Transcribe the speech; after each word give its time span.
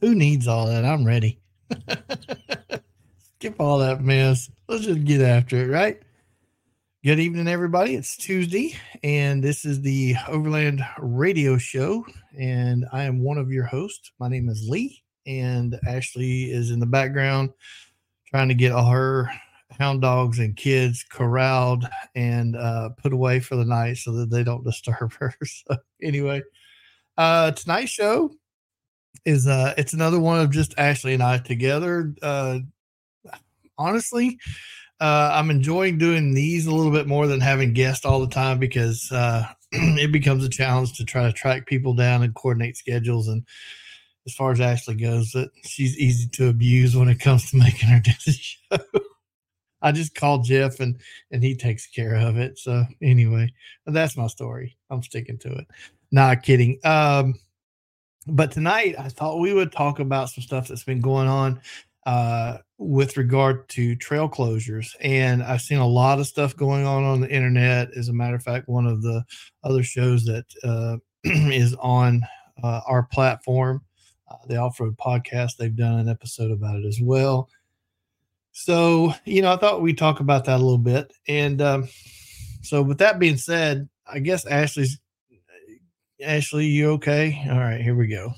Who 0.00 0.14
needs 0.14 0.46
all 0.46 0.66
that? 0.66 0.84
I'm 0.84 1.06
ready. 1.06 1.40
Skip 3.36 3.58
all 3.58 3.78
that 3.78 4.02
mess. 4.02 4.50
Let's 4.68 4.84
just 4.84 5.04
get 5.04 5.22
after 5.22 5.56
it, 5.56 5.72
right? 5.72 6.02
Good 7.02 7.18
evening, 7.18 7.48
everybody. 7.48 7.94
It's 7.94 8.14
Tuesday, 8.14 8.76
and 9.02 9.42
this 9.42 9.64
is 9.64 9.80
the 9.80 10.16
Overland 10.28 10.84
Radio 10.98 11.56
Show, 11.56 12.04
and 12.38 12.84
I 12.92 13.04
am 13.04 13.22
one 13.22 13.38
of 13.38 13.50
your 13.50 13.64
hosts. 13.64 14.12
My 14.20 14.28
name 14.28 14.50
is 14.50 14.68
Lee, 14.68 15.02
and 15.26 15.78
Ashley 15.88 16.52
is 16.52 16.70
in 16.70 16.78
the 16.78 16.84
background 16.84 17.54
trying 18.26 18.48
to 18.48 18.54
get 18.54 18.72
all 18.72 18.90
her 18.90 19.30
hound 19.78 20.02
dogs 20.02 20.40
and 20.40 20.56
kids 20.56 21.06
corralled 21.10 21.88
and 22.14 22.54
uh, 22.54 22.90
put 22.98 23.14
away 23.14 23.40
for 23.40 23.56
the 23.56 23.64
night 23.64 23.96
so 23.96 24.12
that 24.12 24.28
they 24.30 24.44
don't 24.44 24.64
disturb 24.64 25.12
her. 25.20 25.34
So, 25.42 25.78
anyway, 26.02 26.42
uh, 27.16 27.52
tonight's 27.52 27.92
show 27.92 28.30
is 29.24 29.46
uh, 29.46 29.74
it's 29.76 29.92
another 29.92 30.20
one 30.20 30.40
of 30.40 30.50
just 30.50 30.74
Ashley 30.78 31.14
and 31.14 31.22
I 31.22 31.38
together. 31.38 32.14
Uh, 32.22 32.60
honestly, 33.78 34.38
uh, 35.00 35.30
I'm 35.32 35.50
enjoying 35.50 35.98
doing 35.98 36.34
these 36.34 36.66
a 36.66 36.74
little 36.74 36.92
bit 36.92 37.06
more 37.06 37.26
than 37.26 37.40
having 37.40 37.72
guests 37.72 38.04
all 38.04 38.20
the 38.20 38.28
time 38.28 38.58
because 38.58 39.10
uh, 39.12 39.46
it 39.72 40.12
becomes 40.12 40.44
a 40.44 40.48
challenge 40.48 40.96
to 40.96 41.04
try 41.04 41.24
to 41.24 41.32
track 41.32 41.66
people 41.66 41.94
down 41.94 42.22
and 42.22 42.34
coordinate 42.34 42.76
schedules. 42.76 43.28
And 43.28 43.44
as 44.26 44.34
far 44.34 44.52
as 44.52 44.60
Ashley 44.60 44.94
goes, 44.94 45.32
that 45.32 45.50
she's 45.64 45.98
easy 45.98 46.28
to 46.28 46.48
abuse 46.48 46.96
when 46.96 47.08
it 47.08 47.20
comes 47.20 47.50
to 47.50 47.56
making 47.58 47.88
her 47.88 48.00
do 48.00 48.12
the 48.24 48.32
show. 48.32 48.78
I 49.82 49.92
just 49.92 50.14
call 50.14 50.38
Jeff 50.38 50.80
and 50.80 50.98
and 51.30 51.42
he 51.42 51.54
takes 51.54 51.86
care 51.86 52.16
of 52.16 52.38
it. 52.38 52.58
So 52.58 52.84
anyway, 53.02 53.52
that's 53.86 54.16
my 54.16 54.26
story. 54.26 54.76
I'm 54.90 55.02
sticking 55.02 55.38
to 55.38 55.52
it. 55.52 55.66
Not 56.10 56.42
kidding. 56.42 56.78
Um, 56.82 57.34
but 58.26 58.50
tonight 58.50 58.94
I 58.98 59.08
thought 59.08 59.40
we 59.40 59.52
would 59.52 59.72
talk 59.72 59.98
about 59.98 60.30
some 60.30 60.42
stuff 60.42 60.68
that's 60.68 60.84
been 60.84 61.00
going 61.00 61.28
on 61.28 61.60
uh, 62.06 62.58
with 62.78 63.16
regard 63.16 63.68
to 63.70 63.96
trail 63.96 64.28
closures. 64.28 64.94
And 65.00 65.42
I've 65.42 65.60
seen 65.60 65.78
a 65.78 65.86
lot 65.86 66.20
of 66.20 66.26
stuff 66.26 66.56
going 66.56 66.86
on 66.86 67.04
on 67.04 67.20
the 67.20 67.30
internet. 67.30 67.90
As 67.96 68.08
a 68.08 68.12
matter 68.12 68.36
of 68.36 68.42
fact, 68.42 68.68
one 68.68 68.86
of 68.86 69.02
the 69.02 69.24
other 69.64 69.82
shows 69.82 70.24
that 70.24 70.44
uh, 70.62 70.96
is 71.24 71.74
on 71.80 72.22
uh, 72.62 72.80
our 72.86 73.02
platform, 73.04 73.82
uh, 74.30 74.36
the 74.46 74.56
Off 74.56 74.80
Road 74.80 74.96
Podcast, 74.96 75.56
they've 75.56 75.74
done 75.74 75.98
an 75.98 76.08
episode 76.08 76.50
about 76.50 76.76
it 76.76 76.86
as 76.86 77.00
well. 77.00 77.48
So, 78.52 79.12
you 79.24 79.42
know, 79.42 79.52
I 79.52 79.56
thought 79.56 79.82
we'd 79.82 79.98
talk 79.98 80.20
about 80.20 80.46
that 80.46 80.56
a 80.56 80.62
little 80.62 80.78
bit. 80.78 81.12
And 81.28 81.60
um, 81.60 81.88
so, 82.62 82.82
with 82.82 82.98
that 82.98 83.18
being 83.18 83.36
said, 83.36 83.88
I 84.06 84.20
guess 84.20 84.46
Ashley's. 84.46 84.98
Ashley, 86.22 86.66
you 86.66 86.90
okay? 86.92 87.46
All 87.50 87.58
right, 87.58 87.80
here 87.80 87.94
we 87.94 88.06
go. 88.06 88.32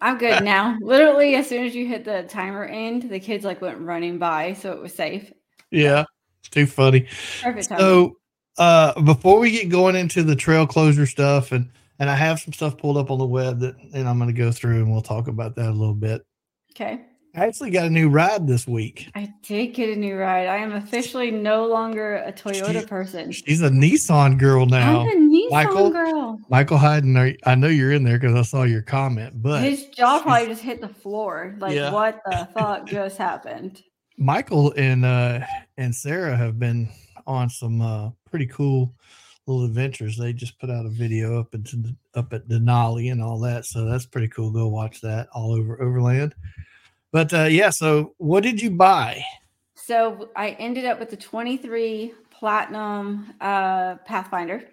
I'm 0.00 0.18
good 0.18 0.44
now. 0.44 0.76
Literally, 0.80 1.34
as 1.34 1.48
soon 1.48 1.64
as 1.64 1.74
you 1.74 1.86
hit 1.86 2.04
the 2.04 2.24
timer 2.24 2.64
end, 2.64 3.10
the 3.10 3.20
kids 3.20 3.44
like 3.44 3.60
went 3.60 3.80
running 3.80 4.18
by, 4.18 4.52
so 4.54 4.72
it 4.72 4.80
was 4.80 4.94
safe. 4.94 5.32
Yeah, 5.70 6.04
it's 6.40 6.48
too 6.48 6.66
funny. 6.66 7.06
Perfect. 7.42 7.68
So, 7.68 8.16
uh, 8.58 9.00
before 9.02 9.38
we 9.38 9.50
get 9.50 9.68
going 9.68 9.96
into 9.96 10.22
the 10.22 10.36
trail 10.36 10.66
closure 10.66 11.06
stuff, 11.06 11.52
and 11.52 11.70
and 11.98 12.08
I 12.08 12.14
have 12.14 12.40
some 12.40 12.52
stuff 12.52 12.78
pulled 12.78 12.96
up 12.96 13.10
on 13.10 13.18
the 13.18 13.26
web 13.26 13.60
that, 13.60 13.74
and 13.92 14.08
I'm 14.08 14.18
going 14.18 14.32
to 14.32 14.36
go 14.36 14.52
through, 14.52 14.76
and 14.76 14.90
we'll 14.90 15.02
talk 15.02 15.28
about 15.28 15.56
that 15.56 15.68
a 15.68 15.72
little 15.72 15.94
bit. 15.94 16.24
Okay. 16.72 17.07
I 17.38 17.46
actually 17.46 17.70
got 17.70 17.86
a 17.86 17.90
new 17.90 18.08
ride 18.08 18.48
this 18.48 18.66
week. 18.66 19.08
I 19.14 19.32
did 19.42 19.68
get 19.68 19.90
a 19.90 19.96
new 19.96 20.16
ride. 20.16 20.48
I 20.48 20.56
am 20.56 20.72
officially 20.72 21.30
no 21.30 21.66
longer 21.66 22.16
a 22.16 22.32
Toyota 22.32 22.80
she, 22.80 22.86
person. 22.86 23.30
She's 23.30 23.62
a 23.62 23.68
Nissan 23.70 24.40
girl 24.40 24.66
now. 24.66 25.02
I'm 25.02 25.06
a 25.06 25.12
Nissan 25.12 25.50
Michael, 25.52 25.90
girl. 25.90 26.40
Michael 26.50 26.78
Hayden, 26.78 27.36
I 27.44 27.54
know 27.54 27.68
you're 27.68 27.92
in 27.92 28.02
there 28.02 28.18
because 28.18 28.34
I 28.34 28.42
saw 28.42 28.64
your 28.64 28.82
comment, 28.82 29.40
but 29.40 29.62
his 29.62 29.86
jaw 29.86 30.20
probably 30.20 30.48
just 30.48 30.62
hit 30.62 30.80
the 30.80 30.88
floor. 30.88 31.54
Like, 31.60 31.76
yeah. 31.76 31.92
what 31.92 32.20
the 32.26 32.48
fuck 32.54 32.86
just 32.86 33.16
happened? 33.18 33.84
Michael 34.16 34.74
and 34.76 35.04
uh 35.04 35.46
and 35.76 35.94
Sarah 35.94 36.36
have 36.36 36.58
been 36.58 36.88
on 37.24 37.48
some 37.48 37.80
uh 37.80 38.10
pretty 38.28 38.46
cool 38.46 38.96
little 39.46 39.64
adventures. 39.64 40.16
They 40.16 40.32
just 40.32 40.58
put 40.58 40.70
out 40.70 40.86
a 40.86 40.90
video 40.90 41.38
up 41.38 41.54
at 41.54 41.60
up 42.16 42.32
at 42.32 42.48
Denali 42.48 43.12
and 43.12 43.22
all 43.22 43.38
that, 43.40 43.64
so 43.64 43.84
that's 43.84 44.06
pretty 44.06 44.28
cool. 44.28 44.50
Go 44.50 44.66
watch 44.66 45.00
that 45.02 45.28
all 45.32 45.52
over 45.52 45.80
Overland. 45.80 46.34
But 47.12 47.32
uh, 47.32 47.44
yeah, 47.44 47.70
so 47.70 48.14
what 48.18 48.42
did 48.42 48.60
you 48.60 48.70
buy? 48.70 49.22
So 49.74 50.28
I 50.36 50.50
ended 50.50 50.84
up 50.84 51.00
with 51.00 51.10
the 51.10 51.16
23 51.16 52.12
Platinum 52.30 53.34
uh, 53.40 53.96
Pathfinder. 54.04 54.64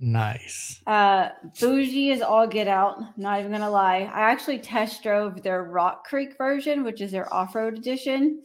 Nice. 0.00 0.80
Uh, 0.86 1.28
bougie 1.60 2.10
is 2.10 2.20
all 2.20 2.46
get 2.46 2.66
out. 2.66 3.16
Not 3.18 3.40
even 3.40 3.52
gonna 3.52 3.70
lie. 3.70 4.10
I 4.12 4.30
actually 4.30 4.58
test 4.58 5.02
drove 5.02 5.42
their 5.42 5.64
Rock 5.64 6.04
Creek 6.04 6.36
version, 6.36 6.82
which 6.82 7.00
is 7.00 7.12
their 7.12 7.32
off-road 7.32 7.78
edition, 7.78 8.42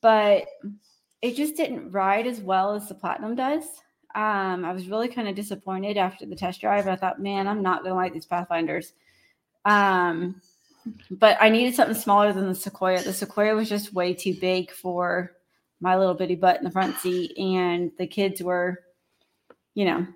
but 0.00 0.46
it 1.20 1.36
just 1.36 1.56
didn't 1.56 1.90
ride 1.90 2.26
as 2.26 2.40
well 2.40 2.74
as 2.74 2.88
the 2.88 2.94
Platinum 2.94 3.34
does. 3.34 3.64
Um, 4.14 4.64
I 4.64 4.72
was 4.72 4.88
really 4.88 5.08
kind 5.08 5.28
of 5.28 5.34
disappointed 5.34 5.98
after 5.98 6.24
the 6.24 6.36
test 6.36 6.60
drive. 6.60 6.88
I 6.88 6.96
thought, 6.96 7.20
man, 7.20 7.46
I'm 7.46 7.62
not 7.62 7.82
gonna 7.82 7.94
like 7.94 8.14
these 8.14 8.26
Pathfinders. 8.26 8.94
Um, 9.64 10.40
but 11.10 11.36
I 11.40 11.48
needed 11.48 11.74
something 11.74 11.96
smaller 11.96 12.32
than 12.32 12.48
the 12.48 12.54
Sequoia. 12.54 13.02
The 13.02 13.12
Sequoia 13.12 13.54
was 13.54 13.68
just 13.68 13.92
way 13.92 14.14
too 14.14 14.34
big 14.34 14.70
for 14.70 15.32
my 15.80 15.96
little 15.96 16.14
bitty 16.14 16.34
butt 16.34 16.58
in 16.58 16.64
the 16.64 16.70
front 16.70 16.96
seat, 16.98 17.36
and 17.38 17.90
the 17.98 18.06
kids 18.06 18.42
were, 18.42 18.82
you 19.74 19.84
know, 19.84 20.06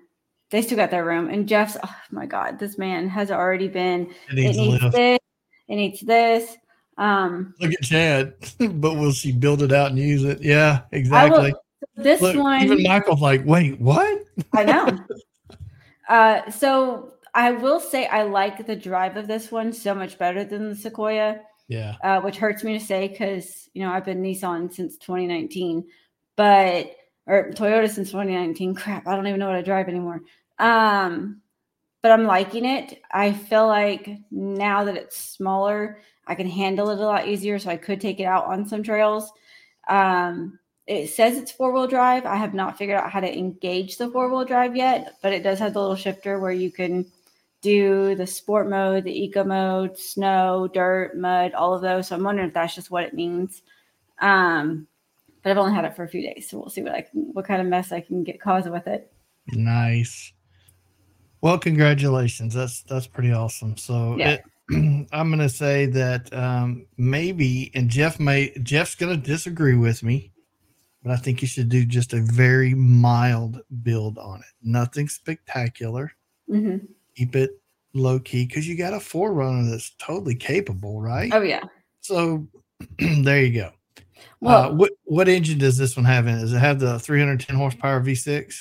they 0.49 0.61
still 0.61 0.77
got 0.77 0.91
their 0.91 1.05
room. 1.05 1.29
And 1.29 1.47
Jeff's, 1.47 1.77
oh 1.83 1.95
my 2.11 2.25
God, 2.25 2.59
this 2.59 2.77
man 2.77 3.09
has 3.09 3.31
already 3.31 3.67
been. 3.67 4.13
It 4.29 4.35
needs, 4.35 4.57
it 4.57 4.61
needs 4.61 4.91
this. 4.91 5.19
It 5.67 5.75
needs 5.75 6.01
this. 6.01 6.57
Um, 6.97 7.55
Look 7.59 7.73
at 7.73 7.81
Chad, 7.81 8.35
but 8.59 8.95
will 8.95 9.11
she 9.11 9.31
build 9.31 9.61
it 9.61 9.71
out 9.71 9.89
and 9.89 9.99
use 9.99 10.23
it? 10.23 10.41
Yeah, 10.41 10.81
exactly. 10.91 11.51
Will, 11.51 12.03
this 12.03 12.21
Look, 12.21 12.35
one, 12.35 12.63
even 12.63 12.83
Michael's 12.83 13.21
like, 13.21 13.45
wait, 13.45 13.79
what? 13.79 14.23
I 14.53 14.63
know. 14.63 14.99
Uh, 16.09 16.51
so 16.51 17.13
I 17.35 17.51
will 17.51 17.79
say 17.79 18.05
I 18.05 18.23
like 18.23 18.65
the 18.65 18.75
drive 18.75 19.17
of 19.17 19.27
this 19.27 19.51
one 19.51 19.73
so 19.73 19.95
much 19.95 20.17
better 20.17 20.43
than 20.43 20.69
the 20.69 20.75
Sequoia. 20.75 21.41
Yeah. 21.67 21.95
Uh, 22.03 22.21
which 22.21 22.37
hurts 22.37 22.63
me 22.63 22.77
to 22.77 22.85
say 22.85 23.07
because 23.07 23.69
you 23.73 23.81
know 23.83 23.91
I've 23.91 24.05
been 24.05 24.21
Nissan 24.21 24.71
since 24.73 24.97
2019, 24.97 25.85
but 26.35 26.95
or 27.25 27.51
Toyota 27.51 27.89
since 27.89 28.09
2019. 28.09 28.75
Crap, 28.75 29.07
I 29.07 29.15
don't 29.15 29.27
even 29.27 29.39
know 29.39 29.47
what 29.47 29.55
I 29.55 29.61
drive 29.61 29.87
anymore. 29.87 30.21
Um, 30.59 31.41
but 32.01 32.11
I'm 32.11 32.25
liking 32.25 32.65
it. 32.65 33.01
I 33.11 33.31
feel 33.31 33.65
like 33.65 34.09
now 34.29 34.83
that 34.83 34.97
it's 34.97 35.17
smaller, 35.17 36.01
I 36.27 36.35
can 36.35 36.47
handle 36.47 36.89
it 36.89 36.99
a 36.99 37.05
lot 37.05 37.27
easier. 37.27 37.57
So 37.57 37.69
I 37.69 37.77
could 37.77 38.01
take 38.01 38.19
it 38.19 38.25
out 38.25 38.45
on 38.45 38.67
some 38.67 38.83
trails. 38.83 39.31
Um, 39.87 40.59
it 40.85 41.09
says 41.09 41.37
it's 41.37 41.51
four 41.51 41.71
wheel 41.71 41.87
drive. 41.87 42.25
I 42.25 42.35
have 42.35 42.53
not 42.53 42.77
figured 42.77 42.99
out 42.99 43.09
how 43.09 43.21
to 43.21 43.37
engage 43.37 43.97
the 43.97 44.09
four 44.09 44.29
wheel 44.29 44.43
drive 44.43 44.75
yet, 44.75 45.15
but 45.21 45.31
it 45.31 45.43
does 45.43 45.59
have 45.59 45.73
the 45.73 45.79
little 45.79 45.95
shifter 45.95 46.39
where 46.39 46.51
you 46.51 46.71
can 46.71 47.09
do 47.63 48.13
the 48.13 48.27
sport 48.27 48.69
mode, 48.69 49.05
the 49.05 49.23
eco 49.23 49.43
mode, 49.43 49.97
snow, 49.97 50.69
dirt, 50.71 51.17
mud, 51.17 51.53
all 51.53 51.73
of 51.73 51.81
those. 51.81 52.09
So 52.09 52.15
I'm 52.15 52.23
wondering 52.23 52.49
if 52.49 52.53
that's 52.53 52.75
just 52.75 52.91
what 52.91 53.05
it 53.05 53.13
means. 53.13 53.63
Um, 54.19 54.85
but 55.41 55.49
I've 55.49 55.57
only 55.57 55.73
had 55.73 55.85
it 55.85 55.95
for 55.95 56.03
a 56.03 56.07
few 56.07 56.21
days, 56.21 56.49
so 56.49 56.59
we'll 56.59 56.69
see 56.69 56.83
what 56.83 56.93
I 56.93 57.01
can, 57.01 57.29
what 57.33 57.45
kind 57.45 57.61
of 57.61 57.67
mess 57.67 57.91
I 57.91 58.01
can 58.01 58.23
get 58.23 58.39
caused 58.39 58.69
with 58.69 58.85
it. 58.87 59.11
Nice. 59.47 60.33
Well, 61.41 61.57
congratulations. 61.57 62.53
That's 62.53 62.83
that's 62.83 63.07
pretty 63.07 63.33
awesome. 63.33 63.75
So 63.75 64.15
yeah. 64.17 64.31
it, 64.31 64.43
I'm 65.11 65.29
going 65.29 65.39
to 65.39 65.49
say 65.49 65.85
that 65.87 66.33
um, 66.33 66.85
maybe, 66.97 67.71
and 67.75 67.89
Jeff 67.89 68.19
may 68.19 68.53
Jeff's 68.61 68.95
going 68.95 69.19
to 69.19 69.27
disagree 69.27 69.75
with 69.75 70.03
me, 70.03 70.31
but 71.01 71.11
I 71.11 71.17
think 71.17 71.41
you 71.41 71.47
should 71.47 71.69
do 71.69 71.85
just 71.85 72.13
a 72.13 72.21
very 72.21 72.73
mild 72.73 73.61
build 73.83 74.17
on 74.17 74.39
it. 74.39 74.53
Nothing 74.61 75.07
spectacular. 75.07 76.11
Mm-hmm 76.49 76.85
keep 77.15 77.35
it 77.35 77.51
low 77.93 78.19
key 78.19 78.45
because 78.45 78.67
you 78.67 78.77
got 78.77 78.93
a 78.93 78.97
4Runner 78.97 79.69
that's 79.69 79.91
totally 79.99 80.35
capable, 80.35 81.01
right? 81.01 81.31
Oh 81.33 81.41
yeah. 81.41 81.63
So 82.01 82.47
there 82.99 83.41
you 83.41 83.53
go. 83.53 83.71
Well, 84.39 84.71
uh, 84.71 84.73
what 84.73 84.91
what 85.05 85.27
engine 85.29 85.57
does 85.57 85.77
this 85.77 85.95
one 85.95 86.05
have 86.05 86.27
in? 86.27 86.39
Does 86.39 86.53
it 86.53 86.59
have 86.59 86.79
the 86.79 86.99
310 86.99 87.55
horsepower 87.55 88.01
V6? 88.01 88.55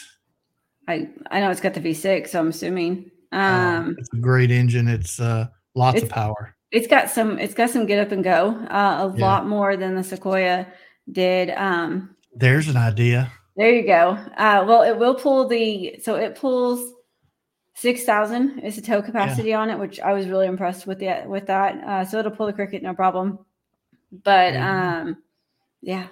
I 0.88 1.08
I 1.30 1.40
know 1.40 1.50
it's 1.50 1.60
got 1.60 1.74
the 1.74 1.80
V6, 1.80 2.28
so 2.28 2.40
I'm 2.40 2.48
assuming. 2.48 3.10
Um, 3.32 3.40
um 3.40 3.96
it's 3.98 4.12
a 4.12 4.18
great 4.18 4.50
engine. 4.50 4.88
It's 4.88 5.20
uh 5.20 5.48
lots 5.74 5.96
it's, 5.98 6.04
of 6.04 6.10
power. 6.10 6.54
It's 6.70 6.86
got 6.86 7.10
some 7.10 7.38
it's 7.38 7.54
got 7.54 7.70
some 7.70 7.86
get 7.86 8.04
up 8.04 8.12
and 8.12 8.22
go. 8.22 8.50
Uh, 8.70 9.10
a 9.12 9.14
yeah. 9.16 9.24
lot 9.24 9.48
more 9.48 9.76
than 9.76 9.94
the 9.94 10.04
Sequoia 10.04 10.66
did. 11.10 11.50
Um 11.50 12.14
There's 12.34 12.68
an 12.68 12.76
idea. 12.76 13.32
There 13.56 13.70
you 13.70 13.86
go. 13.86 14.18
Uh 14.36 14.64
well 14.66 14.82
it 14.82 14.96
will 14.96 15.14
pull 15.14 15.48
the 15.48 15.96
so 16.02 16.14
it 16.16 16.36
pulls 16.36 16.92
Six 17.74 18.04
thousand 18.04 18.60
is 18.60 18.76
the 18.76 18.82
tow 18.82 19.00
capacity 19.00 19.50
yeah. 19.50 19.60
on 19.60 19.70
it, 19.70 19.78
which 19.78 19.98
I 20.00 20.12
was 20.12 20.28
really 20.28 20.46
impressed 20.46 20.86
with 20.86 20.98
the 20.98 21.24
with 21.26 21.46
that. 21.46 21.82
Uh, 21.82 22.04
so 22.04 22.18
it'll 22.18 22.30
pull 22.30 22.46
the 22.46 22.52
cricket 22.52 22.82
no 22.82 22.94
problem. 22.94 23.38
But 24.24 24.52
mm-hmm. 24.52 25.08
um, 25.08 25.16
yeah, 25.80 26.08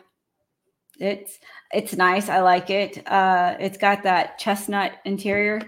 it's 0.99 1.39
it's 1.73 1.97
nice. 1.97 2.29
I 2.29 2.41
like 2.41 2.71
it. 2.71 3.07
Uh, 3.07 3.57
it's 3.61 3.77
got 3.77 4.03
that 4.05 4.39
chestnut 4.39 4.93
interior 5.05 5.61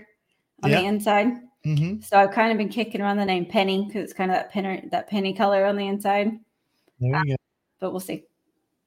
on 0.62 0.70
yeah. 0.70 0.80
the 0.80 0.86
inside. 0.86 1.28
hmm 1.64 2.00
So 2.00 2.18
I've 2.18 2.32
kind 2.32 2.52
of 2.52 2.58
been 2.58 2.70
kicking 2.70 3.02
around 3.02 3.18
the 3.18 3.24
name 3.26 3.44
Penny 3.44 3.84
because 3.86 4.04
it's 4.04 4.12
kind 4.12 4.30
of 4.30 4.36
that 4.36 4.50
penny 4.50 4.88
that 4.90 5.08
penny 5.08 5.34
color 5.34 5.66
on 5.66 5.76
the 5.76 5.86
inside. 5.86 6.32
There 7.00 7.22
you 7.24 7.32
go. 7.32 7.36
But 7.80 7.90
we'll 7.90 8.00
see. 8.00 8.24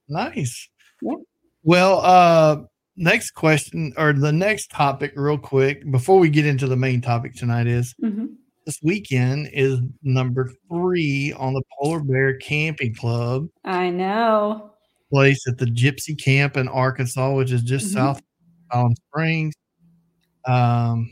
Nice. 0.08 0.70
Yeah. 1.02 1.16
Well, 1.64 2.00
uh, 2.00 2.64
next 2.98 3.32
question 3.32 3.94
or 3.98 4.14
the 4.14 4.32
next 4.32 4.72
topic, 4.72 5.14
real 5.16 5.38
quick, 5.38 5.90
before 5.92 6.20
we 6.20 6.30
get 6.30 6.46
into 6.46 6.68
the 6.68 6.76
main 6.76 7.02
topic 7.02 7.34
tonight, 7.36 7.68
is 7.68 7.94
hmm 8.02 8.26
this 8.66 8.80
weekend 8.82 9.48
is 9.54 9.80
number 10.02 10.50
three 10.72 11.32
on 11.38 11.54
the 11.54 11.62
Polar 11.80 12.00
Bear 12.00 12.36
Camping 12.38 12.96
Club 12.96 13.48
I 13.64 13.92
know. 13.92 14.72
place 15.12 15.48
at 15.48 15.60
the 15.60 15.68
Gypsy 15.68 16.20
Camp 16.20 16.58
in 16.58 16.68
Arkansas, 16.68 17.32
which 17.36 17.52
is 17.52 17.62
just 17.62 17.86
Mhm. 17.92 17.94
south 17.94 18.18
of 18.18 18.24
Palm 18.72 18.96
Springs. 18.96 19.54
Um, 20.48 21.12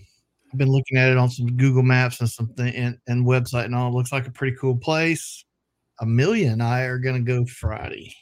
I've 0.52 0.58
been 0.58 0.70
looking 0.72 0.98
at 0.98 1.12
it 1.12 1.18
on 1.18 1.30
some 1.30 1.56
Google 1.58 1.84
Maps 1.84 2.20
and 2.22 2.30
something 2.30 2.74
and, 2.74 2.98
and 3.08 3.24
website 3.24 3.66
and 3.66 3.76
all. 3.76 3.90
It 3.90 3.94
looks 3.96 4.12
like 4.12 4.28
a 4.28 4.32
pretty 4.32 4.58
cool 4.60 4.78
place. 4.78 5.46
Amelia 6.02 6.50
and 6.52 6.64
I 6.64 6.82
are 6.86 6.98
gonna 6.98 7.22
go 7.22 7.46
Friday. 7.46 8.16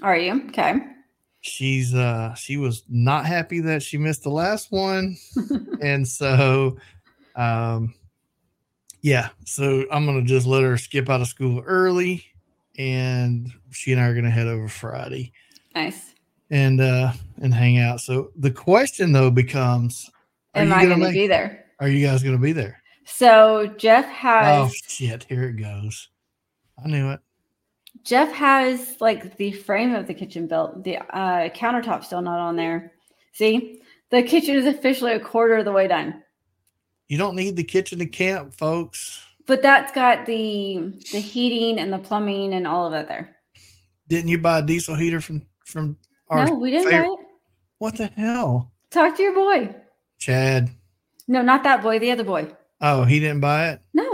Are 0.00 0.16
you 0.16 0.42
okay? 0.48 0.76
She's 1.40 1.94
uh 1.94 2.34
she 2.34 2.56
was 2.56 2.84
not 2.88 3.24
happy 3.26 3.60
that 3.60 3.82
she 3.82 3.96
missed 3.98 4.22
the 4.22 4.30
last 4.30 4.70
one. 4.70 5.16
And 5.82 6.06
so 6.06 6.76
um 7.36 7.94
yeah 9.00 9.30
so 9.46 9.86
i'm 9.90 10.04
gonna 10.04 10.20
just 10.20 10.46
let 10.46 10.62
her 10.62 10.76
skip 10.76 11.08
out 11.08 11.22
of 11.22 11.26
school 11.26 11.62
early 11.64 12.22
and 12.76 13.50
she 13.70 13.92
and 13.92 14.00
i 14.00 14.04
are 14.04 14.14
gonna 14.14 14.28
head 14.30 14.46
over 14.46 14.68
friday. 14.68 15.32
Nice. 15.74 16.14
and 16.50 16.80
uh 16.82 17.12
and 17.40 17.54
hang 17.54 17.78
out. 17.78 18.00
So 18.02 18.30
the 18.36 18.50
question 18.50 19.12
though 19.12 19.30
becomes 19.30 20.10
Am 20.54 20.70
I 20.72 20.82
gonna 20.82 20.96
to 20.96 21.00
make- 21.00 21.14
be 21.14 21.26
there? 21.28 21.64
are 21.80 21.88
you 21.88 22.06
guys 22.06 22.22
gonna 22.22 22.36
be 22.36 22.52
there? 22.52 22.82
So 23.06 23.72
Jeff 23.78 24.04
has 24.06 24.68
oh 24.70 24.70
shit. 24.86 25.24
Here 25.24 25.44
it 25.44 25.54
goes. 25.54 26.10
I 26.84 26.88
knew 26.88 27.10
it 27.12 27.20
Jeff 28.04 28.32
has 28.32 28.96
like 29.00 29.36
the 29.36 29.52
frame 29.52 29.94
of 29.94 30.06
the 30.06 30.14
kitchen 30.14 30.46
built. 30.46 30.84
The 30.84 30.98
uh, 30.98 31.48
countertop 31.50 32.04
still 32.04 32.22
not 32.22 32.38
on 32.38 32.56
there. 32.56 32.92
See, 33.32 33.80
the 34.10 34.22
kitchen 34.22 34.56
is 34.56 34.66
officially 34.66 35.12
a 35.12 35.20
quarter 35.20 35.58
of 35.58 35.64
the 35.64 35.72
way 35.72 35.86
done. 35.86 36.22
you 37.08 37.18
don't 37.18 37.36
need 37.36 37.56
the 37.56 37.64
kitchen 37.64 37.98
to 37.98 38.06
camp 38.06 38.54
folks 38.54 39.22
But 39.46 39.62
that's 39.62 39.92
got 39.92 40.26
the 40.26 40.92
the 41.12 41.20
heating 41.20 41.78
and 41.78 41.92
the 41.92 41.98
plumbing 41.98 42.54
and 42.54 42.66
all 42.66 42.86
of 42.86 42.92
that 42.92 43.08
there. 43.08 43.36
didn't 44.08 44.28
you 44.28 44.38
buy 44.38 44.58
a 44.58 44.62
diesel 44.62 44.94
heater 44.96 45.20
from 45.20 45.42
from 45.64 45.96
our 46.28 46.46
no, 46.46 46.54
we 46.54 46.70
didn't 46.70 46.90
favorite- 46.90 47.06
buy 47.08 47.12
it. 47.22 47.26
what 47.78 47.96
the 47.96 48.06
hell 48.06 48.72
Talk 48.90 49.16
to 49.16 49.22
your 49.22 49.34
boy. 49.34 49.72
Chad. 50.18 50.68
No, 51.28 51.42
not 51.42 51.62
that 51.62 51.80
boy. 51.80 52.00
The 52.00 52.10
other 52.10 52.24
boy. 52.24 52.48
Oh, 52.80 53.04
he 53.04 53.20
didn't 53.20 53.38
buy 53.40 53.68
it. 53.70 53.80
No, 53.94 54.09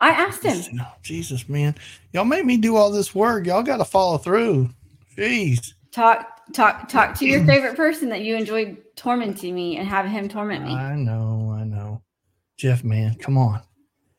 I 0.00 0.10
asked 0.10 0.42
him. 0.42 0.80
Jesus, 1.02 1.48
man, 1.48 1.74
y'all 2.12 2.24
made 2.24 2.46
me 2.46 2.56
do 2.56 2.76
all 2.76 2.90
this 2.90 3.14
work. 3.14 3.46
Y'all 3.46 3.62
got 3.62 3.78
to 3.78 3.84
follow 3.84 4.18
through. 4.18 4.70
Jeez. 5.16 5.72
Talk, 5.90 6.52
talk, 6.52 6.88
talk 6.88 7.16
to 7.18 7.26
your 7.26 7.44
favorite 7.44 7.76
person 7.76 8.08
that 8.10 8.20
you 8.20 8.36
enjoy 8.36 8.76
tormenting 8.94 9.54
me 9.54 9.76
and 9.76 9.88
have 9.88 10.06
him 10.06 10.28
torment 10.28 10.64
me. 10.64 10.72
I 10.72 10.94
know, 10.94 11.56
I 11.58 11.64
know. 11.64 12.02
Jeff, 12.56 12.84
man, 12.84 13.14
come 13.16 13.36
on. 13.36 13.62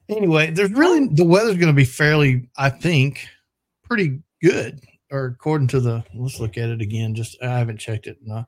Anyway, 0.09 0.49
there's 0.51 0.71
really 0.71 1.07
the 1.07 1.23
weather's 1.23 1.57
going 1.57 1.67
to 1.67 1.73
be 1.73 1.85
fairly, 1.85 2.49
I 2.57 2.69
think, 2.69 3.27
pretty 3.83 4.19
good. 4.41 4.81
Or 5.11 5.25
according 5.25 5.67
to 5.69 5.79
the, 5.79 6.03
let's 6.15 6.39
look 6.39 6.57
at 6.57 6.69
it 6.69 6.81
again. 6.81 7.15
Just 7.15 7.37
I 7.41 7.57
haven't 7.57 7.77
checked 7.77 8.07
it 8.07 8.17
no, 8.21 8.45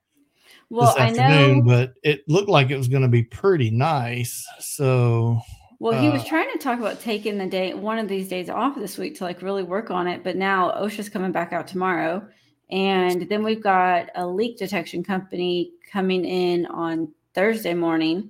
well, 0.69 0.95
this 0.95 1.19
I 1.19 1.55
know. 1.55 1.61
but 1.61 1.93
it 2.03 2.27
looked 2.27 2.49
like 2.49 2.71
it 2.71 2.77
was 2.77 2.87
going 2.87 3.01
to 3.03 3.07
be 3.07 3.23
pretty 3.23 3.69
nice. 3.69 4.45
So 4.59 5.41
Well, 5.81 5.99
he 5.99 6.09
was 6.09 6.21
uh, 6.21 6.25
trying 6.25 6.51
to 6.51 6.59
talk 6.59 6.77
about 6.77 7.01
taking 7.01 7.39
the 7.39 7.47
day, 7.47 7.73
one 7.73 7.97
of 7.97 8.07
these 8.07 8.27
days 8.27 8.51
off 8.51 8.75
this 8.75 8.99
week 8.99 9.15
to 9.15 9.23
like 9.23 9.41
really 9.41 9.63
work 9.63 9.89
on 9.89 10.05
it. 10.05 10.23
But 10.23 10.35
now 10.37 10.69
OSHA's 10.73 11.09
coming 11.09 11.31
back 11.31 11.53
out 11.53 11.67
tomorrow. 11.67 12.23
And 12.69 13.27
then 13.27 13.41
we've 13.41 13.63
got 13.63 14.09
a 14.13 14.27
leak 14.27 14.59
detection 14.59 15.03
company 15.03 15.71
coming 15.91 16.23
in 16.23 16.67
on 16.67 17.11
Thursday 17.33 17.73
morning 17.73 18.29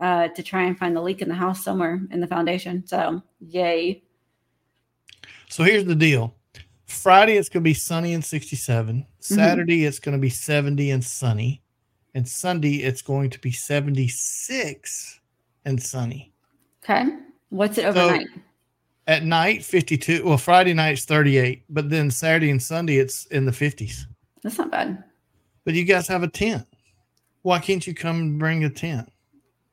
uh, 0.00 0.28
to 0.28 0.44
try 0.44 0.62
and 0.62 0.78
find 0.78 0.94
the 0.94 1.02
leak 1.02 1.22
in 1.22 1.28
the 1.28 1.34
house 1.34 1.64
somewhere 1.64 2.00
in 2.12 2.20
the 2.20 2.26
foundation. 2.28 2.86
So, 2.86 3.20
yay. 3.40 4.04
So 5.48 5.64
here's 5.64 5.86
the 5.86 5.96
deal. 5.96 6.36
Friday 6.86 7.36
it's 7.36 7.48
going 7.48 7.64
to 7.64 7.68
be 7.68 7.74
sunny 7.74 8.14
and 8.14 8.24
67. 8.24 8.98
Mm-hmm. 8.98 9.34
Saturday 9.34 9.86
it's 9.86 9.98
going 9.98 10.16
to 10.16 10.22
be 10.22 10.30
70 10.30 10.92
and 10.92 11.02
sunny. 11.02 11.64
And 12.14 12.28
Sunday 12.28 12.76
it's 12.76 13.02
going 13.02 13.30
to 13.30 13.40
be 13.40 13.50
76 13.50 15.20
and 15.64 15.82
sunny. 15.82 16.31
Okay. 16.84 17.02
Mm-hmm. 17.02 17.16
What's 17.50 17.78
it 17.78 17.84
overnight? 17.84 18.26
At 19.06 19.24
night 19.24 19.64
52. 19.64 20.24
Well, 20.24 20.38
Friday 20.38 20.74
night's 20.74 21.04
38, 21.04 21.64
but 21.68 21.90
then 21.90 22.10
Saturday 22.10 22.50
and 22.50 22.62
Sunday 22.62 22.96
it's 22.98 23.26
in 23.26 23.44
the 23.44 23.50
50s. 23.52 24.02
That's 24.42 24.58
not 24.58 24.70
bad. 24.70 25.02
But 25.64 25.74
you 25.74 25.84
guys 25.84 26.08
have 26.08 26.22
a 26.22 26.28
tent. 26.28 26.66
Why 27.42 27.58
can't 27.58 27.86
you 27.86 27.94
come 27.94 28.16
and 28.20 28.38
bring 28.38 28.64
a 28.64 28.70
tent? 28.70 29.10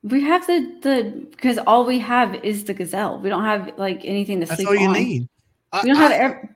We 0.02 0.22
have 0.22 0.46
the, 0.46 0.60
the, 0.82 1.26
because 1.30 1.58
all 1.58 1.84
we 1.84 1.98
have 2.00 2.34
is 2.44 2.64
the 2.64 2.74
gazelle. 2.74 3.18
We 3.18 3.28
don't 3.28 3.44
have 3.44 3.72
like 3.76 4.00
anything 4.04 4.40
to 4.40 4.46
sleep 4.46 4.58
on. 4.60 4.64
That's 4.64 4.68
sleep 4.68 4.68
all 4.68 4.82
you 4.82 4.88
on. 4.88 5.08
need. 5.08 5.28
I- 5.72 5.80
We 5.82 5.88
don't 5.88 5.96
have 5.96 6.10
I- 6.12 6.14
ev- 6.16 6.48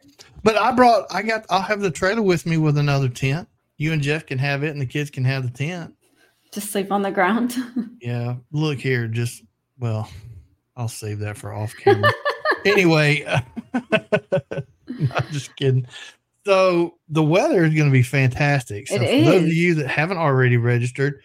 but 0.43 0.56
I 0.56 0.73
brought 0.73 1.06
I 1.11 1.23
got 1.23 1.47
I'll 1.49 1.62
have 1.62 1.81
the 1.81 1.91
trailer 1.91 2.21
with 2.23 2.45
me 2.45 2.56
with 2.59 2.77
another 2.77 3.09
tent. 3.09 3.49
You 3.79 3.93
and 3.93 4.03
Jeff 4.03 4.27
can 4.27 4.39
have 4.39 4.62
it 4.62 4.71
and 4.71 4.81
the 4.81 4.87
kids 4.87 5.11
can 5.11 5.25
have 5.25 5.43
the 5.43 5.51
tent. 5.51 5.95
Just 6.53 6.71
sleep 6.71 6.93
on 6.93 7.03
the 7.03 7.11
ground. 7.11 7.55
Yeah, 8.01 8.37
look 8.53 8.79
here, 8.79 9.06
just 9.09 9.43
well, 9.79 10.11
I'll 10.76 10.88
save 10.88 11.21
that 11.21 11.37
for 11.37 11.53
off 11.53 11.75
camera. 11.76 12.11
anyway, 12.65 13.25
I'm 13.75 15.31
just 15.31 15.55
kidding. 15.56 15.87
So 16.47 16.99
the 17.09 17.23
weather 17.23 17.65
is 17.65 17.75
going 17.75 17.88
to 17.88 17.93
be 17.93 18.03
fantastic. 18.03 18.88
So 18.88 18.97
It 18.97 19.00
for 19.25 19.25
those 19.31 19.43
of 19.44 19.49
you 19.53 19.75
that 19.76 19.88
haven't 19.88 20.19
already 20.19 20.56
registered, 20.56 21.21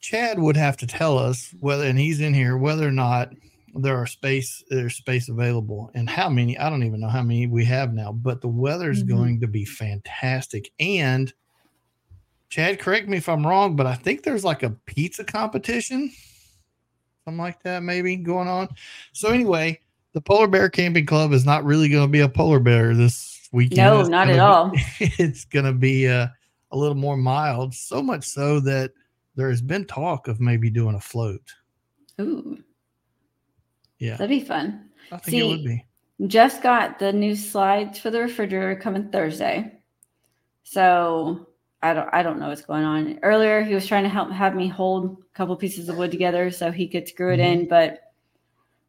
Chad 0.00 0.38
would 0.38 0.56
have 0.56 0.76
to 0.78 0.86
tell 0.86 1.18
us 1.18 1.52
whether, 1.60 1.84
and 1.84 1.98
he's 1.98 2.20
in 2.20 2.32
here, 2.32 2.56
whether 2.56 2.86
or 2.88 2.92
not 2.92 3.30
there 3.74 3.96
are 3.96 4.06
space 4.06 4.62
there's 4.70 4.94
space 4.96 5.28
available 5.28 5.90
and 5.94 6.08
how 6.08 6.30
many. 6.30 6.56
I 6.56 6.70
don't 6.70 6.82
even 6.84 7.00
know 7.00 7.08
how 7.08 7.22
many 7.22 7.46
we 7.46 7.64
have 7.66 7.92
now, 7.92 8.10
but 8.12 8.40
the 8.40 8.48
weather 8.48 8.90
is 8.90 9.04
Mhm. 9.04 9.08
going 9.08 9.40
to 9.40 9.46
be 9.46 9.64
fantastic. 9.66 10.70
And 10.80 11.32
Chad, 12.48 12.78
correct 12.78 13.08
me 13.08 13.18
if 13.18 13.28
I'm 13.28 13.46
wrong, 13.46 13.76
but 13.76 13.86
I 13.86 13.94
think 13.94 14.22
there's 14.22 14.44
like 14.44 14.62
a 14.62 14.70
pizza 14.70 15.24
competition, 15.24 16.10
something 17.26 17.42
like 17.42 17.60
that, 17.64 17.82
maybe 17.82 18.16
going 18.16 18.46
on. 18.46 18.68
So 19.12 19.30
anyway, 19.30 19.80
the 20.12 20.20
Polar 20.20 20.46
Bear 20.46 20.68
Camping 20.68 21.06
Club 21.06 21.32
is 21.32 21.44
not 21.44 21.64
really 21.64 21.88
going 21.88 22.06
to 22.06 22.10
be 22.10 22.20
a 22.20 22.28
polar 22.28 22.60
bear 22.60 22.94
this 22.94 23.48
weekend. 23.52 23.78
No, 23.78 24.00
It's 24.00 24.08
not 24.08 24.30
at 24.30 24.38
all. 24.38 24.72
It's 25.00 25.44
going 25.44 25.64
to 25.64 25.72
be 25.72 26.08
uh, 26.08 26.28
a 26.70 26.76
little 26.76 26.94
more 26.94 27.16
mild, 27.16 27.74
so 27.74 28.00
much 28.00 28.24
so 28.24 28.60
that 28.60 28.92
there 29.34 29.50
has 29.50 29.60
been 29.60 29.84
talk 29.84 30.28
of 30.28 30.40
maybe 30.40 30.70
doing 30.70 30.94
a 30.94 31.00
float. 31.00 31.42
Ooh, 32.20 32.62
Yeah, 33.98 34.12
that'd 34.12 34.30
be 34.30 34.40
fun. 34.40 34.88
I 35.10 35.16
think 35.18 35.36
it 35.36 35.46
would 35.46 35.64
be. 35.64 35.84
Jeff's 36.28 36.60
got 36.60 37.00
the 37.00 37.12
new 37.12 37.34
slides 37.34 37.98
for 37.98 38.10
the 38.10 38.20
refrigerator 38.20 38.80
coming 38.80 39.10
Thursday. 39.10 39.80
So 40.62 41.48
I 41.90 41.94
don't 41.94 42.08
I 42.12 42.22
don't 42.22 42.38
know 42.38 42.48
what's 42.48 42.62
going 42.62 42.84
on. 42.84 43.18
Earlier 43.22 43.62
he 43.62 43.74
was 43.74 43.86
trying 43.86 44.02
to 44.04 44.08
help 44.08 44.30
have 44.30 44.54
me 44.54 44.68
hold 44.68 45.18
a 45.20 45.36
couple 45.36 45.56
pieces 45.56 45.88
of 45.88 45.96
wood 45.96 46.10
together 46.10 46.50
so 46.50 46.70
he 46.70 46.86
could 46.88 47.08
screw 47.08 47.32
it 47.32 47.38
Mm-hmm. 47.38 47.60
in, 47.62 47.68
but 47.68 48.12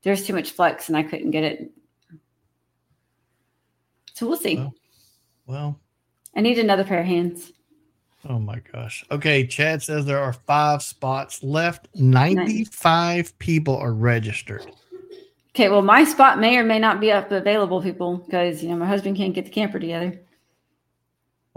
there's 0.03 0.25
too 0.25 0.33
much 0.33 0.51
flex 0.51 0.87
and 0.89 0.97
I 0.97 1.03
couldn't 1.03 1.31
get 1.31 1.43
it. 1.43 1.71
So 4.13 4.27
we'll 4.27 4.37
see. 4.37 4.57
Well. 4.57 4.73
Well, 5.45 5.79
I 6.35 6.41
need 6.41 6.59
another 6.59 6.83
pair 6.83 6.99
of 6.99 7.05
hands. 7.05 7.53
oh 8.27 8.37
my 8.39 8.59
gosh. 8.73 9.05
Okay, 9.11 9.47
Chad 9.47 9.81
says 9.81 10.05
there 10.05 10.19
are 10.21 10.33
five 10.33 10.81
spots 10.83 11.41
left. 11.43 11.87
95 11.95 13.37
people 13.39 13.77
are 13.77 13.93
registered. 13.93 14.65
Okay, 15.55 15.69
well 15.69 15.81
my 15.81 16.03
spot 16.03 16.39
may 16.39 16.57
or 16.57 16.63
may 16.63 16.79
not 16.79 16.99
be 16.99 17.11
up 17.11 17.31
available, 17.31 17.81
people, 17.81 18.17
because 18.17 18.61
you 18.61 18.69
know 18.69 18.75
my 18.75 18.85
husband 18.87 19.15
can't 19.17 19.33
get 19.33 19.45
the 19.45 19.51
camper 19.51 19.79
together. 19.79 20.19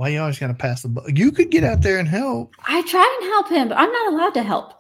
Why 0.01 0.09
you 0.09 0.21
always 0.23 0.39
gotta 0.39 0.55
pass 0.55 0.81
the 0.81 0.89
bu- 0.89 1.13
You 1.15 1.31
could 1.31 1.51
get 1.51 1.63
out 1.63 1.83
there 1.83 1.99
and 1.99 2.09
help. 2.09 2.55
I 2.67 2.81
tried 2.89 3.19
and 3.21 3.29
help 3.29 3.51
him, 3.51 3.69
but 3.69 3.77
I'm 3.77 3.93
not 3.93 4.15
allowed 4.15 4.33
to 4.33 4.43
help. 4.43 4.73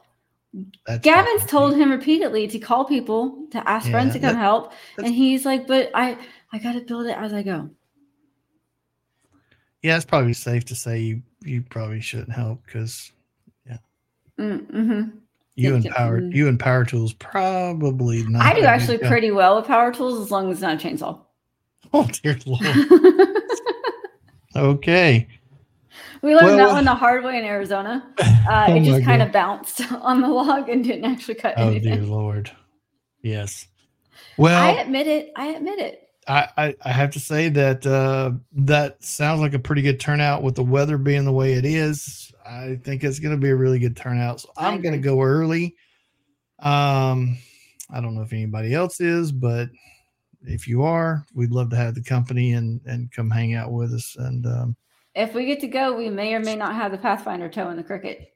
That's 0.86 1.02
Gavin's 1.02 1.44
told 1.44 1.76
him 1.76 1.90
repeatedly 1.90 2.48
to 2.48 2.58
call 2.58 2.86
people 2.86 3.46
to 3.50 3.68
ask 3.68 3.90
friends 3.90 4.14
to 4.14 4.18
come 4.18 4.36
that- 4.36 4.40
help, 4.40 4.72
and 4.96 5.14
he's 5.14 5.44
like, 5.44 5.66
"But 5.66 5.90
I, 5.92 6.16
I 6.54 6.58
got 6.58 6.72
to 6.72 6.80
build 6.80 7.04
it 7.04 7.18
as 7.18 7.34
I 7.34 7.42
go." 7.42 7.68
Yeah, 9.82 9.96
it's 9.96 10.06
probably 10.06 10.32
safe 10.32 10.64
to 10.64 10.74
say 10.74 11.00
you 11.00 11.20
you 11.42 11.60
probably 11.68 12.00
shouldn't 12.00 12.32
help 12.32 12.64
because 12.64 13.12
yeah. 13.66 13.76
Mm-hmm. 14.38 15.18
you 15.54 15.68
Yeah, 15.68 15.74
and 15.74 15.84
power 15.90 16.22
mm. 16.22 16.34
you 16.34 16.48
and 16.48 16.58
power 16.58 16.86
tools 16.86 17.12
probably 17.12 18.22
not. 18.22 18.40
I 18.40 18.58
do 18.58 18.64
actually 18.64 18.96
pretty 18.96 19.32
well 19.32 19.56
with 19.56 19.66
power 19.66 19.92
tools 19.92 20.18
as 20.18 20.30
long 20.30 20.50
as 20.50 20.54
it's 20.54 20.62
not 20.62 20.82
a 20.82 20.88
chainsaw. 20.88 21.20
Oh 21.92 22.08
dear 22.22 22.38
lord. 22.46 22.62
Okay. 24.56 25.28
we 26.22 26.34
learned 26.34 26.46
Well, 26.56 26.56
that 26.68 26.72
one 26.72 26.84
the 26.84 26.94
hard 26.94 27.24
way 27.24 27.38
in 27.38 27.44
Arizona. 27.44 28.12
Uh, 28.48 28.66
Oh 28.68 28.74
it 28.74 28.80
just 28.84 29.04
kind 29.04 29.20
God. 29.20 29.26
of 29.28 29.32
bounced 29.32 29.92
on 30.00 30.22
the 30.22 30.26
log 30.28 30.68
and 30.70 30.82
didn't 30.82 31.04
actually 31.04 31.34
cut 31.34 31.54
anything. 31.56 31.62
Oh 31.62 31.70
anything. 31.70 31.92
dear 32.06 32.16
lord. 32.16 32.50
Yes. 33.22 33.66
Well, 34.38 34.60
I 34.60 34.80
admit 34.80 35.06
it. 35.06 35.30
I 35.36 35.48
admit 35.48 35.78
it. 35.78 36.08
I, 36.26 36.48
I, 36.56 36.74
I 36.84 36.90
have 36.90 37.10
to 37.12 37.20
say 37.20 37.48
that 37.50 37.86
uh, 37.86 38.32
that 38.52 39.04
sounds 39.04 39.40
like 39.40 39.54
a 39.54 39.58
pretty 39.58 39.82
good 39.82 40.00
turnout 40.00 40.42
with 40.42 40.54
the 40.56 40.64
weather 40.64 40.96
being 40.98 41.24
the 41.24 41.32
way 41.32 41.52
it 41.52 41.64
is. 41.64 42.32
I 42.44 42.78
think 42.82 43.04
it's 43.04 43.18
going 43.20 43.34
to 43.34 43.40
be 43.40 43.50
a 43.50 43.54
really 43.56 43.78
good 43.78 43.96
turnout. 43.96 44.40
So 44.40 44.50
I'm 44.56 44.80
going 44.80 44.94
to 44.94 44.98
go 45.00 45.20
early. 45.22 45.76
Um, 46.58 47.36
I 47.90 48.00
don't 48.00 48.14
know 48.14 48.22
if 48.22 48.32
anybody 48.32 48.74
else 48.74 49.00
is, 49.00 49.30
but 49.32 49.68
if 50.46 50.66
you 50.68 50.82
are, 50.82 51.24
we'd 51.34 51.50
love 51.50 51.70
to 51.70 51.76
have 51.76 51.94
the 51.94 52.02
company 52.02 52.52
and 52.52 52.80
and 52.86 53.10
come 53.12 53.30
hang 53.30 53.54
out 53.54 53.72
with 53.72 53.92
us. 53.92 54.16
And 54.18 54.46
um, 54.46 54.76
If 55.14 55.34
we 55.34 55.46
get 55.46 55.60
to 55.60 55.68
go, 55.68 55.96
we 55.96 56.08
may 56.10 56.34
or 56.34 56.40
may 56.40 56.56
not 56.56 56.74
have 56.74 56.92
the 56.92 56.98
Pathfinder 56.98 57.48
toe 57.48 57.70
in 57.70 57.76
the 57.76 57.82
cricket 57.84 58.34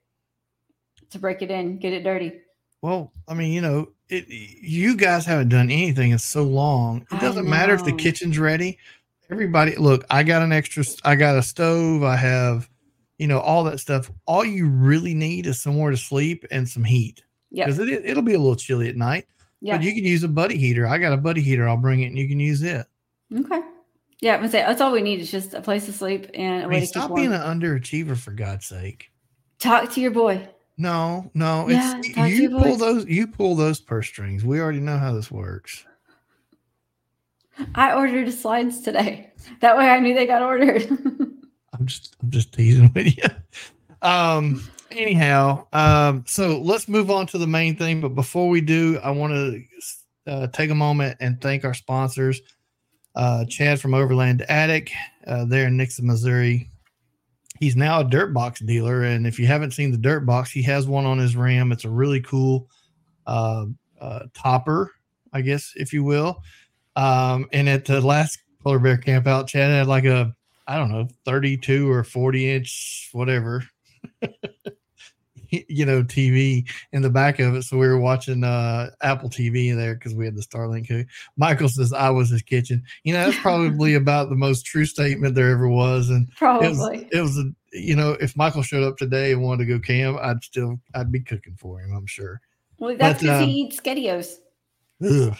to 1.11 1.19
break 1.19 1.41
it 1.41 1.51
in, 1.51 1.77
get 1.79 1.93
it 1.93 2.03
dirty. 2.03 2.33
well, 2.81 3.11
I 3.27 3.33
mean, 3.33 3.53
you 3.53 3.61
know, 3.61 3.89
it, 4.09 4.25
you 4.27 4.95
guys 4.95 5.25
haven't 5.25 5.49
done 5.49 5.71
anything 5.71 6.11
in 6.11 6.19
so 6.19 6.43
long. 6.43 7.05
It 7.11 7.19
doesn't 7.19 7.49
matter 7.49 7.73
if 7.73 7.83
the 7.83 7.93
kitchen's 7.93 8.37
ready. 8.37 8.77
Everybody, 9.31 9.75
look, 9.75 10.05
I 10.11 10.21
got 10.23 10.43
an 10.43 10.51
extra. 10.51 10.83
I 11.03 11.15
got 11.15 11.35
a 11.37 11.41
stove. 11.41 12.03
I 12.03 12.15
have, 12.15 12.69
you 13.17 13.25
know, 13.27 13.39
all 13.39 13.63
that 13.63 13.79
stuff. 13.79 14.11
All 14.27 14.45
you 14.45 14.67
really 14.69 15.15
need 15.15 15.47
is 15.47 15.59
somewhere 15.61 15.89
to 15.89 15.97
sleep 15.97 16.45
and 16.51 16.69
some 16.69 16.83
heat 16.83 17.23
Yeah. 17.49 17.65
because 17.65 17.79
it, 17.79 18.05
it'll 18.05 18.21
be 18.21 18.35
a 18.35 18.39
little 18.39 18.55
chilly 18.55 18.87
at 18.87 18.95
night. 18.95 19.25
Yeah. 19.61 19.77
But 19.77 19.85
you 19.85 19.93
can 19.93 20.03
use 20.03 20.23
a 20.23 20.27
buddy 20.27 20.57
heater. 20.57 20.85
I 20.87 20.97
got 20.97 21.13
a 21.13 21.17
buddy 21.17 21.41
heater. 21.41 21.67
I'll 21.67 21.77
bring 21.77 22.01
it 22.01 22.07
and 22.07 22.17
you 22.17 22.27
can 22.27 22.39
use 22.39 22.61
it. 22.61 22.85
Okay. 23.35 23.61
Yeah, 24.21 24.33
I'm 24.33 24.39
gonna 24.39 24.49
say 24.51 24.59
that's 24.61 24.81
all 24.81 24.91
we 24.91 25.01
need 25.01 25.19
is 25.19 25.29
just 25.31 25.53
a 25.53 25.61
place 25.61 25.85
to 25.85 25.93
sleep 25.93 26.29
and 26.33 26.61
a 26.61 26.65
I 26.65 26.67
way 26.67 26.71
mean, 26.75 26.81
to 26.81 26.85
keep 26.87 26.89
stop 27.03 27.15
being 27.15 27.33
an 27.33 27.41
underachiever 27.41 28.17
for 28.17 28.31
God's 28.31 28.65
sake. 28.65 29.11
Talk 29.59 29.91
to 29.93 30.01
your 30.01 30.11
boy. 30.11 30.47
No, 30.77 31.29
no, 31.33 31.69
Yeah, 31.69 31.97
it's 31.99 32.13
talk 32.13 32.25
to 32.27 32.31
you 32.31 32.49
pull 32.49 32.61
boys. 32.61 32.79
those. 32.79 33.05
You 33.05 33.27
pull 33.27 33.55
those 33.55 33.79
purse 33.79 34.07
strings. 34.07 34.43
We 34.45 34.59
already 34.59 34.79
know 34.79 34.97
how 34.97 35.13
this 35.13 35.31
works. 35.31 35.85
I 37.75 37.93
ordered 37.93 38.31
slides 38.33 38.81
today. 38.81 39.31
That 39.61 39.77
way 39.77 39.87
I 39.89 39.99
knew 39.99 40.13
they 40.13 40.25
got 40.27 40.41
ordered. 40.41 40.83
I'm 41.77 41.85
just 41.85 42.15
I'm 42.21 42.29
just 42.29 42.53
teasing 42.53 42.91
with 42.93 43.17
you. 43.17 43.23
Um 44.01 44.61
anyhow, 44.97 45.67
um 45.73 46.23
so 46.27 46.59
let's 46.61 46.87
move 46.87 47.09
on 47.11 47.27
to 47.27 47.37
the 47.37 47.47
main 47.47 47.75
thing, 47.75 48.01
but 48.01 48.09
before 48.09 48.49
we 48.49 48.61
do, 48.61 48.99
I 49.03 49.11
want 49.11 49.33
to 49.33 49.63
uh, 50.31 50.47
take 50.47 50.69
a 50.69 50.75
moment 50.75 51.17
and 51.19 51.39
thank 51.41 51.63
our 51.63 51.73
sponsors. 51.73 52.41
Uh 53.15 53.45
Chad 53.45 53.79
from 53.79 53.93
Overland 53.93 54.43
Attic, 54.49 54.91
uh 55.27 55.45
there 55.45 55.67
in 55.67 55.77
Nixa, 55.77 56.01
Missouri. 56.01 56.69
He's 57.59 57.75
now 57.75 58.01
a 58.01 58.03
dirt 58.03 58.33
box 58.33 58.59
dealer 58.59 59.03
and 59.03 59.25
if 59.25 59.39
you 59.39 59.47
haven't 59.47 59.71
seen 59.71 59.91
the 59.91 59.97
dirt 59.97 60.25
box, 60.25 60.51
he 60.51 60.61
has 60.63 60.87
one 60.87 61.05
on 61.05 61.17
his 61.17 61.35
Ram. 61.35 61.71
It's 61.71 61.85
a 61.85 61.89
really 61.89 62.21
cool 62.21 62.69
uh, 63.27 63.65
uh 64.01 64.23
topper, 64.33 64.91
I 65.33 65.41
guess 65.41 65.73
if 65.75 65.93
you 65.93 66.03
will. 66.03 66.41
Um 66.95 67.47
and 67.53 67.69
at 67.69 67.85
the 67.85 68.01
last 68.01 68.39
polar 68.63 68.79
bear 68.79 68.97
camp 68.97 69.27
out, 69.27 69.47
Chad 69.47 69.71
had 69.71 69.87
like 69.87 70.05
a 70.05 70.35
I 70.67 70.77
don't 70.77 70.91
know, 70.91 71.07
32 71.25 71.91
or 71.91 72.03
40 72.03 72.51
inch, 72.51 73.09
whatever, 73.13 73.63
you 75.69 75.85
know, 75.85 76.03
TV 76.03 76.67
in 76.91 77.01
the 77.01 77.09
back 77.09 77.39
of 77.39 77.55
it. 77.55 77.63
So 77.63 77.77
we 77.77 77.87
were 77.87 77.99
watching 77.99 78.43
uh, 78.43 78.89
Apple 79.01 79.29
TV 79.29 79.75
there 79.75 79.95
because 79.95 80.13
we 80.13 80.25
had 80.25 80.35
the 80.35 80.41
Starlink. 80.41 80.87
hook. 80.87 81.07
Michael 81.37 81.69
says 81.69 81.93
I 81.93 82.09
was 82.09 82.29
his 82.29 82.41
kitchen. 82.41 82.83
You 83.03 83.13
know, 83.13 83.25
that's 83.25 83.41
probably 83.41 83.93
about 83.95 84.29
the 84.29 84.35
most 84.35 84.65
true 84.65 84.85
statement 84.85 85.35
there 85.35 85.49
ever 85.49 85.67
was. 85.67 86.09
And 86.09 86.27
it 86.27 86.29
was, 86.29 86.77
Probably. 86.77 87.09
it 87.11 87.21
was, 87.21 87.37
a, 87.37 87.45
you 87.73 87.95
know, 87.95 88.11
if 88.21 88.35
Michael 88.35 88.63
showed 88.63 88.83
up 88.83 88.97
today 88.97 89.31
and 89.31 89.41
wanted 89.41 89.65
to 89.65 89.73
go 89.73 89.79
camp, 89.79 90.17
I'd 90.21 90.43
still, 90.43 90.79
I'd 90.93 91.11
be 91.11 91.19
cooking 91.19 91.55
for 91.55 91.79
him, 91.79 91.95
I'm 91.95 92.07
sure. 92.07 92.41
Well, 92.77 92.95
that's 92.97 93.21
because 93.21 93.43
um, 93.43 93.49
he 93.49 93.61
eats 93.61 93.79
SpaghettiOs. 93.79 94.37
Ugh. 95.03 95.35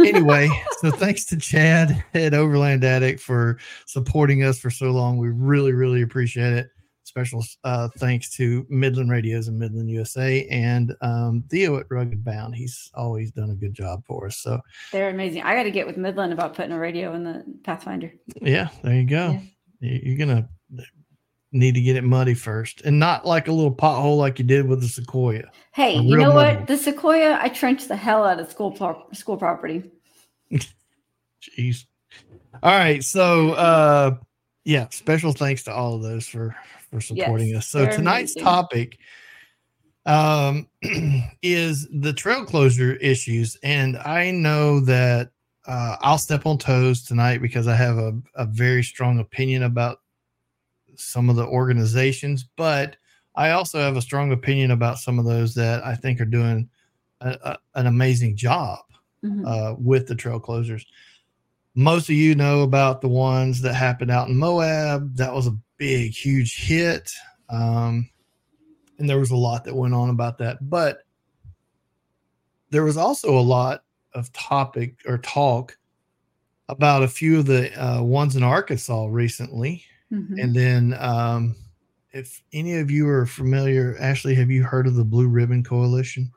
anyway, 0.00 0.48
so 0.80 0.90
thanks 0.90 1.24
to 1.26 1.36
Chad 1.36 2.04
at 2.14 2.34
Overland 2.34 2.82
Attic 2.82 3.20
for 3.20 3.58
supporting 3.86 4.42
us 4.42 4.58
for 4.58 4.70
so 4.70 4.90
long. 4.90 5.16
We 5.16 5.28
really, 5.28 5.72
really 5.72 6.02
appreciate 6.02 6.52
it. 6.52 6.70
Special 7.06 7.44
uh, 7.62 7.88
thanks 7.98 8.30
to 8.36 8.66
Midland 8.68 9.10
Radios 9.12 9.46
and 9.46 9.56
Midland 9.58 9.88
USA 9.88 10.44
and 10.48 10.92
um, 11.02 11.44
Theo 11.48 11.78
at 11.78 11.86
Rugged 11.88 12.24
Bound. 12.24 12.54
He's 12.56 12.90
always 12.94 13.30
done 13.30 13.50
a 13.50 13.54
good 13.54 13.74
job 13.74 14.04
for 14.04 14.26
us. 14.26 14.38
So, 14.38 14.60
They're 14.90 15.08
amazing. 15.10 15.42
I 15.42 15.54
got 15.54 15.62
to 15.62 15.70
get 15.70 15.86
with 15.86 15.96
Midland 15.96 16.32
about 16.32 16.54
putting 16.54 16.72
a 16.72 16.78
radio 16.78 17.14
in 17.14 17.22
the 17.22 17.44
Pathfinder. 17.62 18.12
yeah, 18.42 18.68
there 18.82 18.94
you 18.96 19.06
go. 19.06 19.38
You- 19.80 20.00
You're 20.02 20.26
going 20.26 20.36
to 20.36 20.48
need 21.52 21.76
to 21.76 21.80
get 21.80 21.94
it 21.96 22.02
muddy 22.02 22.34
first 22.34 22.82
and 22.82 22.98
not 22.98 23.24
like 23.24 23.46
a 23.46 23.52
little 23.52 23.74
pothole 23.74 24.18
like 24.18 24.38
you 24.40 24.44
did 24.44 24.66
with 24.66 24.80
the 24.80 24.88
Sequoia. 24.88 25.44
Hey, 25.72 25.96
you 25.96 26.16
know 26.16 26.32
what? 26.32 26.66
The 26.66 26.76
Sequoia, 26.76 27.38
I 27.40 27.48
trenched 27.50 27.86
the 27.86 27.96
hell 27.96 28.24
out 28.24 28.40
of 28.40 28.50
school 28.50 28.72
pro- 28.72 29.06
school 29.12 29.36
property. 29.36 29.84
Jeez. 30.52 31.84
All 32.62 32.72
right. 32.76 33.02
So 33.04 33.52
uh 33.52 34.16
yeah, 34.64 34.88
special 34.90 35.32
thanks 35.32 35.62
to 35.64 35.72
all 35.72 35.94
of 35.94 36.02
those 36.02 36.26
for 36.26 36.56
for 36.90 37.00
supporting 37.00 37.48
Yes, 37.48 37.58
us. 37.58 37.66
So 37.68 37.86
tonight's 37.86 38.34
amazing. 38.34 38.44
topic 38.44 38.98
um 40.06 40.68
is 41.42 41.88
the 42.00 42.12
trail 42.12 42.44
closure 42.44 42.94
issues. 42.96 43.56
And 43.62 43.96
I 43.98 44.30
know 44.30 44.80
that 44.80 45.30
uh 45.66 45.96
I'll 46.00 46.18
step 46.18 46.46
on 46.46 46.58
toes 46.58 47.02
tonight 47.02 47.42
because 47.42 47.66
I 47.66 47.74
have 47.74 47.98
a, 47.98 48.12
a 48.36 48.46
very 48.46 48.82
strong 48.84 49.18
opinion 49.18 49.64
about 49.64 49.98
some 50.94 51.28
of 51.28 51.36
the 51.36 51.46
organizations, 51.46 52.46
but 52.56 52.96
I 53.34 53.50
also 53.50 53.78
have 53.80 53.96
a 53.96 54.02
strong 54.02 54.32
opinion 54.32 54.70
about 54.70 54.98
some 54.98 55.18
of 55.18 55.24
those 55.26 55.54
that 55.56 55.84
I 55.84 55.94
think 55.94 56.20
are 56.20 56.24
doing 56.24 56.70
a, 57.20 57.36
a, 57.42 57.58
an 57.74 57.86
amazing 57.86 58.36
job 58.36 58.78
Mhm. 59.24 59.46
uh, 59.46 59.74
with 59.78 60.06
the 60.06 60.14
trail 60.14 60.40
closures. 60.40 60.86
Most 61.74 62.08
of 62.08 62.14
you 62.14 62.34
know 62.34 62.62
about 62.62 63.00
the 63.02 63.08
ones 63.08 63.60
that 63.62 63.74
happened 63.74 64.10
out 64.10 64.28
in 64.28 64.36
Moab. 64.36 65.14
That 65.16 65.34
was 65.34 65.46
a 65.46 65.58
big, 65.76 66.12
huge 66.12 66.56
hit. 66.56 67.12
Um, 67.48 68.08
and 68.98 69.08
there 69.08 69.18
was 69.18 69.30
a 69.30 69.36
lot 69.36 69.64
that 69.64 69.74
went 69.74 69.94
on 69.94 70.10
about 70.10 70.38
that. 70.38 70.68
But 70.68 71.04
there 72.70 72.84
was 72.84 72.96
also 72.96 73.38
a 73.38 73.40
lot 73.40 73.84
of 74.14 74.32
topic 74.32 74.96
or 75.06 75.18
talk 75.18 75.76
about 76.68 77.02
a 77.02 77.08
few 77.08 77.38
of 77.38 77.46
the 77.46 77.72
uh, 77.80 78.02
ones 78.02 78.36
in 78.36 78.42
Arkansas 78.42 79.06
recently. 79.10 79.84
Mhm. 80.12 80.42
And 80.42 80.54
then, 80.54 80.96
um, 80.98 81.54
if 82.12 82.42
any 82.52 82.76
of 82.76 82.90
you 82.90 83.06
are 83.08 83.26
familiar, 83.26 83.96
Ashley, 84.00 84.34
have 84.34 84.50
you 84.50 84.64
heard 84.64 84.86
of 84.86 84.94
the 84.94 85.04
Blue 85.04 85.28
Ribbon 85.28 85.62
Coalition? 85.62 86.32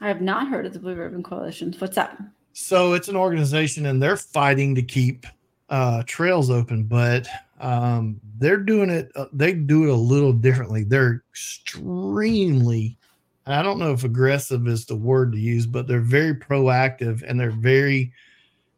I 0.00 0.08
have 0.08 0.20
not 0.20 0.48
heard 0.48 0.66
of 0.66 0.72
the 0.72 0.78
Blue 0.78 0.94
Ribbon 0.94 1.22
Coalition. 1.22 1.74
What's 1.78 1.96
that? 1.96 2.18
So 2.52 2.92
it's 2.92 3.08
an 3.08 3.16
organization 3.16 3.86
and 3.86 4.00
they're 4.00 4.16
fighting 4.16 4.74
to 4.76 4.82
keep 4.82 5.26
uh, 5.70 6.04
trails 6.06 6.50
open, 6.50 6.84
but 6.84 7.26
um, 7.60 8.20
they're 8.38 8.58
doing 8.58 8.90
it, 8.90 9.10
uh, 9.16 9.26
they 9.32 9.52
do 9.52 9.84
it 9.84 9.90
a 9.90 9.94
little 9.94 10.32
differently. 10.32 10.84
They're 10.84 11.22
extremely, 11.30 12.98
and 13.46 13.54
I 13.54 13.62
don't 13.62 13.78
know 13.78 13.92
if 13.92 14.04
aggressive 14.04 14.66
is 14.66 14.86
the 14.86 14.96
word 14.96 15.32
to 15.32 15.38
use, 15.38 15.66
but 15.66 15.86
they're 15.86 16.00
very 16.00 16.34
proactive 16.34 17.22
and 17.26 17.38
they're 17.38 17.50
very, 17.50 18.12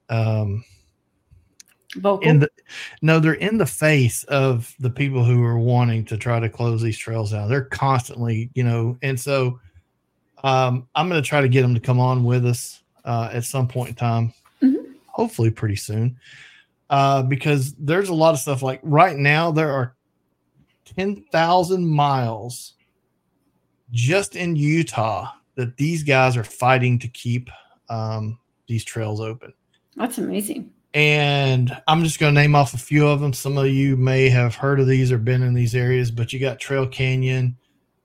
um, 0.08 0.64
Vocal. 1.96 2.28
in 2.28 2.40
the 2.40 2.50
no 3.00 3.18
they're 3.18 3.34
in 3.34 3.56
the 3.56 3.64
face 3.64 4.22
of 4.24 4.74
the 4.80 4.90
people 4.90 5.24
who 5.24 5.42
are 5.42 5.58
wanting 5.58 6.04
to 6.04 6.18
try 6.18 6.38
to 6.38 6.48
close 6.48 6.82
these 6.82 6.98
trails 6.98 7.30
down 7.30 7.48
they're 7.48 7.64
constantly 7.64 8.50
you 8.54 8.62
know 8.62 8.98
and 9.02 9.18
so 9.18 9.58
um 10.44 10.86
i'm 10.94 11.08
going 11.08 11.22
to 11.22 11.26
try 11.26 11.40
to 11.40 11.48
get 11.48 11.62
them 11.62 11.72
to 11.72 11.80
come 11.80 11.98
on 11.98 12.22
with 12.22 12.44
us 12.44 12.82
uh 13.06 13.30
at 13.32 13.44
some 13.44 13.66
point 13.66 13.90
in 13.90 13.94
time 13.94 14.32
Mhm. 14.62 14.94
hopefully 15.06 15.50
pretty 15.50 15.76
soon 15.76 16.18
uh 16.90 17.22
because 17.22 17.74
there's 17.74 18.08
a 18.08 18.14
lot 18.14 18.32
of 18.34 18.40
stuff 18.40 18.62
like 18.62 18.80
right 18.82 19.16
now 19.16 19.50
there 19.50 19.72
are 19.72 19.94
10,000 20.96 21.86
miles 21.86 22.74
just 23.90 24.36
in 24.36 24.56
Utah 24.56 25.30
that 25.56 25.76
these 25.76 26.02
guys 26.02 26.36
are 26.36 26.44
fighting 26.44 26.98
to 27.00 27.08
keep 27.08 27.50
um 27.88 28.38
these 28.68 28.84
trails 28.84 29.20
open 29.20 29.52
That's 29.96 30.18
amazing. 30.18 30.70
and 30.94 31.76
I'm 31.86 32.02
just 32.04 32.18
going 32.18 32.34
to 32.34 32.40
name 32.40 32.54
off 32.54 32.74
a 32.74 32.78
few 32.78 33.06
of 33.06 33.20
them. 33.20 33.32
Some 33.32 33.58
of 33.58 33.66
you 33.68 33.96
may 33.96 34.28
have 34.28 34.54
heard 34.54 34.80
of 34.80 34.86
these 34.86 35.12
or 35.12 35.18
been 35.18 35.42
in 35.42 35.54
these 35.54 35.74
areas, 35.74 36.10
but 36.10 36.32
you 36.32 36.40
got 36.40 36.58
Trail 36.58 36.86
Canyon, 36.86 37.56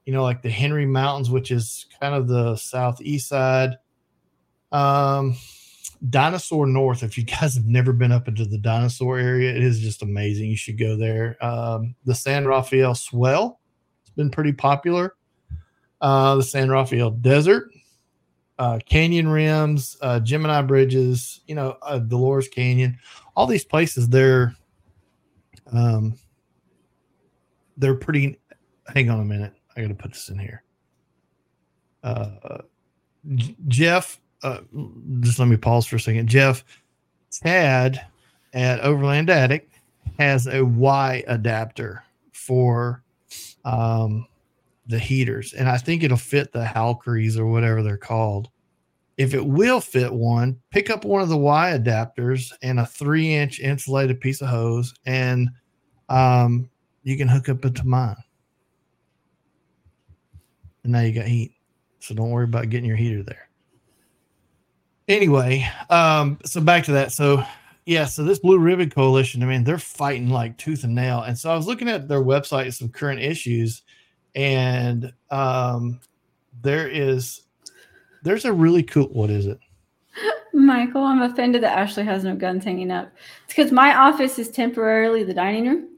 you 0.06 0.14
know, 0.14 0.24
like 0.24 0.42
the 0.42 0.50
Henry 0.50 0.86
Mountains, 0.86 1.30
which 1.32 1.52
is 1.52 1.86
kind 2.00 2.14
of 2.14 2.28
the 2.28 2.56
southeast 2.58 3.28
side. 3.30 3.78
Um, 4.72 5.36
Dinosaur 6.10 6.66
North. 6.66 7.04
If 7.04 7.18
you 7.18 7.24
guys 7.24 7.56
have 7.56 7.66
never 7.66 7.94
been 7.94 8.12
up 8.12 8.28
into 8.28 8.46
the 8.46 8.58
dinosaur 8.58 9.20
area, 9.20 9.52
it 9.52 9.64
is 9.64 9.80
just 9.80 10.02
amazing. 10.02 10.50
You 10.50 10.58
should 10.58 10.80
go 10.80 10.96
there. 10.96 11.38
Um, 11.44 11.96
the 12.06 12.16
San 12.16 12.46
Rafael 12.46 12.96
Swell, 12.96 13.60
it's 14.02 14.10
been 14.12 14.32
pretty 14.32 14.54
popular. 14.54 15.16
Uh, 16.00 16.36
the 16.36 16.44
San 16.44 16.70
Rafael 16.70 17.12
Desert, 17.12 17.70
uh, 18.58 18.80
Canyon 18.88 19.28
Rims, 19.28 19.98
uh, 20.02 20.20
Gemini 20.20 20.64
Bridges, 20.64 21.42
you 21.46 21.54
know, 21.54 21.78
uh, 21.84 22.00
Dolores 22.00 22.48
Canyon, 22.48 22.98
all 23.36 23.46
these 23.46 23.66
places. 23.66 24.10
They're, 24.10 24.56
um, 25.72 26.18
they're 27.78 27.96
pretty. 27.96 28.40
Hang 28.88 29.12
on 29.12 29.20
a 29.20 29.26
minute. 29.26 29.54
I 29.76 29.82
got 29.82 29.90
to 29.90 29.94
put 29.94 30.14
this 30.14 30.30
in 30.30 30.40
here. 30.40 30.64
Uh, 32.04 32.58
Jeff, 33.68 34.20
uh, 34.44 34.60
just 35.20 35.40
let 35.40 35.48
me 35.48 35.58
pause 35.58 35.86
for 35.86 35.98
a 35.98 36.00
second. 36.00 36.28
Jeff, 36.28 36.64
Tad 37.32 38.06
at 38.54 38.80
Overland 38.82 39.30
Attic 39.30 39.70
has 40.20 40.48
a 40.48 40.64
Y 40.64 41.24
adapter 41.28 42.04
for 42.34 43.04
um, 43.64 44.28
the 44.88 45.00
heaters, 45.00 45.54
and 45.54 45.70
I 45.70 45.78
think 45.78 46.04
it'll 46.04 46.18
fit 46.18 46.52
the 46.52 46.64
Halkeries 46.64 47.38
or 47.38 47.48
whatever 47.48 47.84
they're 47.84 47.98
called. 47.98 48.50
If 49.18 49.34
it 49.34 49.46
will 49.46 49.80
fit 49.80 50.12
one, 50.12 50.60
pick 50.72 50.90
up 50.90 51.06
one 51.06 51.22
of 51.22 51.30
the 51.30 51.38
Y 51.38 51.78
adapters 51.78 52.52
and 52.62 52.80
a 52.80 52.86
three 52.86 53.34
inch 53.36 53.60
insulated 53.60 54.20
piece 54.20 54.42
of 54.42 54.50
hose, 54.50 54.94
and 55.06 55.50
um, 56.10 56.70
you 57.04 57.18
can 57.18 57.28
hook 57.28 57.50
up 57.50 57.64
into 57.64 57.86
mine. 57.86 58.16
And 60.84 60.94
now 60.94 61.02
you 61.02 61.14
got 61.14 61.28
heat. 61.28 61.54
So 62.00 62.16
don't 62.16 62.32
worry 62.32 62.46
about 62.46 62.70
getting 62.70 62.88
your 62.88 62.98
heater 62.98 63.22
there. 63.22 63.51
Anyway, 65.08 65.68
um, 65.90 66.38
so 66.46 66.62
back 66.62 66.84
to 66.86 66.92
that. 66.94 67.12
So 67.12 67.44
yeah, 67.86 68.06
so 68.06 68.24
this 68.24 68.40
Blue 68.40 68.60
Ribbon 68.60 68.90
Coalition, 68.90 69.42
I 69.44 69.46
mean, 69.48 69.64
they're 69.64 69.78
fighting 69.78 70.30
like 70.30 70.58
tooth 70.58 70.84
and 70.84 70.96
nail. 70.96 71.24
And 71.24 71.38
so 71.38 71.52
I 71.52 71.56
was 71.56 71.68
looking 71.68 71.90
at 71.90 72.08
their 72.08 72.22
website, 72.22 72.74
some 72.74 72.90
current 72.90 73.20
issues, 73.20 73.82
and 74.36 75.12
um, 75.30 76.00
there 76.62 76.88
is 76.88 77.42
there's 78.24 78.46
a 78.46 78.54
really 78.54 78.84
cool 78.84 79.08
what 79.08 79.30
is 79.30 79.48
it? 79.48 79.60
Michael, 80.54 81.04
I'm 81.04 81.22
offended 81.22 81.64
that 81.64 81.78
Ashley 81.78 82.04
has 82.04 82.24
no 82.24 82.36
guns 82.36 82.64
hanging 82.64 82.92
up. 82.92 83.12
It's 83.46 83.56
because 83.56 83.72
my 83.72 83.96
office 83.96 84.38
is 84.38 84.50
temporarily 84.50 85.24
the 85.24 85.34
dining 85.34 85.68
room. 85.68 85.91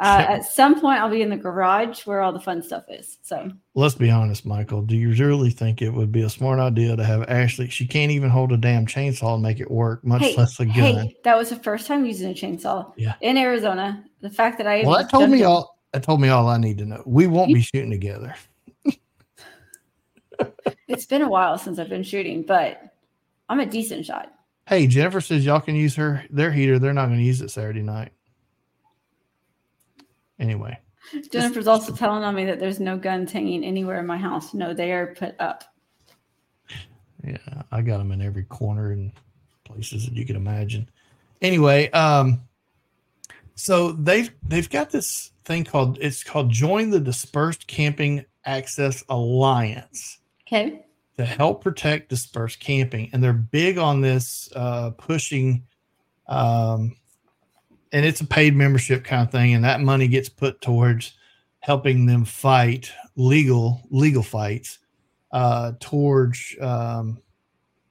Uh, 0.00 0.24
at 0.28 0.44
some 0.44 0.80
point, 0.80 1.00
I'll 1.00 1.10
be 1.10 1.22
in 1.22 1.30
the 1.30 1.36
garage 1.36 2.06
where 2.06 2.20
all 2.20 2.32
the 2.32 2.40
fun 2.40 2.62
stuff 2.62 2.84
is. 2.88 3.18
So 3.22 3.50
let's 3.74 3.94
be 3.94 4.10
honest, 4.10 4.46
Michael. 4.46 4.82
Do 4.82 4.96
you 4.96 5.12
really 5.12 5.50
think 5.50 5.82
it 5.82 5.90
would 5.90 6.12
be 6.12 6.22
a 6.22 6.30
smart 6.30 6.60
idea 6.60 6.96
to 6.96 7.04
have 7.04 7.28
Ashley? 7.28 7.68
She 7.68 7.86
can't 7.86 8.10
even 8.10 8.30
hold 8.30 8.52
a 8.52 8.56
damn 8.56 8.86
chainsaw 8.86 9.34
and 9.34 9.42
make 9.42 9.60
it 9.60 9.70
work, 9.70 10.04
much 10.04 10.22
hey, 10.22 10.36
less 10.36 10.58
a 10.60 10.66
gun. 10.66 10.74
Hey, 10.74 11.16
that 11.24 11.36
was 11.36 11.50
the 11.50 11.56
first 11.56 11.86
time 11.86 12.04
using 12.04 12.30
a 12.30 12.34
chainsaw. 12.34 12.92
Yeah. 12.96 13.14
In 13.20 13.36
Arizona, 13.36 14.04
the 14.20 14.30
fact 14.30 14.58
that 14.58 14.66
I 14.66 14.82
well, 14.84 14.98
that 14.98 15.10
told 15.10 15.30
me 15.30 15.42
all. 15.42 15.76
That 15.92 16.02
told 16.02 16.20
me 16.20 16.28
all 16.28 16.48
I 16.48 16.58
need 16.58 16.76
to 16.78 16.84
know. 16.84 17.02
We 17.06 17.26
won't 17.26 17.52
be 17.52 17.62
shooting 17.62 17.90
together. 17.90 18.34
it's 20.86 21.06
been 21.06 21.22
a 21.22 21.28
while 21.28 21.56
since 21.56 21.78
I've 21.78 21.88
been 21.88 22.02
shooting, 22.02 22.42
but 22.42 22.92
I'm 23.48 23.60
a 23.60 23.66
decent 23.66 24.04
shot. 24.04 24.30
Hey, 24.66 24.86
Jennifer 24.86 25.22
says 25.22 25.46
y'all 25.46 25.60
can 25.60 25.74
use 25.74 25.96
her 25.96 26.24
their 26.28 26.52
heater. 26.52 26.78
They're 26.78 26.92
not 26.92 27.06
going 27.06 27.20
to 27.20 27.24
use 27.24 27.40
it 27.40 27.50
Saturday 27.50 27.80
night. 27.80 28.12
Anyway. 30.38 30.78
Jennifer's 31.32 31.66
also 31.66 31.94
telling 31.94 32.22
on 32.22 32.34
me 32.34 32.44
that 32.44 32.60
there's 32.60 32.80
no 32.80 32.96
guns 32.96 33.32
hanging 33.32 33.64
anywhere 33.64 33.98
in 33.98 34.06
my 34.06 34.18
house. 34.18 34.54
No, 34.54 34.74
they 34.74 34.92
are 34.92 35.14
put 35.14 35.34
up. 35.40 35.64
Yeah, 37.24 37.62
I 37.72 37.82
got 37.82 37.98
them 37.98 38.12
in 38.12 38.22
every 38.22 38.44
corner 38.44 38.92
and 38.92 39.12
places 39.64 40.04
that 40.04 40.14
you 40.14 40.24
can 40.24 40.36
imagine. 40.36 40.88
Anyway, 41.42 41.90
um, 41.90 42.42
so 43.54 43.92
they've 43.92 44.30
they've 44.46 44.68
got 44.70 44.90
this 44.90 45.32
thing 45.44 45.64
called 45.64 45.98
it's 46.00 46.22
called 46.22 46.50
Join 46.50 46.90
the 46.90 47.00
Dispersed 47.00 47.66
Camping 47.66 48.24
Access 48.44 49.02
Alliance. 49.08 50.18
Okay. 50.46 50.84
To 51.16 51.24
help 51.24 51.64
protect 51.64 52.10
dispersed 52.10 52.60
camping, 52.60 53.10
and 53.12 53.22
they're 53.22 53.32
big 53.32 53.76
on 53.76 54.00
this 54.00 54.48
uh, 54.54 54.90
pushing 54.90 55.64
um, 56.28 56.94
and 57.92 58.04
it's 58.04 58.20
a 58.20 58.26
paid 58.26 58.54
membership 58.54 59.04
kind 59.04 59.22
of 59.22 59.32
thing, 59.32 59.54
and 59.54 59.64
that 59.64 59.80
money 59.80 60.08
gets 60.08 60.28
put 60.28 60.60
towards 60.60 61.14
helping 61.60 62.06
them 62.06 62.24
fight 62.24 62.90
legal 63.16 63.82
legal 63.90 64.22
fights 64.22 64.78
uh, 65.32 65.72
towards 65.80 66.54
um, 66.60 67.20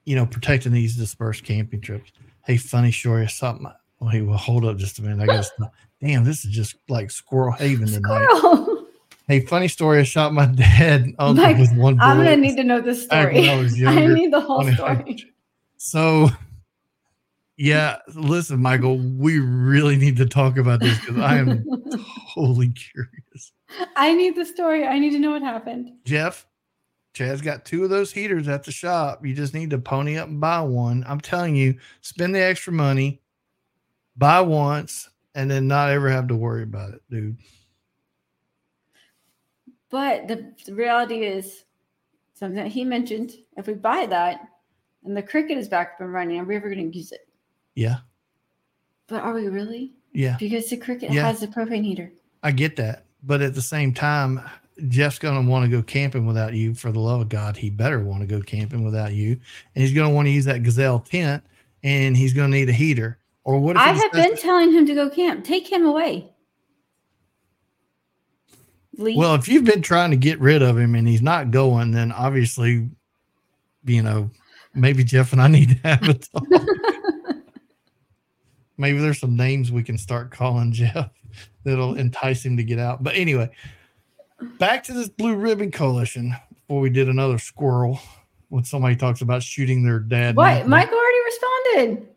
you 0.06 0.16
know 0.16 0.26
protecting 0.26 0.72
these 0.72 0.96
dispersed 0.96 1.44
camping 1.44 1.82
trips. 1.82 2.12
Hey, 2.46 2.58
funny 2.58 2.92
story, 2.92 3.24
or 3.24 3.28
something. 3.28 3.68
Well, 4.00 4.10
hey, 4.10 4.22
well, 4.22 4.38
hold 4.38 4.66
up 4.66 4.78
just 4.78 5.00
a 5.00 5.02
minute. 5.02 5.22
I 5.22 5.26
guess. 5.26 5.52
damn, 6.02 6.24
this 6.24 6.46
is 6.46 6.52
just 6.52 6.76
like 6.88 7.12
Squirrel 7.12 7.54
Haven 7.54 7.88
tonight. 7.88 8.28
Squirrel. 8.38 8.74
Hey, 9.30 9.42
funny 9.42 9.68
story. 9.68 10.00
I 10.00 10.04
shot 10.04 10.32
my 10.32 10.46
dad 10.46 11.14
uncle 11.20 11.44
like, 11.44 11.58
with 11.58 11.76
one. 11.76 11.98
Bullet. 11.98 12.08
I'm 12.08 12.18
gonna 12.20 12.38
need 12.38 12.56
to 12.56 12.64
know 12.64 12.80
this 12.80 13.04
story. 13.04 13.50
I, 13.50 13.60
I 13.86 14.08
need 14.08 14.32
the 14.32 14.40
whole 14.40 14.64
story. 14.72 15.26
So 15.76 16.30
yeah, 17.58 17.98
listen, 18.14 18.62
Michael, 18.62 19.00
we 19.00 19.40
really 19.40 19.96
need 19.96 20.16
to 20.18 20.28
talk 20.28 20.58
about 20.58 20.80
this 20.80 21.00
because 21.00 21.18
I 21.18 21.38
am 21.38 21.66
totally 22.36 22.70
curious. 22.70 23.52
I 23.96 24.14
need 24.14 24.36
the 24.36 24.46
story. 24.46 24.86
I 24.86 25.00
need 25.00 25.10
to 25.12 25.20
know 25.20 25.32
what 25.32 25.42
happened. 25.42 25.92
Jeff, 26.06 26.46
Chad's 27.14 27.42
got 27.42 27.66
two 27.66 27.84
of 27.84 27.90
those 27.90 28.12
heaters 28.12 28.48
at 28.48 28.64
the 28.64 28.72
shop. 28.72 29.26
You 29.26 29.34
just 29.34 29.56
need 29.56 29.72
to 29.72 29.80
pony 29.80 30.18
up 30.18 30.28
and 30.28 30.40
buy 30.40 30.62
one. 30.62 31.04
I'm 31.08 31.20
telling 31.20 31.56
you, 31.56 31.80
spend 32.02 32.36
the 32.36 32.44
extra 32.44 32.72
money, 32.72 33.22
buy 34.16 34.40
once, 34.42 35.10
and 35.34 35.50
then 35.50 35.68
not 35.68 35.90
ever 35.90 36.10
have 36.10 36.28
to 36.28 36.36
worry 36.36 36.62
about 36.62 36.94
it, 36.94 37.02
dude. 37.10 37.38
But 39.90 40.28
the, 40.28 40.54
the 40.66 40.76
reality 40.76 41.26
is 41.26 41.64
something 42.36 42.58
that 42.58 42.68
he 42.68 42.84
mentioned. 42.84 43.34
If 43.58 43.66
we 43.66 43.74
buy 43.74 44.06
that 44.06 44.42
and 45.04 45.18
the 45.18 45.24
cricket 45.24 45.58
is 45.58 45.68
back 45.68 45.94
up 45.96 46.02
and 46.02 46.14
running, 46.14 46.40
are 46.40 46.44
we 46.44 46.56
ever 46.56 46.70
going 46.70 46.92
to 46.92 46.98
use 46.98 47.12
it? 47.12 47.27
Yeah. 47.78 47.98
But 49.08 49.22
are 49.22 49.34
we 49.34 49.48
really? 49.48 49.94
Yeah. 50.12 50.36
Because 50.40 50.68
the 50.68 50.78
Cricket 50.78 51.14
yeah. 51.14 51.28
has 51.28 51.44
a 51.44 51.48
propane 51.48 51.84
heater. 51.84 52.12
I 52.42 52.52
get 52.52 52.76
that. 52.78 53.06
But 53.22 53.44
at 53.44 53.54
the 53.54 53.62
same 53.62 53.94
time, 53.94 54.42
Jeff's 54.88 55.20
going 55.20 55.46
to 55.46 55.50
want 55.50 55.66
to 55.66 55.70
go 55.70 55.84
camping 55.84 56.26
without 56.26 56.54
you. 56.54 56.74
For 56.74 56.92
the 56.92 57.00
love 57.00 57.22
of 57.22 57.30
God, 57.30 57.56
he 57.56 57.70
better 57.70 58.00
want 58.00 58.22
to 58.22 58.28
go 58.28 58.42
camping 58.42 58.84
without 58.84 59.14
you. 59.14 59.34
And 59.76 59.84
he's 59.84 59.94
going 59.94 60.10
to 60.10 60.16
want 60.16 60.26
to 60.26 60.32
use 60.32 60.46
that 60.46 60.64
Gazelle 60.64 61.00
tent 61.00 61.44
and 61.84 62.18
he's 62.18 62.34
going 62.34 62.52
to 62.52 62.58
need 62.58 62.68
a 62.68 62.74
heater. 62.74 63.20
Or 63.44 63.60
what 63.60 63.78
I 63.78 63.94
have 63.94 64.12
been 64.12 64.36
telling 64.36 64.74
him 64.74 64.88
to 64.88 64.96
go 64.96 65.10
camp. 65.10 65.46
Take 65.46 65.72
him 65.72 65.86
away. 65.86 66.32
Leave. 68.98 69.18
Well, 69.18 69.36
if 69.36 69.48
you've 69.48 69.66
been 69.66 69.84
trying 69.84 70.10
to 70.10 70.18
get 70.18 70.40
rid 70.40 70.64
of 70.64 70.80
him 70.80 70.96
and 70.96 71.08
he's 71.08 71.22
not 71.22 71.52
going, 71.52 71.92
then 71.92 72.12
obviously, 72.12 72.90
you 73.86 74.02
know, 74.02 74.32
maybe 74.74 75.04
Jeff 75.04 75.32
and 75.32 75.42
I 75.42 75.48
need 75.48 75.70
to 75.70 75.88
have 75.88 76.10
a 76.10 76.14
talk. 76.16 76.48
Maybe 78.78 79.00
there's 79.00 79.20
some 79.20 79.36
names 79.36 79.72
we 79.72 79.84
can 79.84 79.98
start 79.98 80.32
calling 80.32 80.72
Jeff 80.74 81.10
that'll 81.64 81.96
entice 81.96 82.46
him 82.46 82.58
to 82.58 82.64
get 82.64 82.80
out. 82.80 83.04
But 83.04 83.16
anyway, 83.16 83.50
back 84.60 84.84
to 84.86 84.94
this 84.94 85.10
Blue 85.10 85.36
Ribbon 85.36 85.72
Coalition 85.72 86.36
before 86.54 86.82
we 86.82 86.90
did 86.90 87.10
another 87.10 87.40
squirrel 87.40 88.00
when 88.50 88.64
somebody 88.64 88.96
talks 88.96 89.22
about 89.22 89.44
shooting 89.44 89.84
their 89.84 90.00
dad. 90.00 90.36
What? 90.36 90.68
Michael 90.68 90.98
already 90.98 91.24
responded. 91.26 92.08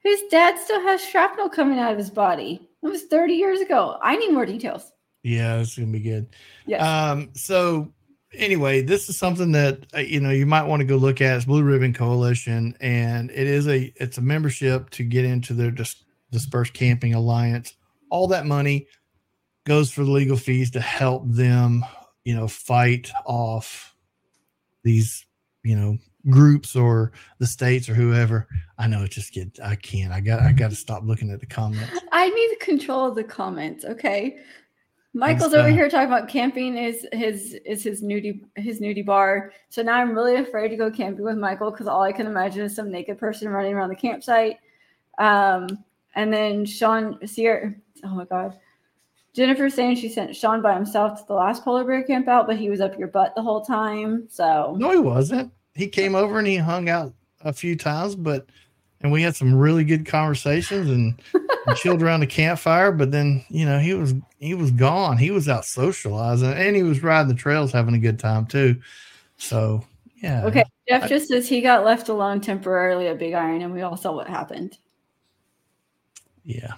His 0.00 0.22
dad 0.30 0.58
still 0.58 0.80
has 0.82 1.04
shrapnel 1.04 1.48
coming 1.48 1.78
out 1.78 1.92
of 1.92 1.98
his 1.98 2.10
body. 2.10 2.68
That 2.82 2.90
was 2.90 3.04
30 3.04 3.34
years 3.34 3.60
ago. 3.60 3.98
I 4.02 4.16
need 4.16 4.32
more 4.32 4.46
details. 4.46 4.92
Yeah, 5.22 5.58
it's 5.58 5.76
gonna 5.76 5.90
be 5.90 6.00
good. 6.00 6.28
Yeah. 6.66 7.10
Um. 7.10 7.30
So 7.34 7.92
anyway, 8.32 8.82
this 8.82 9.08
is 9.08 9.18
something 9.18 9.52
that 9.52 9.86
uh, 9.94 9.98
you 9.98 10.20
know 10.20 10.30
you 10.30 10.46
might 10.46 10.62
want 10.62 10.80
to 10.80 10.86
go 10.86 10.96
look 10.96 11.20
at. 11.20 11.36
It's 11.36 11.44
Blue 11.44 11.62
Ribbon 11.62 11.92
Coalition, 11.92 12.76
and 12.80 13.30
it 13.30 13.46
is 13.46 13.66
a 13.66 13.92
it's 13.96 14.18
a 14.18 14.22
membership 14.22 14.90
to 14.90 15.04
get 15.04 15.24
into 15.24 15.54
their 15.54 15.70
just 15.70 16.04
Dispersed 16.30 16.74
Camping 16.74 17.14
Alliance. 17.14 17.74
All 18.10 18.28
that 18.28 18.46
money 18.46 18.86
goes 19.66 19.90
for 19.90 20.04
the 20.04 20.10
legal 20.10 20.36
fees 20.36 20.70
to 20.72 20.80
help 20.80 21.22
them, 21.26 21.84
you 22.24 22.34
know, 22.34 22.48
fight 22.48 23.10
off 23.26 23.94
these, 24.82 25.26
you 25.62 25.76
know, 25.76 25.98
groups 26.28 26.74
or 26.76 27.12
the 27.38 27.46
states 27.46 27.88
or 27.88 27.94
whoever. 27.94 28.48
I 28.78 28.86
know 28.86 29.02
it 29.02 29.10
just 29.10 29.32
get 29.32 29.58
I 29.62 29.76
can't. 29.76 30.12
I 30.12 30.20
got 30.20 30.40
I 30.40 30.52
got 30.52 30.70
to 30.70 30.76
stop 30.76 31.02
looking 31.04 31.30
at 31.30 31.40
the 31.40 31.46
comments. 31.46 32.00
I 32.12 32.28
need 32.28 32.48
to 32.48 32.64
control 32.64 33.08
of 33.08 33.14
the 33.14 33.24
comments, 33.24 33.84
okay? 33.84 34.38
Michael's 35.14 35.54
over 35.54 35.70
here 35.70 35.88
talking 35.88 36.06
about 36.06 36.28
camping 36.28 36.76
is 36.76 37.06
his 37.12 37.54
is 37.64 37.82
his 37.82 38.02
nudie 38.02 38.42
his 38.56 38.80
nudie 38.80 39.04
bar. 39.04 39.52
So 39.68 39.82
now 39.82 39.94
I'm 39.94 40.14
really 40.14 40.36
afraid 40.36 40.68
to 40.68 40.76
go 40.76 40.90
camping 40.90 41.24
with 41.24 41.36
Michael 41.38 41.70
because 41.70 41.88
all 41.88 42.02
I 42.02 42.12
can 42.12 42.26
imagine 42.26 42.62
is 42.62 42.76
some 42.76 42.90
naked 42.90 43.18
person 43.18 43.48
running 43.48 43.74
around 43.74 43.88
the 43.88 43.96
campsite. 43.96 44.58
Um, 45.18 45.84
and 46.18 46.32
then 46.32 46.64
Sean, 46.64 47.24
Sierra, 47.24 47.72
oh 48.04 48.08
my 48.08 48.24
God. 48.24 48.58
Jennifer 49.34 49.70
saying 49.70 49.96
she 49.96 50.08
sent 50.08 50.34
Sean 50.34 50.60
by 50.60 50.74
himself 50.74 51.20
to 51.20 51.26
the 51.28 51.34
last 51.34 51.64
polar 51.64 51.84
bear 51.84 52.02
camp 52.02 52.26
out, 52.26 52.48
but 52.48 52.58
he 52.58 52.68
was 52.70 52.80
up 52.80 52.98
your 52.98 53.06
butt 53.06 53.36
the 53.36 53.42
whole 53.42 53.64
time. 53.64 54.26
So 54.28 54.74
no, 54.76 54.90
he 54.90 54.98
wasn't. 54.98 55.52
He 55.74 55.86
came 55.86 56.16
over 56.16 56.40
and 56.40 56.48
he 56.48 56.56
hung 56.56 56.88
out 56.88 57.14
a 57.44 57.52
few 57.52 57.76
times, 57.76 58.16
but 58.16 58.46
and 59.00 59.12
we 59.12 59.22
had 59.22 59.36
some 59.36 59.54
really 59.54 59.84
good 59.84 60.06
conversations 60.06 60.90
and, 60.90 61.22
and 61.34 61.76
chilled 61.76 62.02
around 62.02 62.18
the 62.18 62.26
campfire. 62.26 62.90
But 62.90 63.12
then 63.12 63.44
you 63.48 63.64
know 63.64 63.78
he 63.78 63.94
was 63.94 64.12
he 64.38 64.54
was 64.54 64.72
gone. 64.72 65.18
He 65.18 65.30
was 65.30 65.48
out 65.48 65.66
socializing 65.66 66.52
and 66.52 66.74
he 66.74 66.82
was 66.82 67.00
riding 67.04 67.28
the 67.28 67.40
trails, 67.40 67.70
having 67.70 67.94
a 67.94 68.00
good 68.00 68.18
time 68.18 68.44
too. 68.46 68.80
So 69.36 69.84
yeah. 70.16 70.44
Okay. 70.46 70.64
Jeff 70.88 71.04
I, 71.04 71.06
just 71.06 71.28
says 71.28 71.48
he 71.48 71.60
got 71.60 71.84
left 71.84 72.08
alone 72.08 72.40
temporarily 72.40 73.06
at 73.06 73.20
Big 73.20 73.34
Iron, 73.34 73.62
and 73.62 73.72
we 73.72 73.82
all 73.82 73.96
saw 73.96 74.10
what 74.12 74.26
happened. 74.26 74.78
Yeah. 76.48 76.72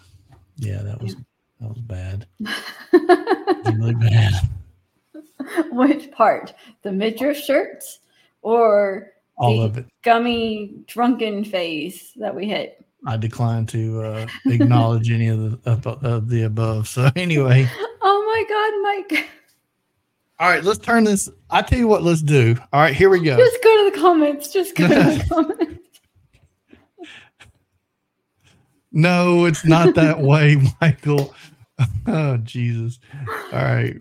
Yeah, 0.56 0.82
that 0.82 1.00
was 1.00 1.14
that 1.60 1.68
was 1.68 1.78
bad. 1.78 2.26
really 3.80 3.94
bad. 3.94 4.32
Which 5.70 6.10
part? 6.10 6.52
The 6.82 6.90
midriff 6.92 7.36
shirts 7.38 8.00
or 8.42 9.12
all 9.36 9.58
the 9.58 9.64
of 9.64 9.78
it. 9.78 9.86
gummy 10.02 10.74
drunken 10.86 11.44
phase 11.44 12.12
that 12.16 12.34
we 12.34 12.46
hit. 12.48 12.84
I 13.06 13.16
decline 13.16 13.64
to 13.66 14.02
uh, 14.02 14.26
acknowledge 14.46 15.10
any 15.10 15.28
of 15.28 15.62
the 15.62 15.70
of, 15.70 15.86
of 15.86 16.28
the 16.28 16.42
above. 16.42 16.88
So 16.88 17.08
anyway, 17.16 17.66
Oh 18.02 18.24
my 18.26 18.44
God, 19.06 19.16
Mike. 19.16 19.28
all 20.40 20.50
right, 20.50 20.64
let's 20.64 20.78
turn 20.80 21.04
this. 21.04 21.28
I 21.48 21.62
tell 21.62 21.78
you 21.78 21.88
what, 21.88 22.02
let's 22.02 22.22
do. 22.22 22.56
All 22.72 22.80
right, 22.80 22.94
here 22.94 23.08
we 23.08 23.20
go. 23.22 23.36
Just 23.36 23.62
go 23.62 23.84
to 23.84 23.90
the 23.90 23.98
comments. 24.02 24.52
Just 24.52 24.74
go 24.74 24.88
to 24.88 24.94
the 24.94 25.24
comments. 25.32 25.79
No, 28.92 29.44
it's 29.44 29.64
not 29.64 29.94
that 29.94 30.20
way, 30.20 30.56
Michael. 30.80 31.34
Oh 32.06 32.36
Jesus! 32.38 32.98
All 33.52 33.62
right. 33.64 33.96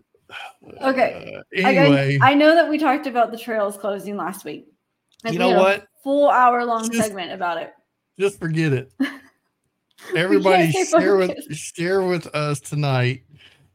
Okay. 0.82 1.36
Uh, 1.36 1.68
I, 1.68 1.76
anyway, 1.76 2.20
I 2.22 2.34
know 2.34 2.56
that 2.56 2.70
we 2.70 2.78
talked 2.78 3.08
about 3.08 3.32
the 3.32 3.38
trails 3.38 3.78
closing 3.78 4.18
last 4.18 4.46
week. 4.46 4.68
Like, 5.24 5.34
you 5.34 5.40
we 5.40 5.46
know 5.46 5.56
a 5.56 5.60
what? 5.60 5.88
Full 6.04 6.30
hour 6.30 6.64
long 6.66 6.90
Just- 6.90 7.08
segment 7.08 7.32
about 7.32 7.58
it. 7.58 7.74
Just 8.20 8.40
forget 8.40 8.74
it. 8.74 8.92
Everybody 10.16 10.72
share 10.72 11.16
with 11.18 11.38
share 11.56 12.02
with 12.02 12.28
us 12.28 12.60
tonight 12.60 13.24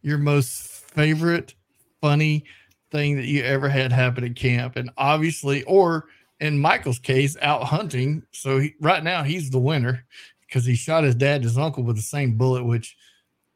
your 0.03 0.19
most 0.19 0.69
favorite 0.91 1.55
funny 2.01 2.45
thing 2.91 3.17
that 3.17 3.25
you 3.27 3.43
ever 3.43 3.69
had 3.69 3.93
happen 3.93 4.25
at 4.25 4.37
camp, 4.37 4.77
and 4.77 4.91
obviously, 4.97 5.63
or 5.65 6.07
in 6.41 6.59
Michael's 6.59 6.99
case, 6.99 7.37
out 7.41 7.65
hunting. 7.65 8.23
So 8.33 8.59
he, 8.59 8.75
right 8.81 9.03
now 9.03 9.23
he's 9.23 9.51
the 9.51 9.59
winner 9.59 10.05
because 10.55 10.65
he 10.65 10.77
shot 10.77 11.03
his 11.03 11.17
dad, 11.17 11.37
and 11.37 11.45
his 11.45 11.59
uncle, 11.59 11.83
with 11.83 11.97
the 11.97 12.03
same 12.03 12.39
bullet. 12.39 12.65
Which 12.65 12.97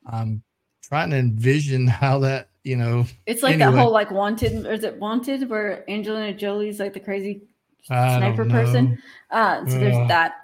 I'm 0.04 0.42
trying 0.82 1.10
to 1.10 1.16
envision 1.16 1.86
how 1.86 2.18
that 2.20 2.48
you 2.64 2.76
know. 2.76 3.06
It's 3.26 3.44
like 3.44 3.58
that 3.58 3.72
whole 3.72 3.92
like 3.92 4.10
wanted, 4.10 4.66
or 4.66 4.72
is 4.72 4.82
it 4.82 4.98
wanted, 4.98 5.48
where 5.48 5.88
Angelina 5.88 6.34
Jolie's 6.36 6.80
like 6.80 6.92
the 6.92 7.00
crazy 7.00 7.42
I 7.88 8.16
sniper 8.16 8.44
person. 8.44 8.98
Uh, 9.30 9.64
so 9.64 9.78
there's 9.78 10.08
that. 10.08 10.34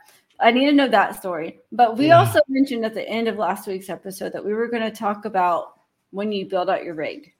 I 0.40 0.52
need 0.52 0.66
to 0.66 0.72
know 0.72 0.88
that 0.88 1.16
story. 1.16 1.60
But 1.72 1.96
we 1.96 2.08
Yeah. 2.08 2.18
also 2.18 2.40
mentioned 2.48 2.84
at 2.84 2.94
the 2.94 3.08
end 3.08 3.28
of 3.28 3.36
last 3.36 3.66
week's 3.66 3.88
episode 3.88 4.32
that 4.32 4.44
we 4.44 4.52
were 4.52 4.68
going 4.68 4.82
to 4.82 4.90
talk 4.90 5.24
about 5.24 5.80
when 6.10 6.32
you 6.32 6.46
build 6.46 6.68
out 6.68 6.84
your 6.84 6.94
rig, 6.94 7.32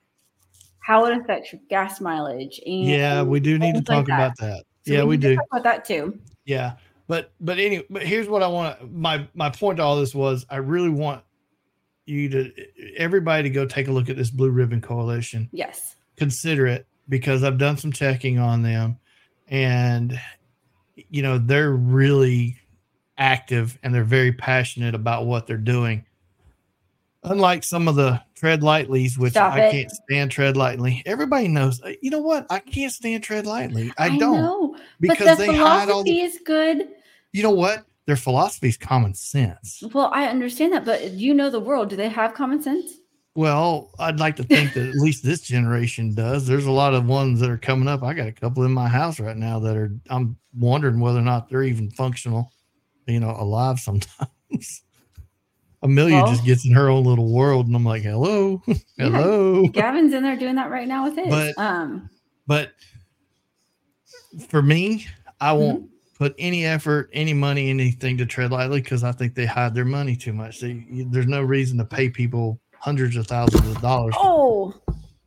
how 0.79 1.05
it 1.07 1.18
affects 1.18 1.53
your 1.53 1.61
gas 1.68 2.00
mileage. 2.00 2.61
And 2.64 2.87
Yeah, 2.87 3.22
we 3.22 3.40
do 3.40 3.59
need 3.59 3.74
to 3.74 3.83
things 3.83 3.88
like 3.88 3.98
talk 3.98 4.07
that. 4.07 4.14
about 4.14 4.37
that. 4.38 4.64
So 4.87 4.92
yeah, 4.92 5.05
we 5.05 5.16
to 5.16 5.29
do. 5.29 5.37
talk 5.37 5.46
about 5.53 5.64
that 5.64 5.85
too. 5.85 6.18
Yeah, 6.44 6.74
but 7.07 7.33
but 7.40 7.59
anyway, 7.59 7.85
but 7.90 8.03
here's 8.03 8.29
what 8.29 8.43
I 8.43 8.49
want. 8.49 8.93
My 8.93 9.29
my 9.35 9.51
point 9.51 9.79
to 9.79 9.83
all 9.83 9.97
this 9.97 10.14
was 10.14 10.47
I 10.49 10.57
really 10.57 10.88
want 10.88 11.23
you 12.07 12.29
to 12.29 12.53
everybody 12.97 13.45
to 13.45 13.51
go 13.51 13.67
take 13.67 13.88
a 13.88 13.93
look 13.93 14.09
at 14.09 14.17
this 14.17 14.31
Blue 14.31 14.51
Ribbon 14.51 14.81
Coalition. 14.81 15.49
Yes. 15.53 15.97
Consider 16.17 16.67
it 16.67 16.87
because 17.09 17.43
I've 17.43 17.59
done 17.59 17.77
some 17.77 17.93
checking 17.93 18.38
on 18.38 18.62
them, 18.62 18.99
and 19.49 20.19
you 20.97 21.23
know 21.23 21.38
they're 21.38 21.73
really 21.73 22.59
active 23.17 23.79
and 23.83 23.95
they're 23.95 24.05
very 24.05 24.33
passionate 24.33 24.95
about 24.95 25.27
what 25.27 25.47
they're 25.47 25.57
doing. 25.57 26.05
Unlike 27.24 27.64
some 27.64 27.88
of 27.88 27.94
the 27.94 28.20
tread 28.34 28.60
lightlies, 28.60 29.16
which 29.16 29.32
Stop 29.32 29.54
I 29.54 29.66
it. 29.66 29.72
can't 29.72 29.90
stand 29.90 30.30
tread 30.30 30.56
lightly. 30.56 31.02
Everybody 31.06 31.48
knows. 31.48 31.82
Uh, 31.82 31.92
you 32.02 32.10
know 32.10 32.20
what? 32.20 32.46
I 32.50 32.58
can't 32.58 32.92
stand 32.92 33.24
tread 33.24 33.46
lightly. 33.46 33.90
I, 33.96 34.18
don't 34.18 34.37
know, 34.37 34.76
because 35.00 35.26
but 35.26 35.38
the 35.38 35.46
they 35.46 35.56
hide 35.56 35.88
all 35.88 36.04
the 36.04 36.10
philosophy 36.10 36.20
is 36.20 36.38
good. 36.44 36.88
you 37.32 37.42
know 37.42 37.50
what? 37.50 37.84
Their 38.06 38.16
philosophy 38.16 38.68
is 38.68 38.76
common 38.76 39.14
sense. 39.14 39.82
Well, 39.94 40.10
I 40.12 40.26
understand 40.26 40.74
that, 40.74 40.84
but 40.84 41.12
you 41.12 41.32
know 41.32 41.48
the 41.48 41.60
world. 41.60 41.88
Do 41.88 41.96
they 41.96 42.10
have 42.10 42.34
common 42.34 42.62
sense? 42.62 42.92
Well, 43.34 43.90
I'd 43.98 44.20
like 44.20 44.37
to 44.37 44.44
think 44.44 44.74
that 44.74 44.88
at 44.88 44.94
least 44.94 45.24
this 45.24 45.40
generation 45.40 46.14
does. 46.14 46.46
There's 46.46 46.66
a 46.66 46.70
lot 46.70 46.94
of 46.94 47.06
ones 47.06 47.40
that 47.40 47.50
are 47.50 47.58
coming 47.58 47.88
up. 47.88 48.02
I 48.02 48.14
got 48.14 48.28
a 48.28 48.32
couple 48.32 48.62
in 48.64 48.72
my 48.72 48.88
house 48.88 49.18
right 49.18 49.37
now 49.37 49.58
that 49.60 49.76
are. 49.76 49.90
I'm 50.10 50.37
wondering 50.56 51.00
whether 51.00 51.18
or 51.18 51.22
not 51.22 51.48
they're 51.48 51.64
even 51.64 51.90
functional, 51.90 52.52
you 53.06 53.20
know, 53.20 53.34
alive 53.37 53.80
sometimes. 53.80 54.28
Amelia 55.85 56.16
Well- 56.16 56.27
just 56.33 56.44
gets 56.44 56.64
in 56.66 56.73
her 56.73 56.88
own 56.88 57.05
little 57.05 57.31
world, 57.33 57.66
and 57.68 57.77
I'm 57.77 57.85
like, 57.85 58.03
"Hello, 58.03 58.61
Yeah. 58.66 58.75
hello." 58.97 59.68
Gavin's 59.68 60.12
in 60.14 60.23
there 60.25 60.37
doing 60.37 60.57
that 60.57 60.70
right 60.70 60.88
now 60.88 61.05
with 61.05 61.16
his. 61.16 61.29
But- 61.29 61.57
um, 61.59 62.11
But 62.47 62.73
for 64.49 64.62
me, 64.62 65.07
I 65.40 65.51
Mm-hmm. 65.53 65.61
won't 65.61 65.90
put 66.18 66.35
any 66.38 66.64
effort, 66.64 67.11
any 67.12 67.33
money, 67.35 67.70
anything 67.70 68.16
to 68.18 68.27
tread 68.27 68.51
lightly 68.51 68.81
because 68.81 69.05
I 69.05 69.12
think 69.12 69.35
they 69.35 69.47
hide 69.47 69.75
their 69.75 69.85
money 69.85 70.16
too 70.16 70.33
much. 70.33 70.61
They, 70.61 70.85
you- 70.90 71.09
there's 71.11 71.27
no 71.27 71.42
reason 71.42 71.79
to 71.79 71.85
pay 71.85 72.09
people 72.11 72.61
hundreds 72.79 73.16
of 73.16 73.27
thousands 73.27 73.66
of 73.68 73.81
dollars. 73.81 74.14
oh, 74.18 74.75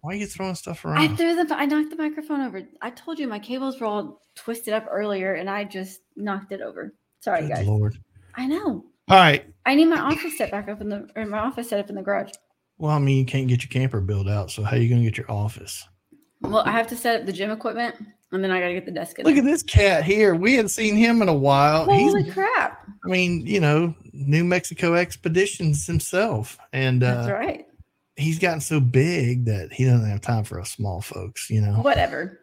Why 0.02 0.14
are 0.14 0.16
you 0.16 0.28
throwing 0.28 0.56
stuff 0.56 0.86
around? 0.86 0.98
I 1.00 1.08
threw 1.16 1.36
the 1.44 1.56
I 1.56 1.66
knocked 1.66 1.90
the 1.90 1.96
microphone 1.98 2.42
over. 2.42 2.62
I 2.82 2.92
told 2.92 3.20
you 3.20 3.28
my 3.28 3.40
cables 3.40 3.80
were 3.80 3.88
all 3.88 4.22
twisted 4.36 4.74
up 4.74 4.86
earlier, 4.90 5.34
and 5.34 5.50
I 5.50 5.64
just 5.66 6.00
knocked 6.16 6.52
it 6.52 6.62
over. 6.62 6.94
Sorry, 7.20 7.42
Good 7.42 7.50
guys. 7.50 7.68
Lord. 7.68 7.98
I 8.36 8.46
know. 8.48 8.86
All 9.10 9.18
right. 9.18 9.46
I 9.66 9.76
need 9.76 9.86
my 9.86 10.00
office 10.00 10.38
set 10.38 10.52
back 10.52 10.70
up 10.70 10.82
in 10.82 10.90
the 10.90 11.10
or 11.16 11.26
my 11.26 11.40
office 11.40 11.70
set 11.70 11.80
up 11.80 11.90
in 11.90 11.96
the 11.96 12.02
garage. 12.02 12.32
Well, 12.78 12.92
I 12.92 13.00
mean, 13.00 13.18
you 13.18 13.26
can't 13.26 13.48
get 13.48 13.64
your 13.64 13.70
camper 13.70 14.02
built 14.02 14.28
out. 14.28 14.52
So 14.52 14.64
how 14.64 14.76
are 14.76 14.80
you 14.80 14.90
going 14.90 15.02
to 15.02 15.10
get 15.10 15.18
your 15.18 15.32
office? 15.32 15.88
Well, 16.42 16.64
I 16.66 16.72
have 16.72 16.88
to 16.88 16.96
set 16.96 17.22
up 17.22 17.26
the 17.26 17.34
gym 17.34 17.50
equipment, 17.50 17.96
and 18.32 18.44
then 18.44 18.52
I 18.52 18.60
got 18.60 18.68
to 18.68 18.74
get 18.74 18.86
the 18.86 18.92
desk 18.92 19.18
in. 19.18 19.26
Look 19.26 19.36
there. 19.36 19.44
at 19.44 19.48
this 19.48 19.64
cat 19.64 20.04
here. 20.04 20.36
We 20.36 20.54
hadn't 20.54 20.70
seen 20.70 20.96
him 20.96 21.22
in 21.22 21.30
a 21.30 21.34
while. 21.34 21.86
Holy 21.86 22.24
He's, 22.24 22.34
crap! 22.34 22.88
I 23.04 23.08
mean, 23.08 23.46
you 23.46 23.60
know, 23.60 23.96
New 24.14 24.44
Mexico 24.44 24.94
expeditions 24.94 25.88
himself. 25.88 26.58
And 26.74 27.02
That's 27.02 27.28
uh, 27.28 27.34
right. 27.34 27.66
he's 28.16 28.38
gotten 28.38 28.62
so 28.62 28.80
big 28.80 29.46
that 29.46 29.74
he 29.74 29.86
doesn't 29.86 30.10
have 30.10 30.22
time 30.22 30.44
for 30.44 30.60
us 30.60 30.72
small 30.72 31.02
folks, 31.02 31.50
you 31.50 31.62
know. 31.62 31.82
Whatever. 31.82 32.40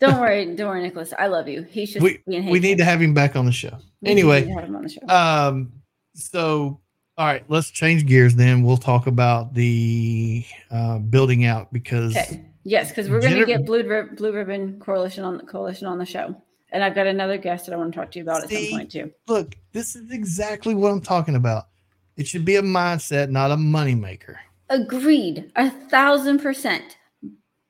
Don't 0.00 0.20
worry, 0.20 0.54
don't 0.56 0.68
worry, 0.68 0.82
Nicholas. 0.82 1.12
I 1.18 1.26
love 1.28 1.48
you. 1.48 1.62
He's 1.62 1.92
just 1.92 2.02
We- 2.02 2.22
We 2.26 2.58
need 2.60 2.78
to 2.78 2.84
have 2.84 3.00
him 3.00 3.14
back 3.14 3.36
on 3.36 3.46
the 3.46 3.52
show. 3.52 3.76
We 4.02 4.10
Anyway, 4.10 4.50
on 4.52 4.82
the 4.82 4.88
show. 4.88 5.06
Um, 5.08 5.72
so 6.14 6.80
all 7.16 7.26
right, 7.26 7.44
let's 7.48 7.70
change 7.70 8.06
gears 8.06 8.36
then. 8.36 8.62
We'll 8.62 8.76
talk 8.76 9.06
about 9.08 9.52
the 9.54 10.44
uh, 10.70 10.98
building 10.98 11.44
out 11.44 11.72
because 11.72 12.16
Okay. 12.16 12.44
Yes, 12.64 12.90
because 12.90 13.08
we're 13.08 13.20
going 13.20 13.34
to 13.34 13.46
get 13.46 13.64
Blue, 13.64 13.82
Rib- 13.82 14.16
Blue 14.16 14.30
Ribbon 14.32 14.78
Coalition 14.78 15.24
on 15.24 15.38
the 15.38 15.42
coalition 15.44 15.86
on 15.86 15.96
the 15.98 16.04
show, 16.04 16.36
and 16.70 16.84
I've 16.84 16.94
got 16.94 17.06
another 17.06 17.38
guest 17.38 17.64
that 17.66 17.72
I 17.72 17.76
want 17.78 17.92
to 17.94 17.98
talk 17.98 18.10
to 18.10 18.18
you 18.18 18.24
about 18.24 18.44
at 18.44 18.50
some 18.50 18.66
point 18.70 18.90
too. 18.92 19.10
look, 19.26 19.56
this 19.72 19.96
is 19.96 20.10
exactly 20.12 20.74
what 20.74 20.92
I'm 20.92 21.00
talking 21.00 21.34
about. 21.34 21.68
It 22.16 22.26
should 22.26 22.44
be 22.44 22.56
a 22.56 22.62
mindset, 22.62 23.30
not 23.30 23.50
a 23.50 23.56
moneymaker. 23.56 24.36
Agreed, 24.68 25.50
a 25.56 25.70
thousand 25.70 26.40
percent. 26.40 26.98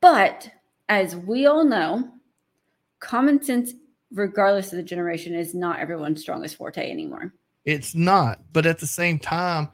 But 0.00 0.50
as 0.88 1.16
we 1.16 1.46
all 1.46 1.64
know, 1.64 2.08
common 3.00 3.42
sense, 3.42 3.72
regardless 4.12 4.72
of 4.72 4.76
the 4.76 4.82
generation, 4.82 5.34
is 5.34 5.54
not 5.54 5.80
everyone's 5.80 6.20
strongest 6.20 6.56
forte 6.56 6.90
anymore. 6.90 7.32
It's 7.64 7.94
not. 7.94 8.40
But 8.52 8.66
at 8.66 8.78
the 8.78 8.86
same 8.86 9.18
time, 9.18 9.68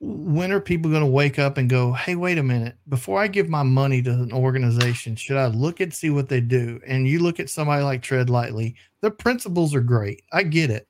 when 0.00 0.52
are 0.52 0.60
people 0.60 0.90
going 0.90 1.02
to 1.02 1.06
wake 1.06 1.38
up 1.38 1.56
and 1.56 1.70
go, 1.70 1.92
hey, 1.92 2.14
wait 2.14 2.36
a 2.36 2.42
minute, 2.42 2.76
before 2.88 3.20
I 3.20 3.26
give 3.26 3.48
my 3.48 3.62
money 3.62 4.02
to 4.02 4.10
an 4.10 4.32
organization, 4.32 5.16
should 5.16 5.38
I 5.38 5.46
look 5.46 5.80
and 5.80 5.94
see 5.94 6.10
what 6.10 6.28
they 6.28 6.40
do? 6.40 6.78
And 6.86 7.08
you 7.08 7.20
look 7.20 7.40
at 7.40 7.48
somebody 7.48 7.82
like 7.82 8.02
Tread 8.02 8.28
Lightly, 8.28 8.76
their 9.00 9.10
principles 9.10 9.74
are 9.74 9.80
great. 9.80 10.22
I 10.32 10.42
get 10.42 10.70
it. 10.70 10.86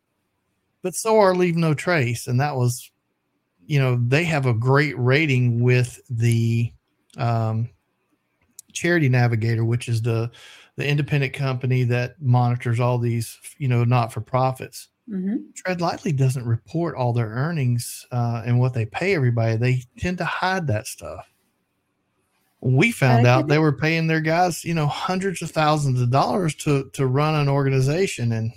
But 0.83 0.95
so 0.95 1.19
are 1.19 1.35
Leave 1.35 1.57
No 1.57 1.75
Trace. 1.75 2.27
And 2.27 2.41
that 2.41 2.57
was, 2.57 2.91
you 3.65 3.79
know, 3.79 4.01
they 4.07 4.25
have 4.25 4.47
a 4.47 4.55
great 4.55 4.99
rating 4.99 5.63
with 5.63 6.01
the 6.11 6.73
um, 7.17 7.71
Charity 8.75 9.09
Navigator, 9.09 9.65
which 9.65 9.89
is 9.89 10.03
the 10.03 10.31
the 10.77 10.87
independent 10.87 11.33
company 11.33 11.85
that 11.85 12.21
monitors 12.21 12.81
all 12.81 12.99
these, 12.99 13.39
you 13.59 13.69
know, 13.69 13.85
not 13.85 14.13
for 14.13 14.21
profits. 14.21 14.89
hmm 15.09 15.37
Tread 15.55 15.81
Lightly 15.81 16.13
doesn't 16.13 16.45
report 16.45 16.97
all 16.97 17.13
their 17.13 17.29
earnings 17.29 18.05
uh, 18.11 18.43
and 18.45 18.59
what 18.59 18.75
they 18.75 18.85
pay 18.87 19.15
everybody. 19.15 19.57
They 19.57 19.83
tend 19.99 20.19
to 20.19 20.25
hide 20.25 20.67
that 20.67 20.87
stuff. 20.89 21.31
We 22.61 22.93
found 22.93 23.27
out 23.27 23.47
they 23.47 23.59
were 23.59 23.77
paying 23.77 24.07
their 24.07 24.21
guys, 24.23 24.65
you 24.65 24.75
know, 24.75 24.87
hundreds 24.87 25.43
of 25.43 25.51
thousands 25.51 26.01
of 26.01 26.11
dollars 26.11 26.55
to 26.57 26.91
to 26.95 27.07
run 27.07 27.35
an 27.35 27.49
organization. 27.49 28.33
And 28.33 28.53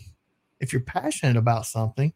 if 0.60 0.71
you're 0.71 0.82
passionate 0.82 1.36
about 1.38 1.65
something, 1.65 2.13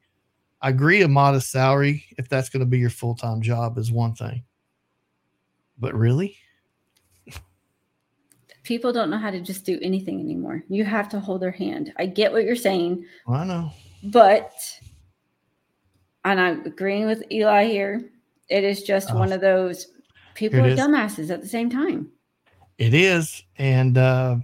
I 0.62 0.70
agree 0.70 1.02
a 1.02 1.08
modest 1.08 1.52
salary, 1.52 2.06
if 2.18 2.30
that's 2.30 2.50
going 2.50 2.62
to 2.62 2.66
be 2.66 2.80
your 2.80 2.90
full 2.90 3.16
time 3.16 3.42
job, 3.42 3.78
is 3.78 3.92
one 3.92 4.14
thing. 4.16 4.44
But 5.78 5.94
really, 5.96 6.38
People 8.64 8.94
don't 8.94 9.10
know 9.10 9.18
how 9.18 9.32
to 9.32 9.42
just 9.42 9.66
do 9.66 9.80
anything 9.82 10.20
anymore. 10.20 10.64
You 10.70 10.84
have 10.86 11.10
to 11.10 11.20
hold 11.20 11.42
their 11.42 11.52
hand. 11.52 11.92
I 11.98 12.06
get 12.06 12.32
what 12.32 12.44
you're 12.44 12.56
saying, 12.56 13.06
I 13.28 13.44
know. 13.44 13.72
but 14.04 14.52
and 16.24 16.40
I'm 16.40 16.66
agreeing 16.66 17.06
with 17.08 17.24
Eli 17.32 17.66
here. 17.66 18.10
It 18.50 18.64
is 18.64 18.84
just 18.84 19.12
Oh. 19.12 19.18
one 19.18 19.32
of 19.32 19.42
those 19.42 19.88
people 20.36 20.60
are 20.60 20.68
is. 20.70 20.80
dumbasses 20.80 21.32
at 21.32 21.42
the 21.42 21.48
same 21.48 21.70
time. 21.70 22.10
It 22.78 22.94
is, 22.94 23.44
and 23.58 23.98
uh, 23.98 24.38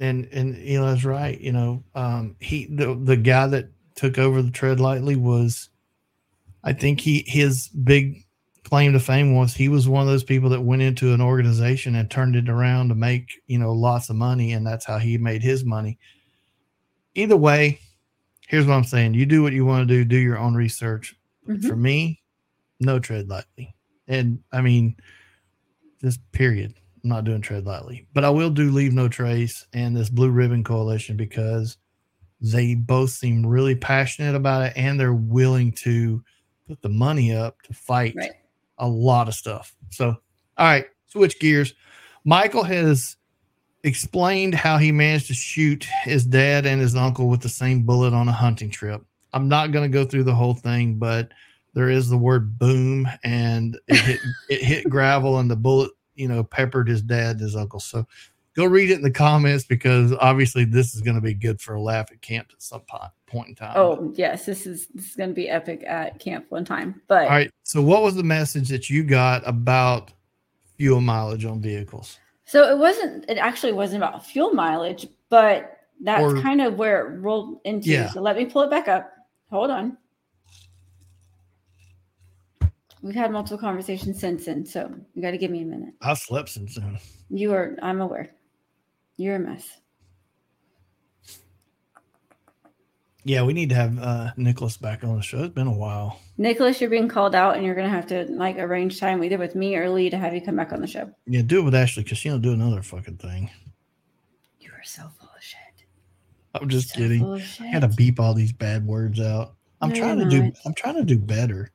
and 0.00 0.28
and 0.32 0.56
Eli's 0.56 1.04
right. 1.04 1.40
You 1.40 1.52
know, 1.52 1.84
um, 1.94 2.36
he 2.40 2.66
the 2.66 2.94
the 2.94 3.16
guy 3.16 3.46
that 3.48 3.68
took 3.94 4.18
over 4.18 4.42
the 4.42 4.50
tread 4.50 4.80
lightly 4.80 5.16
was, 5.16 5.68
I 6.64 6.72
think 6.72 7.00
he 7.00 7.24
his 7.26 7.68
big 7.68 8.24
claim 8.70 8.92
to 8.92 9.00
fame 9.00 9.34
was 9.34 9.52
he 9.54 9.68
was 9.68 9.88
one 9.88 10.02
of 10.02 10.08
those 10.08 10.24
people 10.24 10.48
that 10.50 10.62
went 10.62 10.80
into 10.82 11.12
an 11.12 11.20
organization 11.20 11.96
and 11.96 12.10
turned 12.10 12.36
it 12.36 12.48
around 12.48 12.88
to 12.88 12.94
make 12.94 13.42
you 13.48 13.58
know 13.58 13.72
lots 13.72 14.08
of 14.08 14.16
money, 14.16 14.52
and 14.52 14.66
that's 14.66 14.86
how 14.86 14.98
he 14.98 15.18
made 15.18 15.42
his 15.42 15.64
money. 15.64 15.98
Either 17.14 17.36
way, 17.36 17.80
here's 18.48 18.66
what 18.66 18.74
I'm 18.74 18.84
saying: 18.84 19.14
you 19.14 19.26
do 19.26 19.42
what 19.42 19.52
you 19.52 19.64
want 19.66 19.86
to 19.88 19.94
do, 19.94 20.04
do 20.04 20.16
your 20.16 20.38
own 20.38 20.54
research. 20.54 21.14
Mhm. 21.48 21.66
For 21.66 21.76
me, 21.76 22.22
no 22.80 22.98
tread 22.98 23.28
lightly, 23.28 23.74
and 24.08 24.38
I 24.52 24.60
mean, 24.60 24.96
just 26.00 26.20
period. 26.32 26.74
I'm 27.02 27.10
not 27.10 27.24
doing 27.24 27.40
tread 27.40 27.64
lightly, 27.66 28.06
but 28.12 28.24
I 28.24 28.30
will 28.30 28.50
do 28.50 28.70
leave 28.70 28.92
no 28.92 29.08
trace 29.08 29.66
and 29.72 29.96
this 29.96 30.10
blue 30.10 30.30
ribbon 30.30 30.62
coalition 30.62 31.16
because 31.16 31.78
they 32.40 32.74
both 32.74 33.10
seem 33.10 33.46
really 33.46 33.74
passionate 33.74 34.34
about 34.34 34.66
it 34.66 34.72
and 34.76 34.98
they're 35.00 35.14
willing 35.14 35.72
to 35.72 36.22
put 36.68 36.82
the 36.82 36.88
money 36.90 37.34
up 37.34 37.60
to 37.62 37.74
fight 37.74 38.14
Right. 38.16 38.32
A 38.80 38.88
lot 38.88 39.28
of 39.28 39.34
stuff. 39.34 39.74
So, 39.90 40.08
all 40.08 40.66
right, 40.66 40.86
switch 41.06 41.38
gears. 41.38 41.74
Michael 42.24 42.64
has 42.64 43.16
explained 43.84 44.54
how 44.54 44.78
he 44.78 44.92
managed 44.92 45.28
to 45.28 45.34
shoot 45.34 45.86
his 46.02 46.24
dad 46.24 46.66
and 46.66 46.80
his 46.80 46.96
uncle 46.96 47.28
with 47.28 47.40
the 47.40 47.48
same 47.48 47.82
bullet 47.82 48.12
on 48.12 48.28
a 48.28 48.32
hunting 48.32 48.70
trip. 48.70 49.02
I'm 49.32 49.48
not 49.48 49.72
going 49.72 49.90
to 49.90 49.92
go 49.92 50.04
through 50.04 50.24
the 50.24 50.34
whole 50.34 50.54
thing, 50.54 50.96
but 50.98 51.30
there 51.74 51.88
is 51.88 52.08
the 52.08 52.18
word 52.18 52.58
boom 52.58 53.08
and 53.22 53.78
it 53.86 53.96
hit, 54.00 54.20
it 54.48 54.62
hit 54.62 54.90
gravel 54.90 55.38
and 55.38 55.50
the 55.50 55.56
bullet, 55.56 55.92
you 56.14 56.28
know, 56.28 56.42
peppered 56.42 56.88
his 56.88 57.02
dad 57.02 57.32
and 57.32 57.40
his 57.40 57.56
uncle. 57.56 57.80
So 57.80 58.06
go 58.60 58.66
read 58.66 58.90
it 58.90 58.94
in 58.94 59.02
the 59.02 59.10
comments 59.10 59.64
because 59.64 60.12
obviously 60.20 60.64
this 60.64 60.94
is 60.94 61.00
going 61.00 61.16
to 61.16 61.20
be 61.20 61.34
good 61.34 61.60
for 61.60 61.74
a 61.74 61.80
laugh 61.80 62.10
at 62.12 62.20
camp 62.20 62.48
at 62.52 62.62
some 62.62 62.82
point 63.26 63.48
in 63.48 63.54
time. 63.54 63.72
Oh 63.76 64.12
yes, 64.14 64.44
this 64.46 64.66
is 64.66 64.86
this 64.88 65.10
is 65.10 65.16
going 65.16 65.30
to 65.30 65.34
be 65.34 65.48
epic 65.48 65.82
at 65.86 66.18
camp 66.18 66.46
one 66.48 66.64
time. 66.64 67.00
But 67.08 67.24
All 67.24 67.30
right. 67.30 67.50
So, 67.62 67.82
what 67.82 68.02
was 68.02 68.14
the 68.14 68.22
message 68.22 68.68
that 68.68 68.90
you 68.90 69.02
got 69.04 69.46
about 69.46 70.12
fuel 70.76 71.00
mileage 71.00 71.44
on 71.44 71.60
vehicles? 71.60 72.18
so 72.44 72.68
it 72.68 72.76
wasn't. 72.76 73.28
It 73.30 73.38
actually 73.38 73.72
wasn't 73.72 74.02
about 74.02 74.26
fuel 74.26 74.52
mileage, 74.52 75.06
but 75.28 75.78
that's 76.02 76.22
Or- 76.22 76.40
kind 76.40 76.60
of 76.60 76.76
where 76.76 77.06
it 77.06 77.18
rolled 77.20 77.60
into. 77.64 77.90
Yeah. 77.90 78.10
So 78.10 78.20
let 78.20 78.36
me 78.36 78.44
pull 78.44 78.62
it 78.62 78.70
back 78.70 78.88
up. 78.88 79.12
Hold 79.50 79.70
on. 79.70 79.96
We've 83.02 83.14
had 83.14 83.30
multiple 83.30 83.56
conversations 83.56 84.20
since 84.20 84.44
then, 84.44 84.66
so 84.66 84.92
you 85.14 85.22
got 85.22 85.30
to 85.30 85.38
give 85.38 85.50
me 85.50 85.62
a 85.62 85.64
minute. 85.64 85.94
I 86.02 86.12
slept 86.14 86.50
since 86.50 86.74
then. 86.74 86.98
You 87.30 87.52
are. 87.54 87.76
I'm 87.82 88.00
aware. 88.00 88.30
You're 89.20 89.36
a 89.36 89.38
mess. 89.38 89.68
Yeah, 93.22 93.42
we 93.42 93.52
need 93.52 93.68
to 93.68 93.74
have 93.74 93.98
uh, 93.98 94.30
Nicholas 94.38 94.78
back 94.78 95.04
on 95.04 95.14
the 95.14 95.20
show. 95.20 95.44
It's 95.44 95.54
been 95.54 95.66
a 95.66 95.72
while. 95.76 96.18
Nicholas, 96.38 96.80
you're 96.80 96.88
being 96.88 97.06
called 97.06 97.34
out, 97.34 97.54
and 97.58 97.66
you're 97.66 97.74
going 97.74 97.86
to 97.86 97.94
have 97.94 98.06
to 98.06 98.24
like 98.30 98.56
arrange 98.56 98.98
time 98.98 99.22
either 99.22 99.36
with 99.36 99.54
me 99.54 99.76
or 99.76 99.90
Lee 99.90 100.08
to 100.08 100.16
have 100.16 100.32
you 100.34 100.40
come 100.40 100.56
back 100.56 100.72
on 100.72 100.80
the 100.80 100.86
show. 100.86 101.10
Yeah, 101.26 101.42
do 101.42 101.58
it 101.60 101.64
with 101.64 101.74
Ashley 101.74 102.02
because 102.02 102.16
she'll 102.16 102.38
do 102.38 102.54
another 102.54 102.80
fucking 102.80 103.18
thing. 103.18 103.50
You 104.58 104.70
are 104.70 104.82
so 104.84 105.02
full 105.18 105.28
of 105.36 105.42
shit. 105.42 105.58
I'm 106.54 106.70
just 106.70 106.88
So 106.88 106.94
kidding. 106.98 107.22
I 107.60 107.72
gotta 107.74 107.88
beep 107.88 108.18
all 108.20 108.32
these 108.32 108.52
bad 108.54 108.86
words 108.86 109.20
out. 109.20 109.52
I'm 109.82 109.90
No, 109.90 109.96
trying 109.96 110.18
to 110.20 110.30
do. 110.30 110.50
I'm 110.64 110.72
trying 110.72 110.94
to 110.96 111.04
do 111.04 111.18
better 111.18 111.70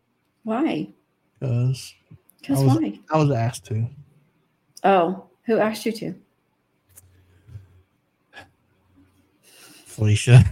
Why? 0.45 0.91
because 1.39 1.93
Because 2.41 2.63
why? 2.63 2.99
I 3.13 3.17
was 3.19 3.29
asked 3.29 3.65
to. 3.67 3.88
Oh, 4.84 5.25
who 5.45 5.60
asked 5.60 5.86
you 5.86 5.91
to? 5.91 6.15
Felicia. 9.95 10.43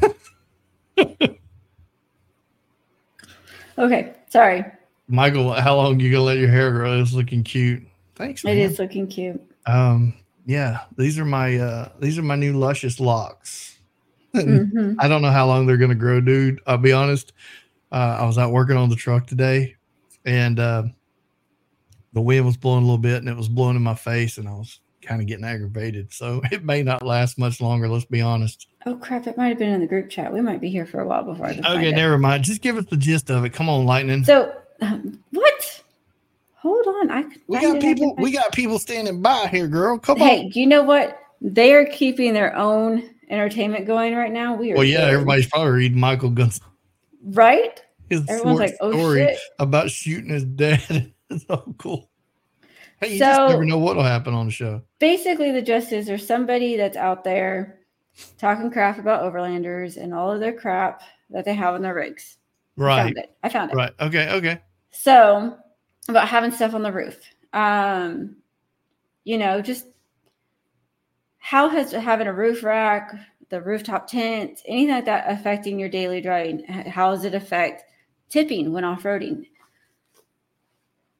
Okay, 3.78 4.14
sorry. 4.30 4.66
Michael, 5.08 5.52
how 5.54 5.76
long 5.76 6.00
you 6.00 6.12
gonna 6.12 6.24
let 6.24 6.38
your 6.38 6.50
hair 6.50 6.72
grow? 6.72 7.02
It's 7.02 7.14
looking 7.14 7.44
cute. 7.44 7.84
Thanks, 8.16 8.44
man. 8.44 8.58
It 8.58 8.62
is 8.62 8.80
looking 8.80 9.08
cute. 9.08 9.42
Um, 9.66 10.14
yeah, 10.46 10.82
these 10.98 11.18
are 11.18 11.26
my 11.26 11.58
uh 11.58 11.90
these 12.00 12.18
are 12.18 12.24
my 12.24 12.36
new 12.36 12.54
luscious 12.58 13.00
locks. 13.00 13.80
Mhm. 14.36 14.96
I 15.00 15.08
don't 15.08 15.22
know 15.22 15.32
how 15.32 15.48
long 15.48 15.66
they're 15.66 15.78
gonna 15.78 15.96
grow, 15.96 16.22
dude. 16.22 16.60
I'll 16.68 16.78
be 16.78 16.94
honest. 16.94 17.34
Uh, 17.92 18.18
I 18.20 18.26
was 18.26 18.38
out 18.38 18.52
working 18.52 18.78
on 18.78 18.90
the 18.90 18.96
truck 18.96 19.28
today, 19.28 19.76
and 20.26 20.60
uh, 20.60 20.84
the 22.14 22.22
wind 22.22 22.46
was 22.46 22.58
blowing 22.58 22.84
a 22.84 22.86
little 22.86 22.98
bit, 22.98 23.18
and 23.18 23.30
it 23.30 23.38
was 23.38 23.50
blowing 23.50 23.76
in 23.76 23.84
my 23.84 23.94
face, 23.96 24.38
and 24.38 24.48
I 24.48 24.54
was 24.54 24.80
kind 25.06 25.22
of 25.22 25.28
getting 25.28 25.46
aggravated. 25.46 26.12
So 26.14 26.42
it 26.52 26.64
may 26.64 26.84
not 26.84 27.04
last 27.04 27.38
much 27.38 27.62
longer. 27.62 27.88
Let's 27.88 28.06
be 28.06 28.22
honest. 28.22 28.68
Oh 28.86 28.96
crap! 28.96 29.28
It 29.28 29.38
might 29.38 29.50
have 29.50 29.60
been 29.60 29.74
in 29.74 29.82
the 29.82 29.88
group 29.88 30.10
chat. 30.10 30.34
We 30.34 30.42
might 30.42 30.60
be 30.62 30.70
here 30.70 30.86
for 30.86 31.00
a 31.02 31.08
while 31.08 31.24
before 31.24 31.46
I 31.48 31.54
can 31.56 31.66
Okay, 31.66 31.90
it. 31.90 31.96
never 31.96 32.18
mind. 32.18 32.44
Just 32.44 32.62
give 32.62 32.78
us 32.78 32.86
the 32.86 32.98
gist 32.98 33.30
of 33.30 33.46
it. 33.46 33.52
Come 33.54 33.70
on, 33.70 33.86
lightning. 33.86 34.24
So, 34.24 34.54
um, 34.82 35.24
what? 35.32 35.82
Hold 36.56 36.88
on. 36.88 37.12
I 37.12 37.26
we 37.48 37.60
got 37.60 37.82
people. 37.82 38.16
We 38.18 38.32
got 38.32 38.52
people 38.54 38.80
standing 38.80 39.22
by 39.22 39.48
here, 39.48 39.68
girl. 39.68 40.00
Come 40.00 40.18
find- 40.18 40.32
on. 40.32 40.52
Hey, 40.52 40.52
you 40.60 40.68
know 40.68 40.84
what? 40.84 41.20
They 41.42 41.74
are 41.74 41.86
keeping 41.86 42.34
their 42.34 42.56
own 42.56 43.10
entertainment 43.30 43.86
going 43.86 44.16
right 44.16 44.32
now. 44.32 44.56
We 44.56 44.72
are. 44.72 44.76
Well, 44.76 44.86
yeah, 44.86 45.00
everybody's 45.08 45.48
probably 45.48 45.72
reading 45.74 46.00
Michael 46.00 46.30
Gunn's 46.30 46.62
right. 47.22 47.82
his 48.10 48.28
Everyone's 48.30 48.60
like, 48.60 48.76
"Oh 48.80 48.92
story 48.92 49.26
shit!" 49.26 49.40
about 49.60 49.92
shooting 49.92 50.30
his 50.30 50.46
dad. 50.46 51.12
it's 51.30 51.46
so 51.48 51.76
cool. 51.78 52.10
Hey, 53.06 53.14
you 53.14 53.20
just 53.20 53.36
So- 53.36 53.48
never 53.50 53.66
know 53.66 53.78
what 53.78 53.96
will 53.96 54.04
happen 54.04 54.34
on 54.34 54.46
the 54.46 54.52
show. 54.52 54.82
Basically, 55.00 55.52
the 55.52 55.62
gist 55.62 55.92
is 55.92 56.06
there's 56.08 56.26
somebody 56.26 56.78
that's 56.78 56.98
out 56.98 57.24
there 57.24 57.80
talking 58.38 58.70
crap 58.72 59.00
about 59.00 59.24
overlanders 59.24 59.98
and 59.98 60.14
all 60.14 60.32
of 60.32 60.40
their 60.40 60.54
crap 60.54 61.02
that 61.30 61.46
they 61.46 61.54
have 61.54 61.74
on 61.76 61.82
their 61.82 61.96
rigs. 61.96 62.38
I 62.78 62.82
Right. 62.82 63.04
found 63.04 63.18
it. 63.18 63.38
I 63.44 63.50
found 63.50 63.72
it. 63.72 63.76
Right. 63.76 63.92
Okay. 64.00 64.30
Okay. 64.32 64.62
So 64.92 65.58
about 66.10 66.28
having 66.28 66.52
stuff 66.52 66.74
on 66.74 66.84
the 66.84 66.92
roof. 66.92 67.20
Um, 67.54 68.38
you 69.24 69.38
know, 69.38 69.62
just 69.62 69.88
how 71.38 71.70
has 71.70 71.92
having 71.92 72.28
a 72.28 72.34
roof 72.34 72.64
rack, 72.64 73.14
the 73.50 73.62
rooftop 73.62 74.08
tent, 74.08 74.62
anything 74.66 74.96
like 74.96 75.06
that 75.06 75.26
affecting 75.32 75.80
your 75.80 75.90
daily 75.90 76.22
driving? 76.22 76.64
How 76.66 77.12
does 77.12 77.26
it 77.26 77.34
affect 77.36 77.84
tipping 78.30 78.72
when 78.74 78.84
off-roading? 78.84 79.48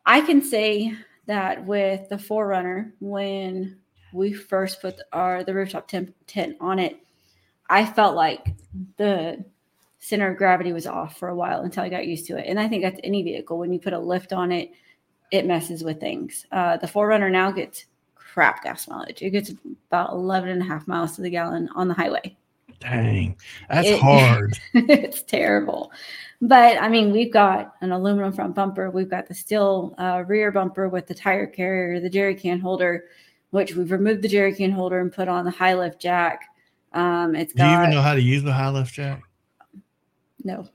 I 0.06 0.22
can 0.22 0.42
say 0.42 0.94
that 1.26 1.66
with 1.66 2.10
the 2.10 2.16
4Runner, 2.16 2.92
when 3.00 3.78
we 4.14 4.34
first 4.34 4.82
put 4.82 4.96
our 5.12 5.44
the 5.44 5.54
rooftop 5.54 5.88
tent, 5.88 6.14
tent 6.28 6.58
on 6.60 6.80
it, 6.80 6.98
I 7.70 7.86
felt 7.86 8.16
like 8.16 8.54
the 8.98 9.44
center 10.00 10.30
of 10.30 10.38
gravity 10.38 10.74
was 10.74 10.86
off 10.86 11.18
for 11.18 11.30
a 11.30 11.36
while 11.36 11.62
until 11.62 11.84
I 11.84 11.90
got 11.90 12.06
used 12.06 12.28
to 12.28 12.38
it. 12.38 12.46
And 12.48 12.60
I 12.60 12.68
think 12.68 12.84
that's 12.84 13.00
any 13.04 13.24
vehicle. 13.24 13.58
When 13.58 13.72
you 13.72 13.80
put 13.80 13.94
a 13.94 14.00
lift 14.00 14.34
on 14.34 14.52
it, 14.52 14.72
it 15.32 15.46
messes 15.46 15.84
with 15.84 16.00
things. 16.00 16.46
Uh, 16.52 16.78
the 16.78 16.88
4Runner 16.88 17.32
now 17.32 17.52
gets 17.52 17.86
crap 18.16 18.64
gas 18.64 18.88
mileage. 18.88 19.22
It 19.22 19.30
gets 19.30 19.52
about 19.88 20.12
11 20.12 20.50
and 20.50 20.62
a 20.62 20.66
half 20.66 20.88
miles 20.88 21.16
to 21.16 21.22
the 21.22 21.30
gallon 21.30 21.70
on 21.76 21.88
the 21.88 21.94
highway. 21.94 22.36
Dang, 22.84 23.38
that's 23.70 23.88
It- 23.88 24.00
hard. 24.00 24.58
it's 24.74 25.22
terrible. 25.24 25.92
But 26.42 26.82
I 26.82 26.90
mean, 26.90 27.12
we've 27.14 27.32
got 27.32 27.74
an 27.82 27.92
aluminum 27.94 28.34
front 28.34 28.54
bumper. 28.54 28.90
We've 28.92 29.10
got 29.10 29.28
the 29.28 29.34
steel 29.34 29.96
uh, 29.98 30.24
rear 30.28 30.52
bumper 30.52 30.90
with 30.90 31.08
the 31.08 31.14
tire 31.16 31.48
carrier, 31.48 32.00
the 32.02 32.10
jerry 32.10 32.36
can 32.36 32.60
holder, 32.60 33.06
which 33.52 33.76
we've 33.76 33.92
removed 33.92 34.22
the 34.22 34.28
jerry 34.28 34.54
can 34.54 34.72
holder 34.72 35.00
and 35.00 35.12
put 35.12 35.28
on 35.30 35.46
the 35.46 35.52
high 35.52 35.74
lift 35.76 36.02
jack. 36.02 36.42
Um, 36.92 37.34
it's 37.36 37.54
Do 37.54 37.64
you 37.66 37.74
even 37.74 37.90
know 37.92 38.02
how 38.02 38.14
to 38.14 38.22
use 38.22 38.44
the 38.44 38.52
high 38.54 38.70
lift 38.70 38.94
jack? 38.94 39.22
no, 40.44 40.68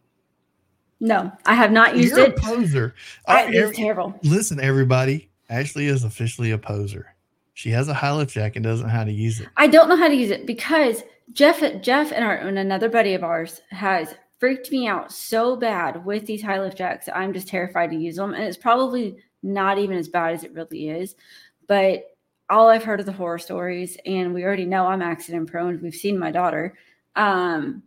no, 1.00 1.30
I 1.46 1.54
have 1.54 1.70
not 1.70 1.96
used 1.96 2.16
You're 2.16 2.26
it. 2.26 2.38
a 2.38 2.40
poser. 2.40 2.94
I, 3.26 3.44
it's 3.48 3.56
every- 3.58 3.74
terrible. 3.76 4.18
listen, 4.22 4.58
everybody. 4.60 5.30
Ashley 5.50 5.86
is 5.86 6.04
officially 6.04 6.50
a 6.50 6.58
poser. 6.58 7.14
She 7.54 7.70
has 7.70 7.88
a 7.88 7.94
high 7.94 8.12
lift 8.14 8.32
jack 8.32 8.56
and 8.56 8.64
doesn't 8.64 8.86
know 8.86 8.92
how 8.92 9.04
to 9.04 9.12
use 9.12 9.40
it. 9.40 9.48
I 9.56 9.66
don't 9.66 9.88
know 9.88 9.96
how 9.96 10.08
to 10.08 10.14
use 10.14 10.30
it 10.30 10.46
because 10.46 11.02
Jeff, 11.32 11.60
Jeff, 11.82 12.12
and, 12.12 12.24
our, 12.24 12.34
and 12.36 12.58
another 12.58 12.88
buddy 12.88 13.14
of 13.14 13.22
ours 13.24 13.60
has 13.70 14.14
freaked 14.38 14.70
me 14.70 14.86
out 14.86 15.12
so 15.12 15.56
bad 15.56 16.04
with 16.04 16.26
these 16.26 16.42
high 16.42 16.60
lift 16.60 16.78
jacks. 16.78 17.08
I'm 17.14 17.32
just 17.32 17.48
terrified 17.48 17.90
to 17.90 17.96
use 17.96 18.16
them, 18.16 18.34
and 18.34 18.44
it's 18.44 18.56
probably 18.56 19.16
not 19.42 19.78
even 19.78 19.96
as 19.96 20.08
bad 20.08 20.34
as 20.34 20.44
it 20.44 20.52
really 20.54 20.88
is. 20.88 21.14
But 21.66 22.04
all 22.50 22.68
I've 22.68 22.84
heard 22.84 23.00
of 23.00 23.06
the 23.06 23.12
horror 23.12 23.38
stories, 23.38 23.96
and 24.06 24.32
we 24.32 24.44
already 24.44 24.64
know 24.64 24.86
I'm 24.86 25.02
accident 25.02 25.50
prone. 25.50 25.80
We've 25.82 25.94
seen 25.94 26.18
my 26.18 26.30
daughter. 26.30 26.74
Um, 27.14 27.82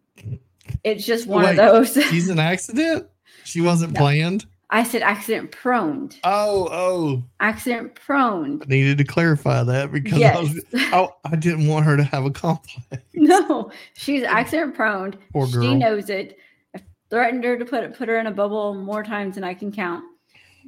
it's 0.84 1.06
just 1.06 1.28
one 1.28 1.46
of 1.46 1.56
those. 1.56 1.94
She's 1.94 2.30
an 2.30 2.40
accident. 2.40 3.08
She 3.44 3.62
wasn't 3.62 3.94
No. 3.96 4.00
planned. 4.02 4.46
I 4.74 4.84
said 4.84 5.02
accident 5.02 5.52
prone. 5.52 6.12
Oh, 6.24 6.70
oh. 6.72 7.24
Accident 7.42 7.94
prone. 7.96 8.62
I 8.62 8.66
needed 8.66 8.98
to 9.00 9.04
clarify 9.04 9.64
that 9.64 9.92
because 9.92 10.22
I, 10.22 10.40
was, 10.40 10.64
I, 10.74 11.10
I 11.26 11.36
didn't 11.36 11.68
want 11.68 11.86
her 11.86 11.98
to 11.98 12.04
have 12.04 12.24
a 12.24 12.32
complex. 12.32 13.04
no, 13.14 13.70
she's 13.94 14.24
accident 14.24 14.74
prone. 14.74 15.16
Poor 15.34 15.48
She 15.48 15.76
knows 15.76 16.10
it. 16.10 16.38
I've 16.74 16.84
threatened 17.10 17.44
her 17.44 17.58
to 17.58 17.66
put 17.66 17.94
put 17.98 18.08
her 18.08 18.18
in 18.18 18.28
a 18.28 18.32
bubble 18.32 18.74
more 18.74 19.04
times 19.04 19.36
than 19.36 19.44
I 19.44 19.54
can 19.54 19.74
count. 19.74 20.06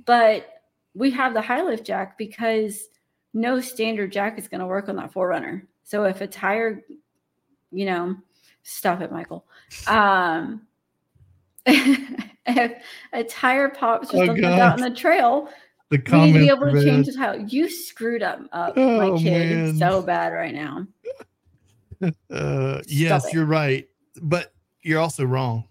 But 0.06 0.50
we 0.94 1.10
have 1.12 1.34
the 1.34 1.42
high 1.42 1.64
lift 1.64 1.86
jack 1.86 2.18
because 2.18 2.90
no 3.34 3.62
standard 3.62 4.12
jack 4.12 4.38
is 4.38 4.50
going 4.50 4.60
to 4.60 4.68
work 4.68 4.90
on 4.90 4.98
that 4.98 5.14
4Runner. 5.14 5.64
So 5.86 6.04
if 6.04 6.20
a 6.20 6.28
tire, 6.28 6.84
you 7.72 7.86
know, 7.86 8.18
stop 8.64 9.02
it, 9.02 9.12
Michael. 9.12 9.46
Um, 9.88 10.68
if 12.46 12.84
a 13.14 13.24
tire 13.24 13.70
pops 13.70 14.14
or 14.14 14.24
Oh, 14.24 14.26
something 14.28 14.46
out 14.46 14.78
in 14.80 14.84
the 14.84 14.96
trail, 14.96 15.50
The 15.90 16.02
We 16.12 16.22
need 16.22 16.34
to 16.34 16.40
be 16.40 16.50
able 16.50 16.72
to 16.72 16.84
change 16.84 17.06
the 17.08 17.14
tire. 17.14 17.38
You 17.48 17.70
screwed 17.70 18.24
up, 18.24 18.42
up 18.52 18.74
Oh, 18.76 19.12
my 19.14 19.18
kid 19.22 19.56
man. 19.58 19.78
so 19.78 20.02
bad 20.02 20.34
right 20.34 20.54
now. 20.54 20.88
Uh, 22.30 22.82
yes, 22.86 23.28
it. 23.28 23.34
you're 23.34 23.46
right, 23.46 23.88
but 24.22 24.52
you're 24.82 25.00
also 25.00 25.24
wrong. 25.24 25.64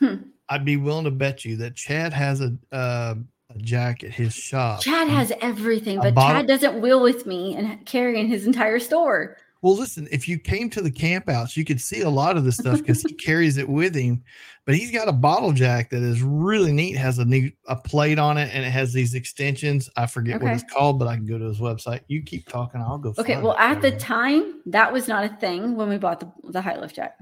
Hmm. 0.00 0.16
I'd 0.50 0.66
be 0.66 0.76
willing 0.76 1.04
to 1.04 1.10
bet 1.10 1.46
you 1.46 1.56
that 1.56 1.74
Chad 1.76 2.12
has 2.12 2.42
a 2.42 2.54
uh, 2.72 3.14
a 3.54 3.58
jack 3.58 4.04
at 4.04 4.10
his 4.10 4.34
shop. 4.34 4.82
Chad 4.82 5.08
has 5.08 5.32
everything, 5.40 5.98
but 5.98 6.12
bottle- 6.14 6.40
Chad 6.40 6.46
doesn't 6.46 6.82
wheel 6.82 7.00
with 7.02 7.24
me 7.24 7.56
and 7.56 7.86
carry 7.86 8.20
in 8.20 8.26
his 8.26 8.46
entire 8.46 8.78
store. 8.78 9.38
Well, 9.62 9.76
listen, 9.76 10.08
if 10.10 10.26
you 10.28 10.38
came 10.38 10.68
to 10.70 10.82
the 10.82 10.90
campouts, 10.90 11.56
you 11.56 11.64
could 11.64 11.80
see 11.80 12.00
a 12.00 12.10
lot 12.10 12.36
of 12.36 12.42
this 12.44 12.56
stuff 12.56 12.78
because 12.78 13.00
he 13.02 13.14
carries 13.26 13.58
it 13.58 13.68
with 13.68 13.94
him. 13.94 14.24
But 14.66 14.74
he's 14.74 14.90
got 14.90 15.08
a 15.08 15.12
bottle 15.12 15.52
jack 15.52 15.90
that 15.90 16.02
is 16.02 16.20
really 16.20 16.72
neat. 16.72 16.96
Has 16.96 17.18
a 17.18 17.24
new 17.24 17.50
a 17.66 17.76
plate 17.76 18.18
on 18.18 18.38
it, 18.38 18.50
and 18.52 18.64
it 18.64 18.70
has 18.70 18.92
these 18.92 19.14
extensions. 19.14 19.88
I 19.96 20.06
forget 20.06 20.42
what 20.42 20.52
it's 20.52 20.64
called, 20.64 20.98
but 20.98 21.06
I 21.08 21.14
can 21.16 21.26
go 21.26 21.38
to 21.38 21.44
his 21.44 21.58
website. 21.60 22.00
You 22.08 22.22
keep 22.22 22.48
talking, 22.48 22.80
I'll 22.80 22.98
go. 22.98 23.14
Okay, 23.18 23.40
well, 23.40 23.56
at 23.56 23.80
the 23.80 23.92
time, 23.92 24.60
that 24.66 24.92
was 24.92 25.06
not 25.08 25.24
a 25.24 25.28
thing 25.36 25.76
when 25.76 25.88
we 25.88 25.96
bought 25.96 26.20
the, 26.20 26.32
the 26.50 26.60
high 26.60 26.78
lift 26.78 26.96
jack. 26.96 27.16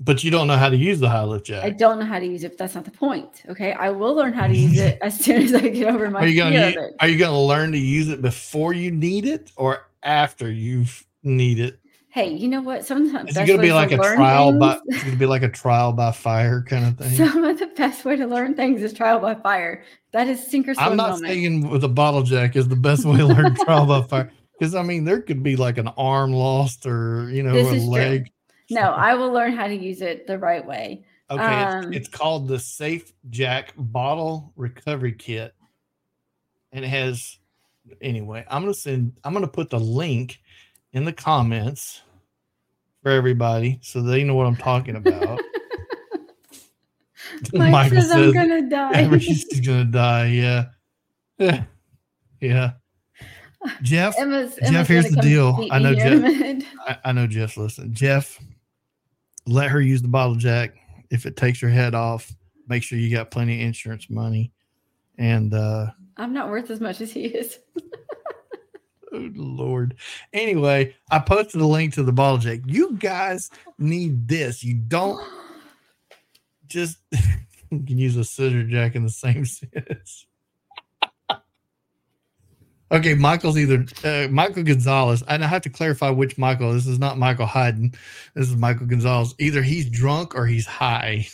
but 0.00 0.22
you 0.24 0.30
don't 0.30 0.46
know 0.46 0.56
how 0.56 0.68
to 0.68 0.76
use 0.76 1.00
the 1.00 1.08
high 1.08 1.24
lift 1.24 1.46
jack. 1.46 1.64
I 1.64 1.70
don't 1.70 1.98
know 1.98 2.06
how 2.06 2.18
to 2.18 2.26
use 2.26 2.44
it, 2.44 2.50
but 2.50 2.58
that's 2.58 2.74
not 2.74 2.84
the 2.84 2.90
point. 2.92 3.42
Okay, 3.48 3.72
I 3.72 3.90
will 3.90 4.14
learn 4.14 4.32
how 4.32 4.46
to 4.46 4.56
use 4.56 4.78
it 4.78 4.98
as 5.02 5.18
soon 5.18 5.42
as 5.42 5.54
I 5.54 5.68
get 5.68 5.92
over 5.92 6.08
my 6.10 6.20
are 6.20 6.26
you 6.26 6.38
gonna 6.40 6.66
of 6.68 6.76
it. 6.76 6.94
are 7.00 7.08
you 7.08 7.18
gonna 7.18 7.40
learn 7.40 7.72
to 7.72 7.78
use 7.78 8.08
it 8.08 8.22
before 8.22 8.72
you 8.72 8.90
need 8.90 9.26
it 9.26 9.50
or 9.56 9.86
after 10.02 10.50
you 10.50 10.84
need 11.22 11.58
it? 11.60 11.80
Hey, 12.10 12.32
you 12.32 12.48
know 12.48 12.62
what? 12.62 12.84
Sometimes 12.86 13.30
Is 13.30 13.36
it 13.36 13.46
gonna 13.46 13.60
be 13.62 13.72
like 13.72 13.92
a 13.92 13.96
trial 13.96 14.58
by? 14.58 14.78
It's 14.86 15.02
gonna 15.04 15.16
be 15.16 15.26
like 15.26 15.42
a 15.42 15.48
trial 15.48 15.92
by 15.92 16.10
fire 16.10 16.62
kind 16.62 16.86
of 16.86 16.96
thing. 16.96 17.16
Some 17.16 17.44
of 17.44 17.58
the 17.58 17.66
best 17.68 18.04
way 18.04 18.16
to 18.16 18.26
learn 18.26 18.54
things 18.54 18.82
is 18.82 18.92
trial 18.94 19.18
by 19.20 19.34
fire. 19.34 19.84
That 20.12 20.26
is 20.26 20.44
sink 20.44 20.68
or 20.68 20.74
swim 20.74 20.86
I'm 20.88 20.96
not 20.96 21.10
moment. 21.10 21.26
saying 21.28 21.68
with 21.68 21.84
a 21.84 21.88
bottle 21.88 22.22
jack 22.22 22.56
is 22.56 22.66
the 22.66 22.76
best 22.76 23.04
way 23.04 23.18
to 23.18 23.26
learn 23.26 23.54
trial 23.56 23.84
by 23.86 24.02
fire 24.02 24.32
because 24.58 24.74
I 24.74 24.82
mean 24.82 25.04
there 25.04 25.20
could 25.20 25.42
be 25.42 25.54
like 25.54 25.76
an 25.76 25.88
arm 25.88 26.32
lost 26.32 26.86
or 26.86 27.30
you 27.30 27.42
know 27.42 27.52
This 27.52 27.70
a 27.72 27.74
is 27.76 27.82
true. 27.84 27.92
leg. 27.92 28.32
no, 28.70 28.80
I 28.80 29.14
will 29.14 29.30
learn 29.30 29.52
how 29.52 29.66
to 29.68 29.74
use 29.76 30.00
it 30.00 30.26
the 30.26 30.38
right 30.38 30.66
way. 30.66 31.04
Okay, 31.30 31.42
Um, 31.42 31.92
it's, 31.92 31.96
it's 31.96 32.08
called 32.08 32.48
the 32.48 32.58
Safe 32.58 33.12
Jack 33.28 33.74
Bottle 33.76 34.54
Recovery 34.56 35.12
Kit, 35.12 35.54
and 36.72 36.84
it 36.86 36.88
has. 36.88 37.38
Anyway, 38.00 38.44
I'm 38.48 38.62
gonna 38.62 38.72
send. 38.74 39.12
I'm 39.24 39.34
gonna 39.34 39.46
put 39.46 39.68
the 39.70 39.78
link 39.78 40.40
in 40.92 41.04
the 41.04 41.12
comments 41.12 42.02
for 43.02 43.10
everybody 43.10 43.78
so 43.82 44.02
they 44.02 44.24
know 44.24 44.34
what 44.34 44.46
I'm 44.46 44.56
talking 44.56 44.96
about. 44.96 45.40
Mike 47.52 47.72
Michael 47.72 48.00
says 48.02 48.10
I'm 48.10 48.32
gonna 48.32 48.68
die. 48.68 48.92
Everybody's 48.92 49.60
gonna 49.66 49.84
die. 49.84 50.26
Yeah, 50.26 50.64
yeah, 51.38 51.64
yeah. 52.40 52.72
Jeff, 53.82 54.14
Emma's, 54.18 54.54
Jeff, 54.56 54.68
Emma's 54.68 54.88
here's 54.88 55.10
the 55.10 55.20
deal. 55.20 55.66
I 55.70 55.78
know 55.78 55.94
here 55.94 56.12
in 56.12 56.24
a 56.24 56.54
Jeff- 56.54 56.72
I, 56.86 56.98
I 57.06 57.12
know 57.12 57.26
Jeff. 57.26 57.56
Listen, 57.56 57.92
Jeff, 57.92 58.38
let 59.46 59.68
her 59.70 59.80
use 59.80 60.00
the 60.00 60.08
bottle 60.08 60.36
jack. 60.36 60.74
If 61.10 61.26
it 61.26 61.36
takes 61.36 61.60
her 61.60 61.68
head 61.68 61.94
off, 61.94 62.32
make 62.68 62.82
sure 62.82 62.98
you 62.98 63.14
got 63.14 63.30
plenty 63.30 63.60
of 63.60 63.66
insurance 63.66 64.08
money. 64.08 64.52
And 65.18 65.52
uh 65.54 65.88
I'm 66.16 66.32
not 66.32 66.48
worth 66.48 66.70
as 66.70 66.80
much 66.80 67.00
as 67.00 67.12
he 67.12 67.26
is. 67.26 67.58
Oh 69.12 69.30
Lord. 69.34 69.96
Anyway, 70.32 70.94
I 71.10 71.18
posted 71.18 71.60
a 71.60 71.66
link 71.66 71.94
to 71.94 72.02
the 72.02 72.12
ball 72.12 72.38
jack. 72.38 72.60
You 72.66 72.96
guys 72.96 73.50
need 73.78 74.28
this. 74.28 74.62
You 74.62 74.74
don't 74.74 75.20
just 76.66 76.98
you 77.70 77.82
can 77.82 77.98
use 77.98 78.16
a 78.16 78.24
scissor 78.24 78.64
jack 78.64 78.94
in 78.94 79.04
the 79.04 79.10
same 79.10 79.44
sense. 79.44 80.26
okay, 82.92 83.14
Michael's 83.14 83.58
either 83.58 83.84
uh, 84.04 84.28
Michael 84.30 84.62
Gonzalez. 84.62 85.22
And 85.28 85.44
I 85.44 85.46
have 85.46 85.62
to 85.62 85.70
clarify 85.70 86.10
which 86.10 86.38
Michael. 86.38 86.72
This 86.72 86.86
is 86.86 86.98
not 86.98 87.18
Michael 87.18 87.46
Hayden. 87.46 87.92
This 88.34 88.48
is 88.48 88.56
Michael 88.56 88.86
Gonzalez. 88.86 89.34
Either 89.38 89.62
he's 89.62 89.88
drunk 89.88 90.34
or 90.34 90.46
he's 90.46 90.66
high. 90.66 91.26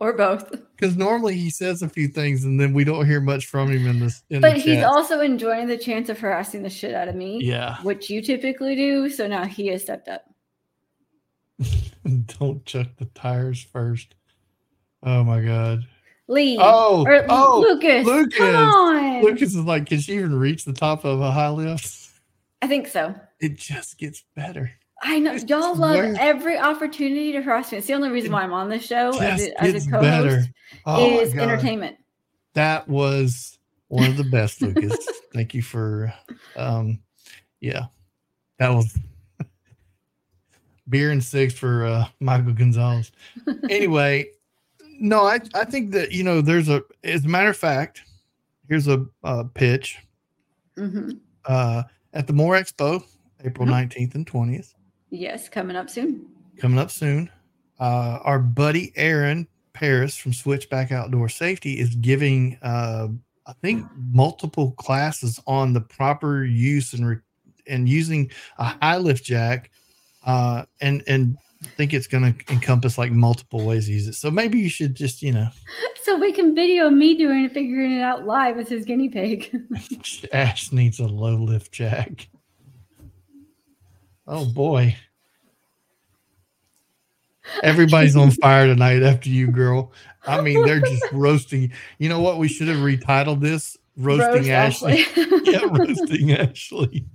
Or 0.00 0.12
both. 0.12 0.50
Because 0.76 0.96
normally 0.96 1.36
he 1.36 1.50
says 1.50 1.82
a 1.82 1.88
few 1.88 2.08
things 2.08 2.44
and 2.44 2.60
then 2.60 2.72
we 2.72 2.84
don't 2.84 3.06
hear 3.06 3.20
much 3.20 3.46
from 3.46 3.70
him 3.70 3.86
in 3.86 4.00
this. 4.00 4.22
In 4.30 4.40
But 4.40 4.56
he's 4.56 4.82
also 4.82 5.20
enjoying 5.20 5.66
the 5.66 5.78
chance 5.78 6.08
of 6.08 6.18
harassing 6.18 6.62
the 6.62 6.70
shit 6.70 6.94
out 6.94 7.08
of 7.08 7.14
me, 7.14 7.40
yeah. 7.42 7.76
which 7.82 8.10
you 8.10 8.20
typically 8.20 8.76
do. 8.76 9.08
So 9.08 9.26
now 9.26 9.44
he 9.44 9.68
has 9.68 9.82
stepped 9.82 10.08
up. 10.08 10.24
don't 12.38 12.64
chuck 12.64 12.88
the 12.98 13.06
tires 13.06 13.62
first. 13.62 14.14
Oh 15.02 15.24
my 15.24 15.40
god. 15.40 15.86
Lee. 16.26 16.56
Oh, 16.58 17.04
or 17.06 17.26
oh, 17.28 17.60
Lucas. 17.60 18.06
Lucas. 18.06 18.38
Come 18.38 18.54
on. 18.54 19.22
Lucas 19.22 19.54
is 19.54 19.56
like, 19.56 19.86
can 19.86 20.00
she 20.00 20.14
even 20.14 20.34
reach 20.34 20.64
the 20.64 20.72
top 20.72 21.04
of 21.04 21.20
a 21.20 21.30
high 21.30 21.50
lift? 21.50 22.10
I 22.62 22.66
think 22.66 22.88
so. 22.88 23.14
It 23.40 23.56
just 23.56 23.98
gets 23.98 24.24
better. 24.34 24.72
I 25.06 25.18
know 25.18 25.34
It's 25.34 25.44
y'all 25.44 25.76
love 25.76 26.02
every 26.18 26.56
opportunity 26.58 27.30
to 27.32 27.42
harass 27.42 27.70
me. 27.70 27.78
It's 27.78 27.86
the 27.86 27.92
only 27.94 28.08
reason 28.10 28.32
why 28.32 28.42
I'm 28.42 28.52
on 28.54 28.70
this 28.70 28.84
show 28.86 29.18
as 29.18 29.40
a, 29.42 29.62
as 29.62 29.86
a 29.86 29.90
co-host 29.90 30.50
Oh 30.86 31.20
is 31.20 31.34
entertainment. 31.34 31.96
That 32.54 32.88
was 32.88 33.58
one 33.88 34.08
of 34.08 34.16
the 34.16 34.24
best, 34.24 34.62
Lucas. 34.62 34.96
Thank 35.34 35.54
you 35.54 35.62
for 35.62 36.12
um 36.56 37.00
yeah. 37.60 37.86
That 38.58 38.70
was 38.70 38.96
beer 40.88 41.10
and 41.10 41.22
six 41.22 41.52
for 41.54 41.84
uh 41.84 42.06
Michael 42.20 42.52
Gonzalez. 42.54 43.12
Anyway, 43.68 44.26
no, 44.98 45.24
I 45.24 45.40
I 45.54 45.64
think 45.64 45.90
that 45.92 46.12
you 46.12 46.22
know 46.22 46.40
there's 46.40 46.68
a 46.68 46.82
as 47.02 47.24
a 47.24 47.28
matter 47.28 47.50
of 47.50 47.56
fact, 47.56 48.02
here's 48.68 48.88
a 48.88 49.04
uh 49.22 49.44
pitch 49.54 49.98
hmm 50.76 51.10
uh 51.44 51.82
at 52.14 52.26
the 52.26 52.32
More 52.32 52.54
Expo, 52.54 53.04
April 53.44 53.66
Mhm. 53.66 53.90
19th 53.90 54.14
and 54.14 54.26
20th. 54.26 54.72
Yes, 55.14 55.48
coming 55.48 55.76
up 55.76 55.88
soon. 55.88 56.26
coming 56.58 56.78
up 56.78 56.90
soon. 56.90 57.30
Uh, 57.78 58.18
our 58.22 58.38
buddy 58.38 58.92
Aaron 58.96 59.46
Paris 59.72 60.16
from 60.16 60.32
Switchback 60.32 60.92
Outdoor 60.92 61.28
Safety 61.28 61.78
is 61.78 61.94
giving, 61.96 62.58
uh, 62.62 63.08
I 63.46 63.52
think, 63.62 63.86
multiple 63.96 64.72
classes 64.72 65.40
on 65.46 65.72
the 65.72 65.80
proper 65.80 66.44
use 66.44 66.92
and 66.94 67.06
re- 67.06 67.16
and 67.66 67.88
using 67.88 68.30
a 68.58 68.64
high 68.64 68.98
lift 68.98 69.24
jack, 69.24 69.70
uh, 70.26 70.64
and 70.80 71.02
and 71.06 71.36
I 71.62 71.66
think 71.68 71.94
it's 71.94 72.06
going 72.06 72.34
to 72.34 72.52
encompass 72.52 72.98
like 72.98 73.10
multiple 73.12 73.64
ways 73.64 73.86
to 73.86 73.92
use 73.92 74.06
it. 74.06 74.14
So 74.14 74.30
maybe 74.30 74.58
you 74.58 74.68
should 74.68 74.94
just, 74.94 75.22
you 75.22 75.32
know, 75.32 75.48
So 76.02 76.18
we 76.18 76.32
can 76.32 76.54
video 76.54 76.90
me 76.90 77.16
doing 77.16 77.44
it, 77.44 77.52
figuring 77.54 77.92
it 77.92 78.02
out 78.02 78.26
live 78.26 78.58
as 78.58 78.68
his 78.68 78.84
guinea 78.84 79.08
pig. 79.08 79.50
Ash 80.32 80.70
needs 80.70 81.00
a 81.00 81.06
low 81.06 81.36
lift 81.36 81.72
jack. 81.72 82.28
Oh 84.26 84.46
boy. 84.46 84.96
Everybody's 87.62 88.16
on 88.16 88.30
fire 88.30 88.66
tonight 88.66 89.02
after 89.02 89.28
you, 89.28 89.48
girl. 89.48 89.92
I 90.26 90.40
mean, 90.40 90.64
they're 90.64 90.80
just 90.80 91.04
roasting. 91.12 91.72
You 91.98 92.08
know 92.08 92.20
what? 92.20 92.38
We 92.38 92.48
should 92.48 92.68
have 92.68 92.78
retitled 92.78 93.40
this 93.40 93.76
Roasting 93.96 94.28
Roast 94.28 94.48
Ashley. 94.48 95.00
Ashley. 95.00 95.40
yeah, 95.44 95.60
roasting 95.70 96.32
Ashley. 96.32 97.06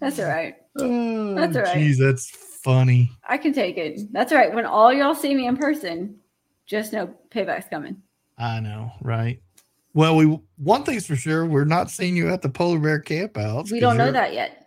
That's 0.00 0.18
all 0.18 0.26
right. 0.26 0.54
Oh, 0.78 1.34
That's 1.34 1.56
all 1.56 1.62
right. 1.62 1.74
Geez, 1.74 1.98
that's 1.98 2.30
funny. 2.30 3.10
I 3.28 3.38
can 3.38 3.52
take 3.52 3.76
it. 3.76 4.12
That's 4.12 4.32
all 4.32 4.38
right. 4.38 4.54
When 4.54 4.66
all 4.66 4.92
y'all 4.92 5.14
see 5.14 5.34
me 5.34 5.46
in 5.46 5.56
person, 5.56 6.16
just 6.66 6.92
know 6.92 7.14
payback's 7.30 7.68
coming. 7.68 7.96
I 8.38 8.60
know, 8.60 8.92
right? 9.02 9.40
Well, 9.94 10.16
we 10.16 10.38
one 10.58 10.84
thing's 10.84 11.06
for 11.06 11.16
sure, 11.16 11.46
we're 11.46 11.64
not 11.64 11.90
seeing 11.90 12.16
you 12.16 12.28
at 12.28 12.42
the 12.42 12.50
polar 12.50 12.78
bear 12.78 13.00
campouts. 13.00 13.72
We 13.72 13.80
don't 13.80 13.96
know 13.96 14.12
that 14.12 14.34
yet. 14.34 14.65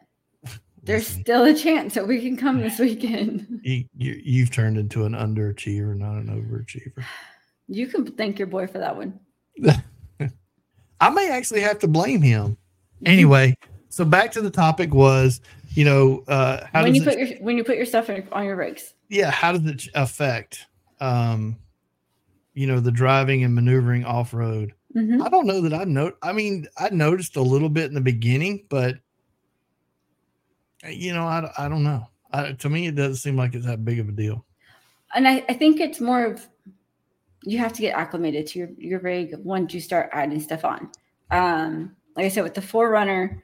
There's 0.89 1.07
still 1.07 1.45
a 1.45 1.53
chance 1.53 1.93
that 1.93 2.07
we 2.07 2.19
can 2.21 2.35
come 2.35 2.59
this 2.59 2.79
weekend. 2.87 3.61
you, 3.63 3.85
you, 3.95 4.21
you've 4.23 4.51
turned 4.51 4.77
into 4.77 5.05
an 5.05 5.13
underachiever, 5.13 5.95
not 5.95 6.15
an 6.15 6.27
overachiever. 6.27 7.03
You 7.71 7.85
can 7.85 8.03
thank 8.13 8.39
your 8.39 8.47
boy 8.47 8.65
for 8.65 8.79
that 8.79 8.95
one. 8.97 9.19
I 10.99 11.09
may 11.11 11.29
actually 11.29 11.61
have 11.61 11.77
to 11.79 11.87
blame 11.87 12.19
him. 12.19 12.57
Anyway, 13.05 13.55
so 13.89 14.03
back 14.03 14.31
to 14.31 14.41
the 14.41 14.49
topic 14.49 14.91
was, 14.91 15.39
you 15.75 15.85
know, 15.85 16.23
uh, 16.27 16.65
how 16.73 16.81
when 16.81 16.95
you 16.95 17.03
it, 17.03 17.05
put 17.05 17.19
your 17.19 17.27
when 17.41 17.57
you 17.57 17.63
put 17.63 17.77
your 17.77 17.85
stuff 17.85 18.09
in, 18.09 18.27
on 18.31 18.45
your 18.45 18.55
rigs. 18.55 18.95
yeah, 19.09 19.29
how 19.29 19.51
does 19.51 19.63
it 19.67 19.87
affect, 19.93 20.65
um, 20.99 21.57
you 22.55 22.65
know, 22.65 22.79
the 22.79 22.91
driving 22.91 23.43
and 23.43 23.53
maneuvering 23.53 24.03
off 24.03 24.33
road? 24.33 24.73
Mhm. 24.97 25.21
I 25.21 25.29
don't 25.29 25.45
know 25.45 25.61
that 25.61 25.73
I 25.75 25.83
know. 25.83 26.11
I 26.23 26.31
mean, 26.33 26.65
I 26.79 26.89
noticed 26.89 27.35
a 27.35 27.41
little 27.41 27.69
bit 27.69 27.85
in 27.85 27.93
the 27.93 28.01
beginning, 28.01 28.65
but 28.69 28.95
you 30.87 31.13
know, 31.13 31.25
I, 31.25 31.51
I 31.57 31.67
don't 31.67 31.83
know. 31.83 32.07
I, 32.31 32.53
to 32.53 32.69
me, 32.69 32.87
it 32.87 32.95
doesn't 32.95 33.15
seem 33.15 33.35
like 33.35 33.55
it's 33.55 33.65
that 33.65 33.83
big 33.83 33.99
of 33.99 34.09
a 34.09 34.11
deal. 34.11 34.45
And 35.15 35.27
I, 35.27 35.43
I 35.49 35.53
think 35.53 35.79
it's 35.79 35.99
more 35.99 36.25
of 36.25 36.47
you 37.43 37.57
have 37.57 37.73
to 37.73 37.81
get 37.81 37.95
acclimated 37.95 38.47
to 38.47 38.59
your, 38.59 38.69
your 38.77 38.99
rig 38.99 39.35
once 39.39 39.73
you 39.73 39.81
start 39.81 40.09
adding 40.11 40.39
stuff 40.39 40.65
on. 40.65 40.91
Um, 41.31 41.95
like 42.15 42.25
I 42.25 42.29
said, 42.29 42.43
with 42.43 42.53
the 42.53 42.61
4Runner, 42.61 43.41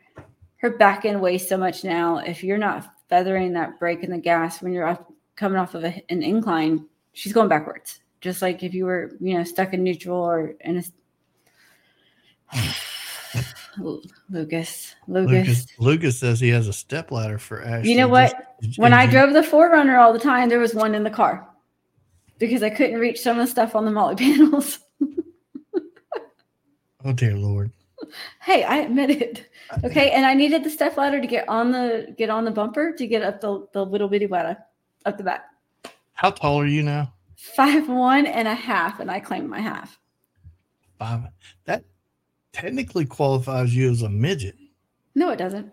her 0.57 0.77
back 0.77 1.05
end 1.05 1.21
weighs 1.21 1.47
so 1.47 1.57
much 1.57 1.83
now. 1.83 2.17
If 2.17 2.43
you're 2.43 2.57
not 2.57 2.87
feathering 3.09 3.53
that 3.53 3.79
brake 3.79 4.03
and 4.03 4.13
the 4.13 4.17
gas 4.17 4.61
when 4.61 4.73
you're 4.73 4.87
off, 4.87 4.99
coming 5.35 5.57
off 5.57 5.75
of 5.75 5.83
a, 5.83 6.03
an 6.09 6.23
incline, 6.23 6.85
she's 7.13 7.33
going 7.33 7.49
backwards. 7.49 7.99
Just 8.21 8.41
like 8.41 8.63
if 8.63 8.73
you 8.73 8.85
were, 8.85 9.11
you 9.19 9.37
know, 9.37 9.43
stuck 9.43 9.73
in 9.73 9.83
neutral 9.83 10.21
or 10.21 10.55
in 10.61 10.83
a. 12.53 12.63
Lucas. 13.77 14.15
Lucas. 14.29 14.95
Lucas 15.07 15.67
Lucas 15.79 16.19
says 16.19 16.39
he 16.39 16.49
has 16.49 16.67
a 16.67 16.73
step 16.73 17.11
ladder 17.11 17.37
for 17.37 17.61
Ashley. 17.63 17.91
You 17.91 17.97
know 17.97 18.07
what? 18.07 18.33
Just- 18.61 18.79
When 18.79 18.93
I 18.93 19.05
drove 19.05 19.33
the 19.33 19.41
4Runner 19.41 19.99
all 19.99 20.13
the 20.13 20.19
time, 20.19 20.49
there 20.49 20.59
was 20.59 20.73
one 20.73 20.95
in 20.95 21.03
the 21.03 21.09
car 21.09 21.47
because 22.39 22.63
I 22.63 22.69
couldn't 22.69 22.99
reach 22.99 23.19
some 23.21 23.39
of 23.39 23.45
the 23.45 23.51
stuff 23.51 23.75
on 23.75 23.85
the 23.85 23.91
MOLLE 23.91 24.15
panels. 24.17 24.79
Oh 27.03 27.13
dear 27.13 27.35
Lord. 27.37 27.71
hey, 28.41 28.63
I 28.63 28.77
admit 28.77 29.09
it. 29.11 29.49
Okay, 29.83 30.11
and 30.11 30.25
I 30.25 30.33
needed 30.33 30.63
the 30.63 30.69
step 30.69 30.97
ladder 30.97 31.21
to 31.21 31.27
get 31.27 31.47
on 31.47 31.71
the 31.71 32.13
get 32.17 32.29
on 32.29 32.45
the 32.45 32.51
bumper 32.51 32.93
to 32.93 33.07
get 33.07 33.21
up 33.21 33.41
the, 33.41 33.67
the 33.73 33.85
little 33.85 34.07
bitty 34.07 34.27
ladder 34.27 34.57
up 35.05 35.17
the 35.17 35.23
back. 35.23 35.45
How 36.13 36.31
tall 36.31 36.59
are 36.59 36.65
you 36.65 36.81
now? 36.81 37.13
Five 37.35 37.87
one 37.89 38.25
and 38.25 38.47
a 38.47 38.55
half, 38.55 38.99
and 38.99 39.11
I 39.11 39.19
claim 39.19 39.47
my 39.49 39.59
half. 39.59 39.99
Five. 40.97 41.27
That 41.65 41.83
technically 42.55 43.05
qualifies 43.05 43.75
you 43.75 43.91
as 43.91 44.01
a 44.01 44.09
midget. 44.09 44.55
No, 45.13 45.29
it 45.29 45.37
doesn't. 45.37 45.71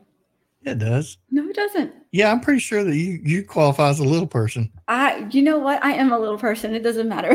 It 0.65 0.79
does. 0.79 1.19
No, 1.31 1.49
it 1.49 1.57
doesn't. 1.57 1.93
Yeah, 2.13 2.31
I'm 2.31 2.41
pretty 2.41 2.61
sure 2.61 2.85
that 2.85 2.95
you 2.97 3.21
you 3.25 3.45
qualify 3.45 3.89
as 3.89 3.99
a 3.99 4.05
little 4.05 4.27
person. 4.29 4.71
I, 4.89 5.27
you 5.31 5.43
know 5.43 5.59
what? 5.59 5.83
I 5.85 5.93
am 5.93 6.13
a 6.13 6.19
little 6.19 6.39
person. 6.39 6.75
It 6.75 6.83
doesn't 6.85 7.09
matter. 7.09 7.35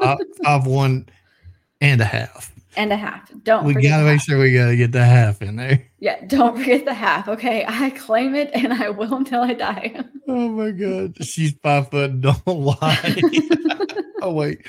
Five, 0.00 0.18
five 0.44 0.66
one 0.66 1.08
and 1.80 2.00
a 2.00 2.04
half. 2.04 2.52
and 2.76 2.92
a 2.92 2.96
half. 2.96 3.30
Don't 3.42 3.64
we 3.64 3.72
gotta 3.74 4.04
make 4.04 4.18
half. 4.18 4.22
sure 4.24 4.38
we 4.38 4.52
gotta 4.52 4.76
get 4.76 4.92
the 4.92 5.02
half 5.04 5.40
in 5.40 5.56
there. 5.56 5.82
Yeah, 6.00 6.22
don't 6.26 6.58
forget 6.58 6.84
the 6.84 6.92
half. 6.92 7.26
Okay, 7.26 7.64
I 7.66 7.88
claim 7.90 8.34
it, 8.34 8.50
and 8.52 8.72
I 8.72 8.90
will 8.90 9.14
until 9.14 9.40
I 9.42 9.54
die. 9.54 10.04
Oh 10.28 10.48
my 10.50 10.72
god. 10.72 11.16
She's 11.24 11.52
five 11.62 11.90
foot, 11.90 12.20
don't 12.20 12.46
lie. 12.46 13.16
oh 14.22 14.32
wait. 14.32 14.66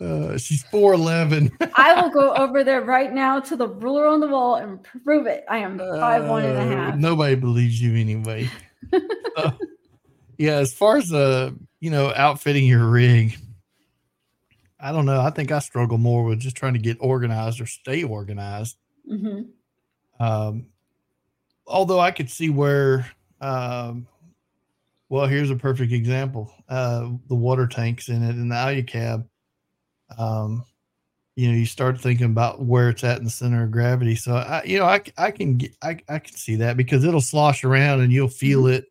Uh 0.00 0.38
she's 0.38 0.62
four 0.64 0.94
eleven. 0.94 1.50
I 1.74 2.00
will 2.00 2.10
go 2.10 2.34
over 2.34 2.64
there 2.64 2.82
right 2.82 3.12
now 3.12 3.38
to 3.40 3.56
the 3.56 3.68
ruler 3.68 4.06
on 4.06 4.20
the 4.20 4.28
wall 4.28 4.56
and 4.56 4.82
prove 5.04 5.26
it. 5.26 5.44
I 5.48 5.58
am 5.58 5.78
five 5.78 6.26
one 6.26 6.44
and 6.44 6.56
a 6.56 6.64
half. 6.64 6.94
Uh, 6.94 6.96
Nobody 6.96 7.34
believes 7.34 7.80
you 7.80 7.94
anyway. 7.94 8.48
So, 8.92 9.52
yeah, 10.38 10.54
as 10.54 10.72
far 10.72 10.96
as 10.96 11.12
uh, 11.12 11.50
you 11.80 11.90
know, 11.90 12.12
outfitting 12.16 12.64
your 12.64 12.88
rig, 12.88 13.36
I 14.78 14.92
don't 14.92 15.04
know. 15.04 15.20
I 15.20 15.30
think 15.30 15.52
I 15.52 15.58
struggle 15.58 15.98
more 15.98 16.24
with 16.24 16.40
just 16.40 16.56
trying 16.56 16.72
to 16.72 16.78
get 16.78 16.96
organized 17.00 17.60
or 17.60 17.66
stay 17.66 18.02
organized. 18.02 18.76
hmm 19.06 19.42
Um, 20.18 20.66
although 21.66 22.00
I 22.00 22.10
could 22.10 22.30
see 22.30 22.48
where, 22.48 23.10
um, 23.40 24.06
well, 25.10 25.26
here's 25.26 25.50
a 25.50 25.56
perfect 25.56 25.92
example: 25.92 26.50
uh, 26.70 27.10
the 27.28 27.34
water 27.34 27.66
tanks 27.66 28.08
in 28.08 28.22
it 28.22 28.36
and 28.36 28.50
the 28.50 28.56
Alu 28.56 28.82
cab. 28.82 29.26
Um, 30.18 30.64
you 31.36 31.48
know, 31.48 31.56
you 31.56 31.66
start 31.66 32.00
thinking 32.00 32.26
about 32.26 32.62
where 32.62 32.90
it's 32.90 33.04
at 33.04 33.18
in 33.18 33.24
the 33.24 33.30
center 33.30 33.64
of 33.64 33.70
gravity. 33.70 34.14
So 34.14 34.34
I, 34.34 34.62
you 34.64 34.78
know, 34.78 34.84
I, 34.84 35.00
I 35.16 35.30
can 35.30 35.56
get, 35.56 35.72
I, 35.82 35.98
I 36.08 36.18
can 36.18 36.34
see 36.34 36.56
that 36.56 36.76
because 36.76 37.04
it'll 37.04 37.20
slosh 37.20 37.64
around 37.64 38.00
and 38.00 38.12
you'll 38.12 38.28
feel 38.28 38.66
it 38.66 38.86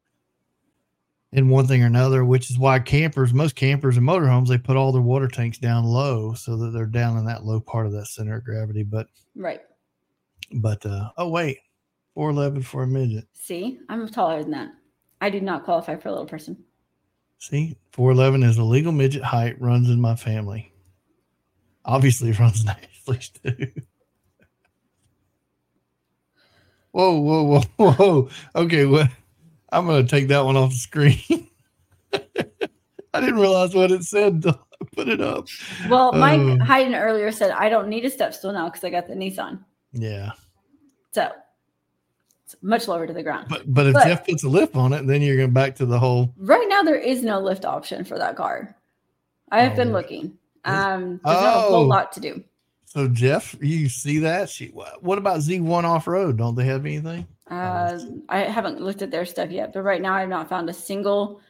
in 1.32 1.50
one 1.50 1.68
thing 1.68 1.84
or 1.84 1.86
another, 1.86 2.26
which 2.26 2.50
is 2.50 2.58
why 2.58 2.80
campers, 2.80 3.34
most 3.34 3.56
campers 3.56 3.98
and 3.98 4.08
motorhomes, 4.08 4.48
they 4.48 4.58
put 4.58 4.78
all 4.78 4.92
their 4.92 5.02
water 5.02 5.28
tanks 5.28 5.60
down 5.60 5.84
low 5.84 6.34
so 6.34 6.58
that 6.58 6.72
they're 6.72 6.88
down 6.88 7.18
in 7.18 7.26
that 7.26 7.46
low 7.46 7.60
part 7.60 7.86
of 7.86 7.92
that 7.92 8.08
center 8.08 8.38
of 8.38 8.44
gravity. 8.44 8.84
But 8.84 9.08
Right. 9.36 9.62
but 10.56 10.84
uh 10.86 11.12
oh 11.18 11.30
wait, 11.30 11.60
four 12.16 12.32
eleven 12.32 12.64
for 12.64 12.84
a 12.84 12.88
midget. 12.88 13.28
See, 13.34 13.80
I'm 13.90 14.08
taller 14.08 14.42
than 14.42 14.52
that. 14.52 14.70
I 15.22 15.30
do 15.30 15.40
not 15.40 15.66
qualify 15.66 15.98
for 15.98 16.08
a 16.08 16.12
little 16.12 16.26
person. 16.26 16.58
See, 17.38 17.78
four 17.92 18.10
eleven 18.12 18.42
is 18.42 18.58
a 18.58 18.64
legal 18.64 18.92
midget 18.92 19.24
height. 19.24 19.62
Runs 19.62 19.90
in 19.90 20.02
my 20.02 20.16
family. 20.16 20.74
Obviously, 21.90 22.32
runs 22.34 22.64
nicely 23.08 23.20
too. 23.44 23.72
Whoa, 26.92 27.20
whoa, 27.20 27.62
whoa, 27.78 27.92
whoa! 27.94 28.30
Okay, 28.56 28.86
well, 28.86 29.08
I'm 29.72 29.88
gonna 29.88 30.04
take 30.08 30.28
that 30.28 30.46
one 30.46 30.56
off 30.56 30.70
the 30.70 30.76
screen. 30.78 31.48
I 33.14 33.20
didn't 33.22 33.40
realize 33.40 33.74
what 33.74 33.92
it 33.92 34.04
said 34.04 34.34
until 34.34 34.60
I 34.82 34.86
put 34.96 35.08
it 35.10 35.20
up. 35.22 35.48
Well, 35.90 36.12
Mike 36.14 36.40
Oh. 36.40 36.64
Hayden 36.64 36.94
earlier 36.94 37.32
said 37.32 37.50
I 37.52 37.70
don't 37.70 37.90
need 37.90 38.06
a 38.06 38.10
step 38.10 38.36
stool 38.36 38.54
now 38.54 38.70
because 38.70 38.84
I 38.84 38.92
got 38.92 39.08
the 39.08 39.16
Nissan. 39.16 39.60
Yeah, 39.94 40.32
So 41.12 41.32
it's 42.46 42.56
much 42.62 42.88
lower 42.88 43.08
to 43.08 43.14
the 43.14 43.24
ground. 43.24 43.48
but 43.50 43.64
but 43.74 43.88
if 43.88 43.94
But- 43.94 44.06
Jeff 44.06 44.26
puts 44.28 44.44
a 44.44 44.50
lift 44.50 44.76
on 44.76 44.94
it, 44.94 45.08
then 45.08 45.24
you're 45.24 45.38
going 45.38 45.54
back 45.54 45.74
to 45.78 45.88
the 45.88 45.98
whole. 45.98 46.32
Right 46.38 46.68
now, 46.70 46.84
there 46.84 46.96
is 47.00 47.24
no 47.24 47.40
lift 47.40 47.66
option 47.66 48.04
for 48.04 48.20
that 48.20 48.36
car. 48.36 48.76
I 49.52 49.62
have 49.64 49.74
Oh, 49.74 49.78
been 49.78 49.92
looking. 49.92 50.38
Um, 50.70 51.20
there's 51.24 51.42
not 51.42 51.56
a 51.56 51.58
Oh. 51.66 51.70
whole 51.72 51.88
lot 51.88 52.12
to 52.14 52.20
do. 52.20 52.44
So 52.86 53.08
Jeff, 53.08 53.56
you 53.62 53.88
see 53.90 54.20
that? 54.20 54.50
She, 54.50 54.68
what 54.68 55.18
about 55.18 55.40
Z1 55.42 55.84
off 55.84 56.08
road? 56.08 56.38
Don't 56.38 56.56
they 56.56 56.66
have 56.66 56.86
anything? 56.86 57.28
Uh, 57.50 58.00
I 58.30 58.40
haven't 58.40 58.82
looked 58.82 59.02
at 59.02 59.12
their 59.12 59.26
stuff 59.26 59.52
yet, 59.52 59.74
but 59.74 59.84
right 59.84 60.02
now 60.02 60.14
I 60.14 60.22
have 60.22 60.30
not 60.30 60.50
found 60.50 60.70
a 60.70 60.74
single 60.74 61.42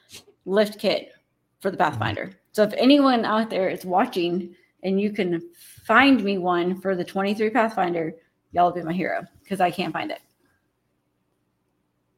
lift 0.45 0.79
kit 0.79 1.13
for 1.61 1.71
the 1.71 1.77
Pathfinder. 1.77 2.31
So 2.51 2.63
if 2.63 2.73
anyone 2.73 3.23
out 3.25 3.49
there 3.49 3.69
is 3.69 3.85
watching 3.85 4.55
and 4.83 4.99
you 4.99 5.11
can 5.11 5.41
find 5.85 6.23
me 6.23 6.37
one 6.37 6.79
for 6.81 6.95
the 6.95 7.03
23 7.05 7.49
Pathfinder, 7.49 8.15
y'all 8.51 8.65
will 8.65 8.71
be 8.73 8.81
my 8.81 8.93
hero 8.93 9.25
because 9.43 9.59
I 9.61 9.71
can't 9.71 9.93
find 9.93 10.11
it. 10.11 10.21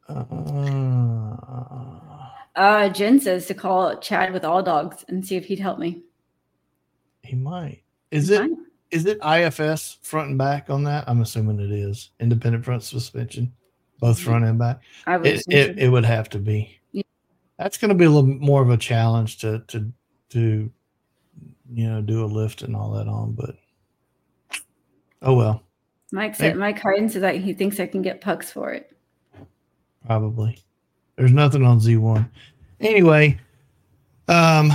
Uh, 0.07 1.35
Uh, 2.53 2.89
Jen 2.89 3.19
says 3.19 3.45
to 3.45 3.53
call 3.53 3.97
Chad 3.99 4.33
with 4.33 4.43
all 4.43 4.61
dogs 4.61 5.05
and 5.07 5.25
see 5.25 5.37
if 5.37 5.45
he'd 5.45 5.59
help 5.59 5.79
me. 5.79 6.03
He 7.23 7.35
might. 7.35 7.83
Is 8.11 8.29
it 8.29 8.39
Fine. 8.39 8.57
is 8.91 9.05
it 9.05 9.19
IFS 9.23 9.97
front 10.01 10.29
and 10.29 10.37
back 10.37 10.69
on 10.69 10.83
that? 10.83 11.05
I'm 11.07 11.21
assuming 11.21 11.59
it 11.59 11.71
is 11.71 12.11
independent 12.19 12.65
front 12.65 12.83
suspension, 12.83 13.51
both 13.99 14.19
front 14.19 14.45
and 14.45 14.59
back. 14.59 14.81
I 15.07 15.17
would 15.17 15.27
It 15.27 15.43
it, 15.47 15.79
it 15.79 15.89
would 15.89 16.05
have 16.05 16.29
to 16.29 16.39
be. 16.39 16.79
Yeah. 16.91 17.03
That's 17.57 17.77
going 17.77 17.89
to 17.89 17.95
be 17.95 18.05
a 18.05 18.09
little 18.09 18.29
more 18.29 18.61
of 18.61 18.69
a 18.69 18.77
challenge 18.77 19.37
to 19.39 19.59
to 19.67 19.91
to 20.29 20.71
you 21.73 21.87
know 21.89 22.01
do 22.01 22.23
a 22.23 22.27
lift 22.27 22.61
and 22.63 22.75
all 22.75 22.91
that 22.91 23.07
on, 23.07 23.31
but 23.33 23.55
oh 25.21 25.35
well, 25.35 25.63
Mike 26.11 26.35
said 26.35 26.57
Mike 26.57 26.79
Hayden 26.79 27.07
says 27.09 27.21
that 27.21 27.35
he 27.35 27.53
thinks 27.53 27.79
I 27.79 27.87
can 27.87 28.01
get 28.01 28.19
pucks 28.21 28.51
for 28.51 28.71
it. 28.71 28.95
probably. 30.05 30.57
There's 31.17 31.31
nothing 31.31 31.63
on 31.63 31.79
Z1. 31.79 32.27
Anyway, 32.79 33.39
um 34.27 34.71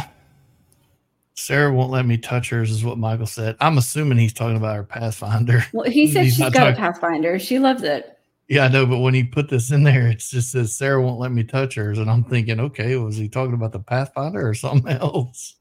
Sarah 1.37 1.73
won't 1.73 1.91
let 1.91 2.07
me 2.07 2.17
touch 2.17 2.51
hers, 2.51 2.71
is 2.71 2.85
what 2.85 2.99
Michael 2.99 3.27
said. 3.27 3.57
I'm 3.61 3.79
assuming 3.79 4.19
he's 4.19 4.33
talking 4.33 4.57
about 4.57 4.77
her 4.77 4.83
Pathfinder. 4.83 5.65
Well, 5.73 5.89
he 5.89 6.07
said 6.13 6.25
she's 6.25 6.39
got 6.39 6.73
a 6.73 6.73
Pathfinder. 6.75 7.39
She 7.39 7.59
loves 7.59 7.83
it. 7.83 8.19
Yeah, 8.49 8.65
I 8.65 8.69
know, 8.69 8.87
but 8.87 8.99
when 8.99 9.13
he 9.13 9.25
put 9.25 9.49
this 9.49 9.71
in 9.71 9.83
there, 9.83 10.07
it 10.07 10.19
just 10.19 10.53
says 10.53 10.75
Sarah 10.75 11.03
won't 11.03 11.19
let 11.19 11.33
me 11.33 11.45
touch 11.45 11.75
hers, 11.75 11.99
and 11.99 12.11
I'm 12.11 12.25
thinking, 12.25 12.61
okay, 12.61 12.97
was 12.97 13.17
he 13.17 13.29
talking 13.29 13.55
about 13.55 13.73
the 13.73 13.81
Pathfinder 13.81 14.49
or 14.49 14.55
something 14.55 14.91
else? 14.93 15.57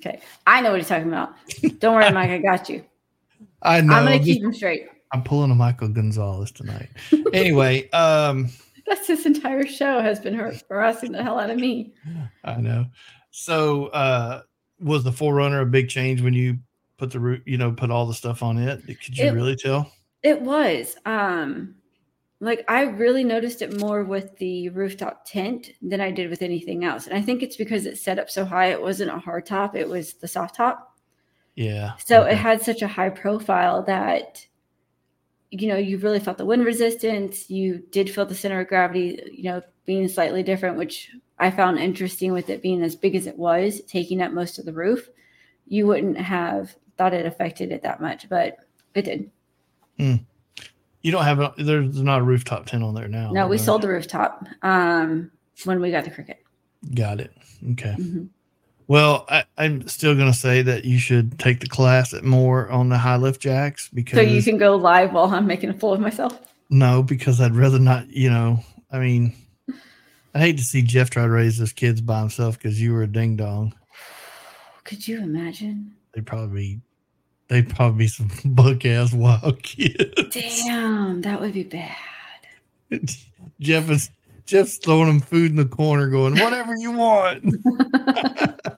Okay. 0.00 0.20
I 0.46 0.60
know 0.60 0.70
what 0.70 0.80
he's 0.80 0.88
talking 0.88 1.08
about. 1.08 1.34
Don't 1.78 1.94
worry, 1.94 2.10
Mike. 2.12 2.30
I 2.30 2.38
got 2.38 2.68
you. 2.68 2.84
I 3.62 3.80
know. 3.80 3.94
I'm 3.94 4.04
gonna 4.04 4.20
keep 4.20 4.42
him 4.42 4.52
straight. 4.52 4.88
I'm 5.12 5.22
pulling 5.22 5.50
a 5.50 5.54
Michael 5.54 5.88
Gonzalez 5.88 6.52
tonight. 6.52 6.90
anyway, 7.32 7.88
um, 7.90 8.50
That's 8.86 9.06
this 9.06 9.24
entire 9.26 9.66
show 9.66 10.00
has 10.00 10.20
been 10.20 10.34
har- 10.34 10.52
harassing 10.68 11.12
the 11.12 11.22
hell 11.22 11.38
out 11.40 11.50
of 11.50 11.56
me. 11.56 11.94
I 12.44 12.56
know. 12.56 12.86
So, 13.38 13.88
uh, 13.88 14.40
was 14.80 15.04
the 15.04 15.10
4Runner 15.10 15.60
a 15.60 15.66
big 15.66 15.90
change 15.90 16.22
when 16.22 16.32
you 16.32 16.58
put 16.96 17.10
the 17.10 17.20
root, 17.20 17.42
you 17.44 17.58
know, 17.58 17.70
put 17.70 17.90
all 17.90 18.06
the 18.06 18.14
stuff 18.14 18.42
on 18.42 18.56
it? 18.56 18.86
Could 18.86 19.18
you 19.18 19.26
It- 19.26 19.34
really 19.34 19.56
tell? 19.56 19.92
It 20.22 20.40
was. 20.40 20.96
Um, 21.04 21.74
like 22.40 22.64
I 22.66 22.84
really 22.84 23.24
noticed 23.24 23.60
it 23.60 23.78
more 23.78 24.04
with 24.04 24.38
the 24.38 24.70
rooftop 24.70 25.26
tent 25.26 25.70
than 25.82 26.00
I 26.00 26.10
did 26.10 26.30
with 26.30 26.40
anything 26.40 26.82
else. 26.82 27.06
And 27.06 27.14
I 27.14 27.20
think 27.20 27.42
it's 27.42 27.56
because 27.56 27.84
it's 27.84 28.02
set 28.02 28.18
up 28.18 28.30
so 28.30 28.46
high. 28.46 28.72
It 28.72 28.80
wasn't 28.80 29.10
a 29.10 29.18
hard 29.18 29.44
top, 29.44 29.76
it 29.76 29.86
was 29.86 30.14
the 30.14 30.28
soft 30.28 30.54
top. 30.54 30.96
Yeah. 31.56 31.92
So 32.06 32.22
okay. 32.22 32.32
it 32.32 32.36
had 32.36 32.62
such 32.62 32.80
a 32.80 32.88
high 32.88 33.10
profile 33.10 33.82
that 33.82 34.46
you 35.50 35.68
know, 35.68 35.76
you 35.76 35.98
really 35.98 36.20
felt 36.20 36.38
the 36.38 36.44
wind 36.44 36.64
resistance. 36.64 37.48
You 37.50 37.82
did 37.90 38.10
feel 38.10 38.26
the 38.26 38.34
center 38.34 38.60
of 38.60 38.68
gravity, 38.68 39.20
you 39.32 39.44
know, 39.44 39.62
being 39.84 40.08
slightly 40.08 40.42
different, 40.42 40.76
which 40.76 41.10
I 41.38 41.50
found 41.50 41.78
interesting 41.78 42.32
with 42.32 42.50
it 42.50 42.62
being 42.62 42.82
as 42.82 42.96
big 42.96 43.14
as 43.14 43.26
it 43.26 43.38
was, 43.38 43.80
taking 43.82 44.20
up 44.22 44.32
most 44.32 44.58
of 44.58 44.64
the 44.64 44.72
roof. 44.72 45.08
You 45.68 45.86
wouldn't 45.86 46.18
have 46.18 46.74
thought 46.96 47.14
it 47.14 47.26
affected 47.26 47.72
it 47.72 47.82
that 47.82 48.00
much, 48.00 48.28
but 48.28 48.58
it 48.94 49.02
did. 49.02 49.30
you 51.02 51.12
don't 51.12 51.24
have 51.24 51.40
a, 51.40 51.54
there's 51.58 52.02
not 52.02 52.20
a 52.20 52.24
rooftop 52.24 52.66
tent 52.66 52.82
on 52.82 52.94
there 52.94 53.08
now. 53.08 53.30
No, 53.30 53.46
we 53.46 53.56
right? 53.56 53.64
sold 53.64 53.82
the 53.82 53.88
rooftop 53.88 54.44
um, 54.62 55.30
when 55.64 55.80
we 55.80 55.90
got 55.90 56.04
the 56.04 56.10
cricket. 56.10 56.42
Got 56.94 57.20
it. 57.20 57.32
Okay. 57.72 57.94
Mhm. 57.98 58.28
Well, 58.88 59.24
I, 59.28 59.44
I'm 59.58 59.88
still 59.88 60.14
going 60.14 60.30
to 60.30 60.38
say 60.38 60.62
that 60.62 60.84
you 60.84 60.98
should 60.98 61.38
take 61.40 61.60
the 61.60 61.66
class 61.66 62.14
at 62.14 62.22
more 62.24 62.68
on 62.70 62.88
the 62.88 62.98
high 62.98 63.16
lift 63.16 63.40
jacks 63.40 63.88
because 63.92 64.16
So 64.16 64.22
you 64.22 64.42
can 64.42 64.58
go 64.58 64.76
live 64.76 65.12
while 65.12 65.26
I'm 65.26 65.46
making 65.46 65.70
a 65.70 65.74
fool 65.74 65.92
of 65.92 66.00
myself. 66.00 66.38
no, 66.70 67.02
because 67.02 67.40
I'd 67.40 67.56
rather 67.56 67.78
not. 67.80 68.08
You 68.08 68.30
know, 68.30 68.60
I 68.92 68.98
mean, 69.00 69.34
I 70.34 70.38
hate 70.38 70.58
to 70.58 70.62
see 70.64 70.82
Jeff 70.82 71.10
try 71.10 71.24
to 71.24 71.30
raise 71.30 71.58
those 71.58 71.72
kids 71.72 72.00
by 72.00 72.20
himself 72.20 72.58
because 72.58 72.80
you 72.80 72.92
were 72.92 73.02
a 73.02 73.06
ding 73.08 73.36
dong. 73.36 73.74
Could 74.84 75.08
you 75.08 75.18
imagine? 75.20 75.92
They'd 76.14 76.26
probably 76.26 76.56
be 76.60 76.80
they'd 77.48 77.68
probably 77.68 78.04
be 78.04 78.08
some 78.08 78.30
buck 78.54 78.84
ass 78.84 79.12
wild 79.12 79.62
kids. 79.64 80.14
Damn, 80.30 81.22
that 81.22 81.40
would 81.40 81.54
be 81.54 81.64
bad. 81.64 81.96
Jeff 83.60 83.90
is 83.90 84.10
Jeff's 84.46 84.76
throwing 84.78 85.06
them 85.08 85.18
food 85.20 85.50
in 85.50 85.56
the 85.56 85.64
corner, 85.64 86.08
going, 86.08 86.38
"Whatever 86.38 86.74
you 86.76 86.92
want." 86.92 87.42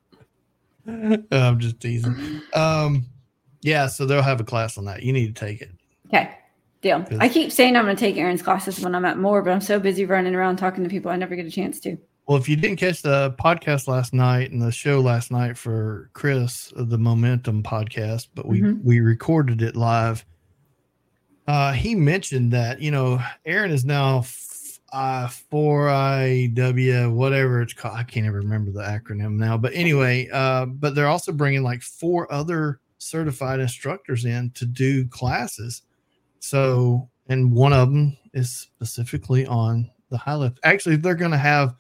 I'm 1.33 1.59
just 1.61 1.81
teasing. 1.81 2.41
Um, 2.55 3.07
yeah, 3.63 3.87
so 3.87 4.07
they'll 4.07 4.23
have 4.23 4.41
a 4.41 4.45
class 4.45 4.79
on 4.79 4.85
that. 4.87 5.03
You 5.03 5.13
need 5.13 5.35
to 5.35 5.47
take 5.47 5.61
it. 5.61 5.71
Okay. 6.07 6.31
Deal. 6.81 7.05
I 7.19 7.29
keep 7.29 7.51
saying 7.51 7.77
I'm 7.77 7.85
going 7.85 7.97
to 7.97 8.01
take 8.01 8.17
Aaron's 8.17 8.41
classes 8.41 8.81
when 8.81 8.95
I'm 8.95 9.05
at 9.05 9.19
more, 9.19 9.43
but 9.43 9.51
I'm 9.53 9.61
so 9.61 9.81
busy 9.81 10.05
running 10.05 10.35
around 10.37 10.57
talking 10.59 10.85
to 10.85 10.89
people, 10.91 11.11
I 11.11 11.17
never 11.17 11.35
get 11.35 11.45
a 11.45 11.51
chance 11.51 11.81
to. 11.81 11.99
Well, 12.29 12.39
if 12.39 12.49
you 12.49 12.55
didn't 12.55 12.77
catch 12.77 13.03
the 13.03 13.35
podcast 13.39 13.89
last 13.89 14.15
night 14.15 14.53
and 14.53 14.63
the 14.63 14.71
show 14.71 15.01
last 15.01 15.33
night 15.33 15.59
for 15.59 16.09
Chris, 16.13 16.73
uh, 16.77 16.85
the 16.85 16.99
Momentum 16.99 17.63
podcast, 17.65 18.29
but 18.35 18.47
we 18.47 18.61
Mhm. 18.61 18.85
we 18.85 19.01
recorded 19.01 19.61
it 19.61 19.75
live. 19.75 20.25
Uh, 21.49 21.73
he 21.73 21.95
mentioned 21.97 22.53
that 22.53 22.81
you 22.81 22.91
know 22.91 23.19
Aaron 23.47 23.71
is 23.73 23.85
now 23.85 24.21
uh, 24.93 25.29
four 25.29 25.89
I 25.91 26.51
W 26.55 27.11
whatever 27.11 27.61
it's 27.63 27.73
called. 27.75 27.97
I 27.97 28.03
can't 28.05 28.27
even 28.27 28.37
remember 28.39 28.71
the 28.71 28.81
acronym 28.83 29.37
now. 29.37 29.57
But 29.59 29.75
anyway, 29.75 30.29
uh, 30.33 30.67
but 30.67 30.95
they're 30.95 31.07
also 31.09 31.33
bringing 31.33 31.63
like 31.63 31.83
four 31.83 32.31
other 32.33 32.81
certified 32.99 33.61
instructors 33.61 34.25
in 34.25 34.51
to 34.53 34.65
do 34.67 35.07
classes. 35.09 35.83
So, 36.41 37.09
and 37.29 37.53
one 37.53 37.73
of 37.73 37.91
them 37.93 38.17
is 38.33 38.51
specifically 38.51 39.47
on 39.47 39.91
the 40.11 40.17
high 40.19 40.35
lift. 40.37 40.59
Actually, 40.65 40.97
they're 40.97 41.15
going 41.15 41.31
to 41.33 41.37
have 41.39 41.75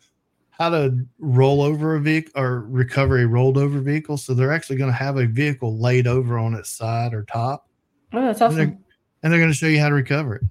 how 0.50 0.68
to 0.70 1.06
roll 1.20 1.62
over 1.62 1.94
a 1.94 2.00
vehicle 2.00 2.32
or 2.40 2.62
recover 2.62 3.18
a 3.18 3.26
rolled 3.26 3.56
over 3.56 3.78
vehicle. 3.80 4.16
So 4.16 4.34
they're 4.34 4.52
actually 4.52 4.76
going 4.76 4.90
to 4.90 4.96
have 4.96 5.16
a 5.16 5.26
vehicle 5.26 5.78
laid 5.78 6.06
over 6.08 6.36
on 6.38 6.54
its 6.54 6.68
side 6.70 7.14
or 7.14 7.22
top, 7.24 7.68
Oh, 8.12 8.20
that's 8.26 8.40
And 8.40 8.56
they're- 8.56 8.66
awesome. 8.66 8.84
and 9.22 9.32
they're 9.32 9.40
going 9.40 9.52
to 9.52 9.56
show 9.56 9.66
you 9.68 9.78
how 9.80 9.88
to 9.88 9.94
recover 9.94 10.34
it. 10.36 10.42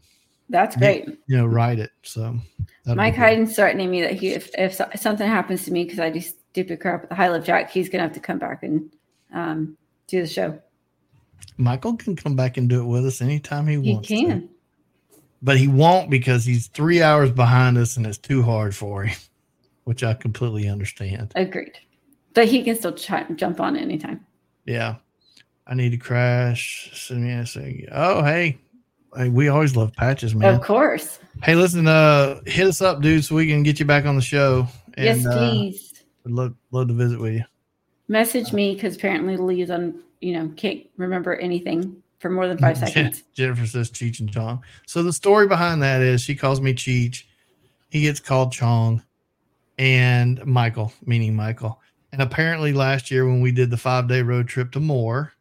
That's 0.49 0.75
great. 0.77 1.05
You 1.27 1.37
know, 1.37 1.45
ride 1.45 1.79
it. 1.79 1.91
So 2.03 2.37
Mike. 2.85 3.15
Hayden's 3.15 3.55
threatening 3.55 3.91
me 3.91 4.01
that 4.01 4.13
he, 4.13 4.29
if, 4.29 4.49
if 4.57 4.73
something 4.99 5.27
happens 5.27 5.65
to 5.65 5.71
me 5.71 5.83
because 5.83 5.99
I 5.99 6.09
do 6.09 6.21
stupid 6.21 6.79
crap 6.79 7.01
with 7.01 7.09
the 7.09 7.15
high 7.15 7.29
lift 7.29 7.45
jack, 7.45 7.69
he's 7.69 7.89
going 7.89 7.99
to 7.99 8.03
have 8.03 8.13
to 8.13 8.19
come 8.21 8.39
back 8.39 8.63
and 8.63 8.89
um, 9.33 9.77
do 10.07 10.21
the 10.21 10.27
show. 10.27 10.57
Michael 11.57 11.97
can 11.97 12.15
come 12.15 12.35
back 12.35 12.55
and 12.57 12.69
do 12.69 12.81
it 12.81 12.85
with 12.85 13.05
us 13.05 13.21
anytime 13.21 13.67
he 13.67 13.79
He 13.81 13.93
wants. 13.93 14.07
to. 14.07 14.15
can. 14.15 14.49
but 15.41 15.57
he 15.57 15.67
won't 15.67 16.09
because 16.09 16.45
he's 16.45 16.67
three 16.67 17.01
hours 17.01 17.31
behind 17.31 17.77
us 17.77 17.97
and 17.97 18.05
it's 18.05 18.17
too 18.17 18.41
hard 18.41 18.73
for 18.75 19.03
him, 19.03 19.17
which 19.83 20.03
I 20.03 20.13
completely 20.13 20.69
understand. 20.69 21.33
Agreed. 21.35 21.77
But 22.33 22.47
he 22.47 22.63
can 22.63 22.75
still 22.75 22.93
try, 22.93 23.23
jump 23.35 23.59
on 23.59 23.75
anytime. 23.75 24.25
Yeah. 24.65 24.95
I 25.65 25.73
need 25.73 25.89
to 25.89 25.97
crash. 25.97 26.89
Send 26.93 27.25
me 27.25 27.33
a 27.33 27.45
say, 27.45 27.85
oh, 27.91 28.23
hey. 28.23 28.57
Hey, 29.15 29.29
we 29.29 29.47
always 29.47 29.75
love 29.75 29.93
patches, 29.93 30.35
man. 30.35 30.53
Of 30.53 30.61
course. 30.61 31.19
Hey, 31.43 31.55
listen, 31.55 31.87
uh, 31.87 32.41
hit 32.45 32.67
us 32.67 32.81
up, 32.81 33.01
dude, 33.01 33.23
so 33.23 33.35
we 33.35 33.47
can 33.47 33.63
get 33.63 33.79
you 33.79 33.85
back 33.85 34.05
on 34.05 34.15
the 34.15 34.21
show. 34.21 34.67
yes, 34.97 35.25
uh, 35.25 35.37
please. 35.37 36.03
Would 36.23 36.33
love, 36.33 36.55
love 36.71 36.87
to 36.89 36.93
visit 36.93 37.19
with 37.19 37.33
you. 37.35 37.43
Message 38.07 38.53
me 38.53 38.73
because 38.73 38.95
apparently 38.95 39.37
Lee's 39.37 39.69
on, 39.69 39.99
you 40.21 40.33
know, 40.33 40.51
can't 40.55 40.81
remember 40.97 41.35
anything 41.35 42.01
for 42.19 42.29
more 42.29 42.47
than 42.47 42.57
five 42.57 42.77
seconds. 42.77 43.23
Jennifer 43.33 43.65
says 43.65 43.91
Cheech 43.91 44.19
and 44.19 44.31
Chong. 44.31 44.63
So 44.85 45.03
the 45.03 45.13
story 45.13 45.47
behind 45.47 45.81
that 45.83 46.01
is 46.01 46.21
she 46.21 46.35
calls 46.35 46.59
me 46.61 46.73
Cheech. 46.73 47.23
He 47.89 48.01
gets 48.01 48.19
called 48.19 48.51
Chong 48.51 49.03
and 49.77 50.43
Michael, 50.45 50.91
meaning 51.05 51.35
Michael. 51.35 51.79
And 52.11 52.21
apparently 52.21 52.73
last 52.73 53.11
year 53.11 53.25
when 53.25 53.41
we 53.41 53.51
did 53.51 53.69
the 53.69 53.77
five 53.77 54.07
day 54.07 54.21
road 54.21 54.47
trip 54.47 54.71
to 54.73 54.79
Moore, 54.79 55.33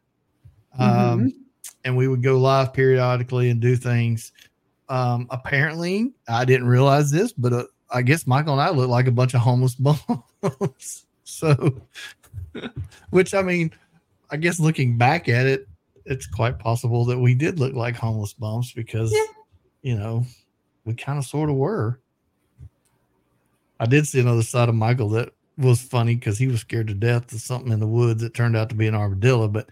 um, 0.77 0.89
Mhm. 0.89 1.31
And 1.87 1.95
we 1.95 2.07
would 2.09 2.21
go 2.21 2.37
live 2.37 2.73
periodically 2.73 3.49
and 3.49 3.61
do 3.61 3.77
things. 3.77 4.33
Um, 4.89 5.25
apparently, 5.31 6.11
I 6.27 6.43
didn't 6.45 6.67
realize 6.67 7.09
this, 7.09 7.31
but 7.31 7.53
uh, 7.53 7.63
I 7.89 8.01
guess 8.01 8.27
Michael 8.27 8.53
and 8.53 8.61
I 8.61 8.69
look 8.69 8.89
like 8.89 9.07
a 9.07 9.11
bunch 9.11 9.33
of 9.33 9.39
homeless 9.39 9.75
bums. 10.41 11.05
so, 11.23 11.81
which 13.11 13.33
I 13.33 13.41
mean, 13.41 13.71
I 14.29 14.35
guess 14.37 14.59
looking 14.59 14.97
back 14.97 15.29
at 15.29 15.45
it, 15.45 15.67
it's 16.05 16.27
quite 16.27 16.59
possible 16.59 17.05
that 17.05 17.17
we 17.17 17.33
did 17.33 17.57
look 17.59 17.73
like 17.73 17.95
homeless 17.95 18.33
bums 18.33 18.73
because, 18.73 19.11
Yeah. 19.13 19.23
you 19.81 19.95
know, 19.97 20.25
we 20.85 20.93
kind 20.93 21.17
of 21.17 21.25
sort 21.25 21.49
of 21.49 21.55
were. 21.55 21.99
I 23.79 23.85
did 23.85 24.07
see 24.07 24.19
another 24.19 24.43
side 24.43 24.69
of 24.69 24.75
Michael 24.75 25.09
that 25.09 25.29
was 25.57 25.81
funny 25.81 26.15
because 26.15 26.37
he 26.37 26.47
was 26.47 26.61
scared 26.61 26.87
to 26.87 26.93
death 26.93 27.31
of 27.33 27.39
something 27.41 27.71
in 27.71 27.79
the 27.79 27.87
woods 27.87 28.21
that 28.21 28.33
turned 28.33 28.55
out 28.57 28.69
to 28.69 28.75
be 28.75 28.87
an 28.87 28.95
armadillo, 28.95 29.47
but 29.47 29.69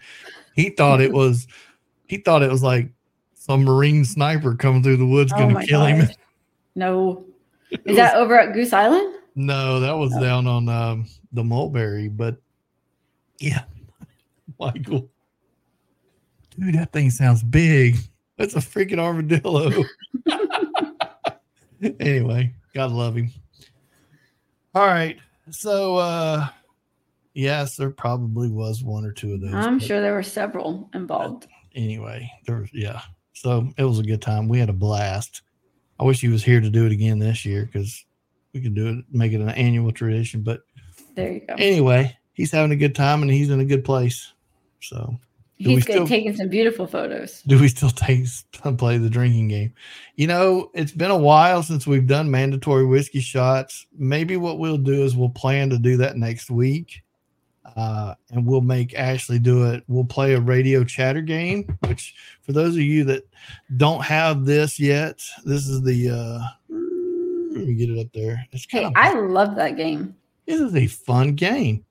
he 0.54 0.70
thought 0.70 1.00
it 1.00 1.12
was 1.22 1.46
he 2.08 2.18
thought 2.18 2.42
it 2.42 2.50
was 2.50 2.62
like 2.62 2.88
some 3.34 3.64
marine 3.64 4.04
sniper 4.04 4.54
coming 4.54 4.82
through 4.82 4.96
the 4.96 5.06
woods 5.06 5.32
Oh 5.34 5.38
going 5.38 5.54
my 5.54 5.62
to 5.62 5.66
kill 5.68 5.84
him. 5.84 6.00
God. 6.06 6.16
No. 6.78 7.24
It 7.70 7.80
Is 7.86 7.96
that 7.96 8.16
over 8.16 8.38
at 8.38 8.52
Goose 8.52 8.72
Island? 8.74 9.14
no, 9.34 9.80
that 9.80 9.92
was 9.96 10.12
Oh. 10.14 10.20
down 10.20 10.46
on 10.46 10.68
um, 10.68 11.06
the 11.32 11.42
Mulberry, 11.42 12.08
but 12.08 12.36
yeah, 13.40 13.62
Michael, 14.60 15.08
dude, 16.58 16.74
that 16.74 16.92
thing 16.92 17.10
sounds 17.10 17.42
big. 17.42 17.96
That's 18.36 18.54
a 18.56 18.58
freaking 18.60 18.98
armadillo. 18.98 19.70
anyway, 22.00 22.54
gotta 22.74 22.92
love 22.94 23.16
him. 23.16 23.30
All 24.74 24.86
right, 24.86 25.18
so 25.50 25.96
uh 25.96 26.46
yes, 27.34 27.76
there 27.76 27.90
probably 27.90 28.48
was 28.48 28.82
one 28.82 29.04
or 29.04 29.12
two 29.12 29.34
of 29.34 29.40
those. 29.40 29.54
I'm 29.54 29.78
sure 29.78 30.00
there 30.00 30.14
were 30.14 30.22
several 30.22 30.88
involved. 30.94 31.46
Anyway, 31.76 32.28
there 32.46 32.56
was 32.56 32.70
yeah, 32.72 33.02
so 33.34 33.68
it 33.76 33.84
was 33.84 33.98
a 33.98 34.02
good 34.02 34.22
time. 34.22 34.48
We 34.48 34.58
had 34.58 34.70
a 34.70 34.72
blast. 34.74 35.42
I 36.00 36.04
wish 36.04 36.20
he 36.20 36.28
was 36.28 36.42
here 36.42 36.60
to 36.60 36.70
do 36.70 36.86
it 36.86 36.92
again 36.92 37.18
this 37.18 37.44
year 37.44 37.66
because 37.66 38.04
we 38.52 38.60
could 38.62 38.74
do 38.74 38.88
it, 38.88 39.04
make 39.10 39.32
it 39.32 39.40
an 39.40 39.50
annual 39.50 39.92
tradition. 39.92 40.42
But 40.42 40.60
There 41.14 41.32
you 41.32 41.40
go. 41.40 41.54
anyway, 41.58 42.16
he's 42.32 42.50
having 42.50 42.72
a 42.72 42.76
good 42.76 42.94
time 42.94 43.22
and 43.22 43.30
he's 43.30 43.50
in 43.50 43.60
a 43.60 43.64
good 43.64 43.84
place. 43.84 44.32
So, 44.80 45.18
do 45.58 45.70
He's 45.70 45.82
still- 45.84 46.06
taking 46.06 46.34
some 46.36 46.48
beautiful 46.48 46.86
photos. 46.86 47.42
do 47.46 47.58
we 47.58 47.68
still 47.68 47.90
take 47.90 48.24
play 48.78 48.98
the 48.98 49.08
drinking 49.10 49.48
game? 49.48 49.74
You 50.16 50.26
know, 50.26 50.70
it's 50.74 50.92
been 50.92 51.10
a 51.10 51.16
while 51.16 51.62
since 51.62 51.86
we've 51.86 52.06
done 52.06 52.30
mandatory 52.30 52.84
whiskey 52.86 53.20
shots. 53.20 53.86
Maybe 53.96 54.36
what 54.36 54.58
we'll 54.58 54.76
do 54.78 55.02
is 55.04 55.16
we'll 55.16 55.30
plan 55.30 55.70
to 55.70 55.78
do 55.78 55.96
that 55.98 56.16
next 56.16 56.50
week. 56.50 57.02
Uh, 57.74 58.14
and 58.30 58.46
we'll 58.46 58.60
make 58.60 58.94
Ashley 58.94 59.38
do 59.38 59.64
it. 59.70 59.82
We'll 59.88 60.04
play 60.04 60.34
a 60.34 60.40
radio 60.40 60.84
chatter 60.84 61.20
game, 61.22 61.76
which 61.88 62.14
for 62.42 62.52
those 62.52 62.74
of 62.74 62.82
you 62.82 63.04
that 63.04 63.24
don't 63.76 64.02
have 64.04 64.44
this 64.44 64.78
yet, 64.78 65.20
this 65.44 65.66
is 65.66 65.82
the 65.82 66.10
uh 66.10 66.38
let 66.68 67.66
me 67.66 67.74
get 67.74 67.90
it 67.90 67.98
up 67.98 68.12
there. 68.12 68.46
It's 68.52 68.66
Hey, 68.68 68.84
of 68.84 68.92
I 68.94 69.14
love 69.14 69.56
that 69.56 69.76
game. 69.76 70.14
this 70.46 70.60
is 70.60 70.76
a 70.76 70.86
fun 70.86 71.34
game. 71.34 71.84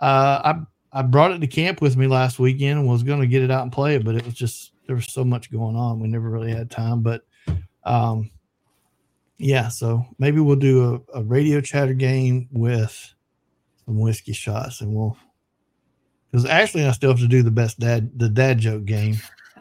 Uh, 0.00 0.54
I 0.92 1.00
I 1.00 1.02
brought 1.02 1.32
it 1.32 1.40
to 1.40 1.46
camp 1.46 1.80
with 1.80 1.96
me 1.96 2.06
last 2.06 2.38
weekend 2.38 2.80
and 2.80 2.88
was 2.88 3.02
going 3.02 3.20
to 3.20 3.26
get 3.26 3.42
it 3.42 3.50
out 3.50 3.62
and 3.62 3.72
play 3.72 3.94
it, 3.96 4.04
but 4.04 4.14
it 4.14 4.24
was 4.24 4.34
just 4.34 4.72
there 4.86 4.96
was 4.96 5.06
so 5.06 5.24
much 5.24 5.50
going 5.50 5.76
on. 5.76 6.00
We 6.00 6.08
never 6.08 6.28
really 6.28 6.52
had 6.52 6.70
time. 6.70 7.00
But 7.00 7.22
um, 7.84 8.30
yeah, 9.38 9.68
so 9.68 10.04
maybe 10.18 10.40
we'll 10.40 10.56
do 10.56 11.02
a, 11.14 11.20
a 11.20 11.22
radio 11.22 11.60
chatter 11.60 11.94
game 11.94 12.48
with 12.52 13.14
some 13.84 13.98
whiskey 13.98 14.32
shots, 14.32 14.80
and 14.80 14.94
we'll 14.94 15.16
because 16.30 16.44
Ashley 16.46 16.80
and 16.80 16.90
I 16.90 16.92
still 16.92 17.10
have 17.10 17.20
to 17.20 17.28
do 17.28 17.42
the 17.42 17.50
best 17.50 17.78
dad 17.78 18.18
the 18.18 18.28
dad 18.28 18.58
joke 18.58 18.84
game. 18.84 19.16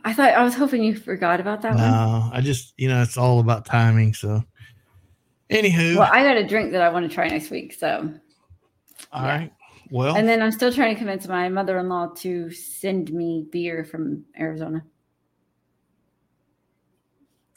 I 0.06 0.14
thought 0.14 0.34
I 0.34 0.44
was 0.44 0.56
hoping 0.56 0.84
you 0.84 0.96
forgot 0.96 1.40
about 1.40 1.62
that 1.62 1.76
one. 1.76 1.82
No, 1.82 2.30
I 2.34 2.42
just 2.42 2.74
you 2.78 2.90
know 2.90 3.02
it's 3.02 3.18
all 3.18 3.40
about 3.40 3.66
timing. 3.66 4.14
So 4.14 4.44
anywho, 5.50 5.98
Well, 5.98 6.10
I 6.12 6.24
got 6.24 6.38
a 6.38 6.48
drink 6.48 6.72
that 6.72 6.82
I 6.82 6.90
want 6.90 7.08
to 7.08 7.14
try 7.14 7.28
next 7.28 7.50
week. 7.50 7.74
So, 7.74 8.14
all 9.12 9.22
yeah. 9.24 9.28
right. 9.28 9.54
Well, 9.92 10.16
and 10.16 10.28
then 10.28 10.42
I'm 10.42 10.52
still 10.52 10.74
trying 10.74 10.96
to 10.96 10.98
convince 10.98 11.28
my 11.28 11.50
mother 11.50 11.78
in 11.78 11.88
law 11.90 12.08
to 12.18 12.50
send 12.52 13.14
me 13.14 13.46
beer 13.52 13.86
from 13.86 14.26
Arizona. 14.40 14.84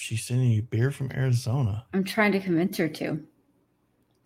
she's 0.06 0.24
sending 0.24 0.50
you 0.50 0.62
beer 0.62 0.92
from 0.92 1.10
Arizona. 1.12 1.84
I'm 1.92 2.04
trying 2.04 2.30
to 2.32 2.40
convince 2.40 2.76
her 2.76 2.88
to. 2.88 3.20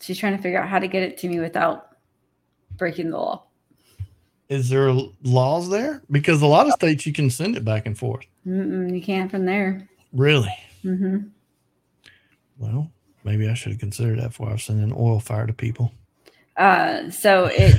She's 0.01 0.19
trying 0.19 0.37
to 0.37 0.43
figure 0.43 0.61
out 0.61 0.69
how 0.69 0.79
to 0.79 0.89
get 0.89 1.03
it 1.03 1.17
to 1.19 1.29
me 1.29 1.41
without 1.41 1.90
breaking 2.81 3.11
the 3.11 3.19
law. 3.19 3.45
Is 4.49 4.69
there 4.69 4.93
laws 5.23 5.71
there? 5.71 6.03
Because 6.11 6.43
a 6.43 6.47
lot 6.47 6.67
of 6.67 6.73
states 6.73 7.07
you 7.07 7.13
can 7.13 7.31
send 7.31 7.57
it 7.57 7.65
back 7.65 7.87
and 7.87 7.97
forth. 7.97 8.25
Mm-mm, 8.45 8.93
you 8.93 9.01
can't 9.01 9.31
from 9.31 9.47
there. 9.47 9.89
Really? 10.13 10.53
hmm 10.83 11.19
Well, 12.59 12.91
maybe 13.23 13.49
I 13.49 13.55
should 13.55 13.71
have 13.73 13.81
considered 13.81 14.19
that 14.19 14.29
before 14.31 14.49
I 14.49 14.53
was 14.55 14.65
sending 14.65 14.93
oil 14.93 15.21
fire 15.21 15.47
to 15.47 15.53
people. 15.53 15.93
Uh, 16.57 17.09
so 17.11 17.45
it. 17.45 17.77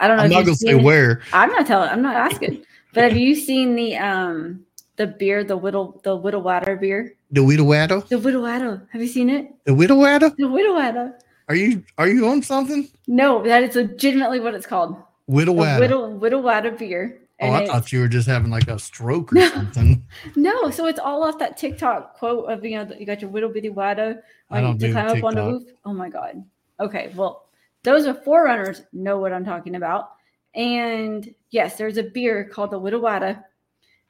I 0.00 0.08
don't 0.08 0.16
know. 0.16 0.22
I'm 0.22 0.30
not 0.30 0.44
gonna 0.46 0.54
say 0.56 0.70
it. 0.70 0.82
where. 0.82 1.20
I'm 1.34 1.50
not 1.50 1.66
telling. 1.66 1.90
I'm 1.90 2.00
not 2.00 2.16
asking. 2.16 2.64
But 2.94 3.04
have 3.04 3.16
you 3.18 3.34
seen 3.34 3.74
the 3.74 3.96
um 3.98 4.64
the 4.96 5.06
beer, 5.06 5.44
the 5.44 5.56
whittle, 5.56 6.00
the 6.04 6.16
whittle 6.16 6.40
water 6.40 6.74
beer, 6.76 7.14
The 7.32 7.42
Widowato? 7.42 8.08
the 8.08 8.18
whittle 8.18 8.42
water? 8.42 8.88
Have 8.92 9.02
you 9.02 9.08
seen 9.08 9.28
it? 9.28 9.52
The 9.64 9.72
Widowato? 9.72 10.34
The 10.36 10.48
whittle 10.48 10.74
water. 10.74 11.18
Are 11.48 11.54
you 11.54 11.82
are 11.96 12.08
you 12.08 12.28
on 12.28 12.42
something? 12.42 12.88
No, 13.06 13.42
that 13.42 13.62
is 13.62 13.74
legitimately 13.74 14.40
what 14.40 14.54
it's 14.54 14.66
called. 14.66 14.96
The 15.28 15.34
Widowato. 15.34 15.80
whittle 15.80 16.12
whittle 16.18 16.42
water 16.42 16.70
beer. 16.70 17.20
Oh, 17.40 17.52
I 17.52 17.66
thought 17.66 17.92
you 17.92 18.00
were 18.00 18.08
just 18.08 18.26
having 18.26 18.50
like 18.50 18.66
a 18.68 18.78
stroke 18.78 19.32
or 19.32 19.40
something. 19.48 20.04
No, 20.36 20.70
so 20.70 20.86
it's 20.86 20.98
all 20.98 21.22
off 21.22 21.38
that 21.38 21.56
TikTok 21.56 22.16
quote 22.16 22.50
of 22.50 22.64
you 22.64 22.76
know 22.76 22.90
you 22.98 23.06
got 23.06 23.22
your 23.22 23.30
little 23.30 23.48
bitty 23.50 23.68
wada 23.70 24.20
I 24.50 24.60
don't 24.60 24.78
to 24.78 24.86
do 24.88 24.92
climb 24.92 25.08
up 25.16 25.24
on 25.24 25.34
the 25.34 25.42
roof. 25.44 25.62
Oh 25.84 25.92
my 25.92 26.08
god. 26.08 26.44
Okay, 26.80 27.12
well, 27.16 27.46
those 27.82 28.06
are 28.06 28.14
4Runners 28.14 28.84
know 28.92 29.18
what 29.18 29.32
I'm 29.32 29.44
talking 29.44 29.74
about. 29.76 30.10
And 30.54 31.32
yes, 31.50 31.76
there's 31.76 31.96
a 31.96 32.02
beer 32.04 32.44
called 32.44 32.70
the 32.72 32.78
Little 32.78 33.00
Wada, 33.00 33.44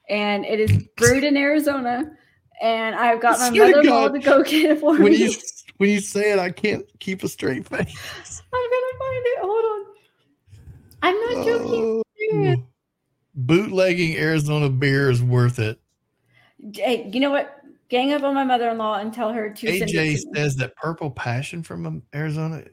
and 0.09 0.45
it 0.45 0.59
is 0.59 0.83
brewed 0.97 1.23
in 1.23 1.37
Arizona. 1.37 2.11
And 2.61 2.95
I've 2.95 3.21
got 3.21 3.39
my 3.39 3.49
mother-in-law 3.51 4.09
to 4.09 4.19
go 4.19 4.43
get 4.43 4.71
it 4.71 4.79
for 4.79 4.93
When 4.93 5.11
me. 5.11 5.15
you 5.15 5.33
when 5.79 5.89
you 5.89 6.01
say 6.01 6.33
it, 6.33 6.39
I 6.39 6.51
can't 6.51 6.85
keep 6.99 7.23
a 7.23 7.27
straight 7.29 7.65
face. 7.67 7.71
I'm 8.53 8.69
gonna 8.69 8.97
find 8.99 9.25
it. 9.25 9.39
Hold 9.39 9.65
on. 9.65 9.85
I'm 11.01 11.15
not 11.21 11.45
joking. 11.45 12.03
serious. 12.17 12.57
Oh. 12.59 12.65
Bootlegging 13.35 14.17
Arizona 14.17 14.69
beer 14.69 15.09
is 15.09 15.23
worth 15.23 15.57
it. 15.59 15.79
Hey, 16.73 17.09
you 17.13 17.21
know 17.21 17.31
what? 17.31 17.55
Gang 17.87 18.11
up 18.11 18.23
on 18.23 18.35
my 18.35 18.43
mother-in-law 18.43 18.95
and 18.95 19.13
tell 19.13 19.31
her 19.31 19.49
to 19.49 19.67
AJ 19.67 20.19
says 20.35 20.55
that 20.57 20.75
Purple 20.75 21.09
Passion 21.11 21.63
from 21.63 21.85
um, 21.85 22.03
Arizona 22.13 22.63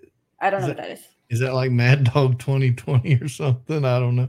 I 0.41 0.51
don't 0.51 0.61
know 0.63 0.67
is 0.67 0.71
what 0.71 0.77
that 0.79 0.91
is. 0.91 1.01
is 1.31 1.39
that 1.41 1.55
like 1.55 1.71
Mad 1.71 2.13
Dog 2.13 2.41
2020 2.41 3.15
or 3.23 3.29
something? 3.29 3.85
I 3.85 4.01
don't 4.01 4.17
know. 4.17 4.29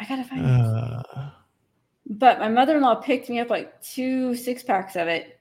I 0.00 0.04
gotta 0.04 0.24
find 0.24 0.44
it. 0.44 0.50
Uh, 0.50 1.30
But 2.10 2.40
my 2.40 2.48
mother-in-law 2.48 2.96
picked 2.96 3.30
me 3.30 3.38
up 3.38 3.48
like 3.50 3.80
two 3.80 4.34
six 4.34 4.64
packs 4.64 4.96
of 4.96 5.06
it 5.06 5.33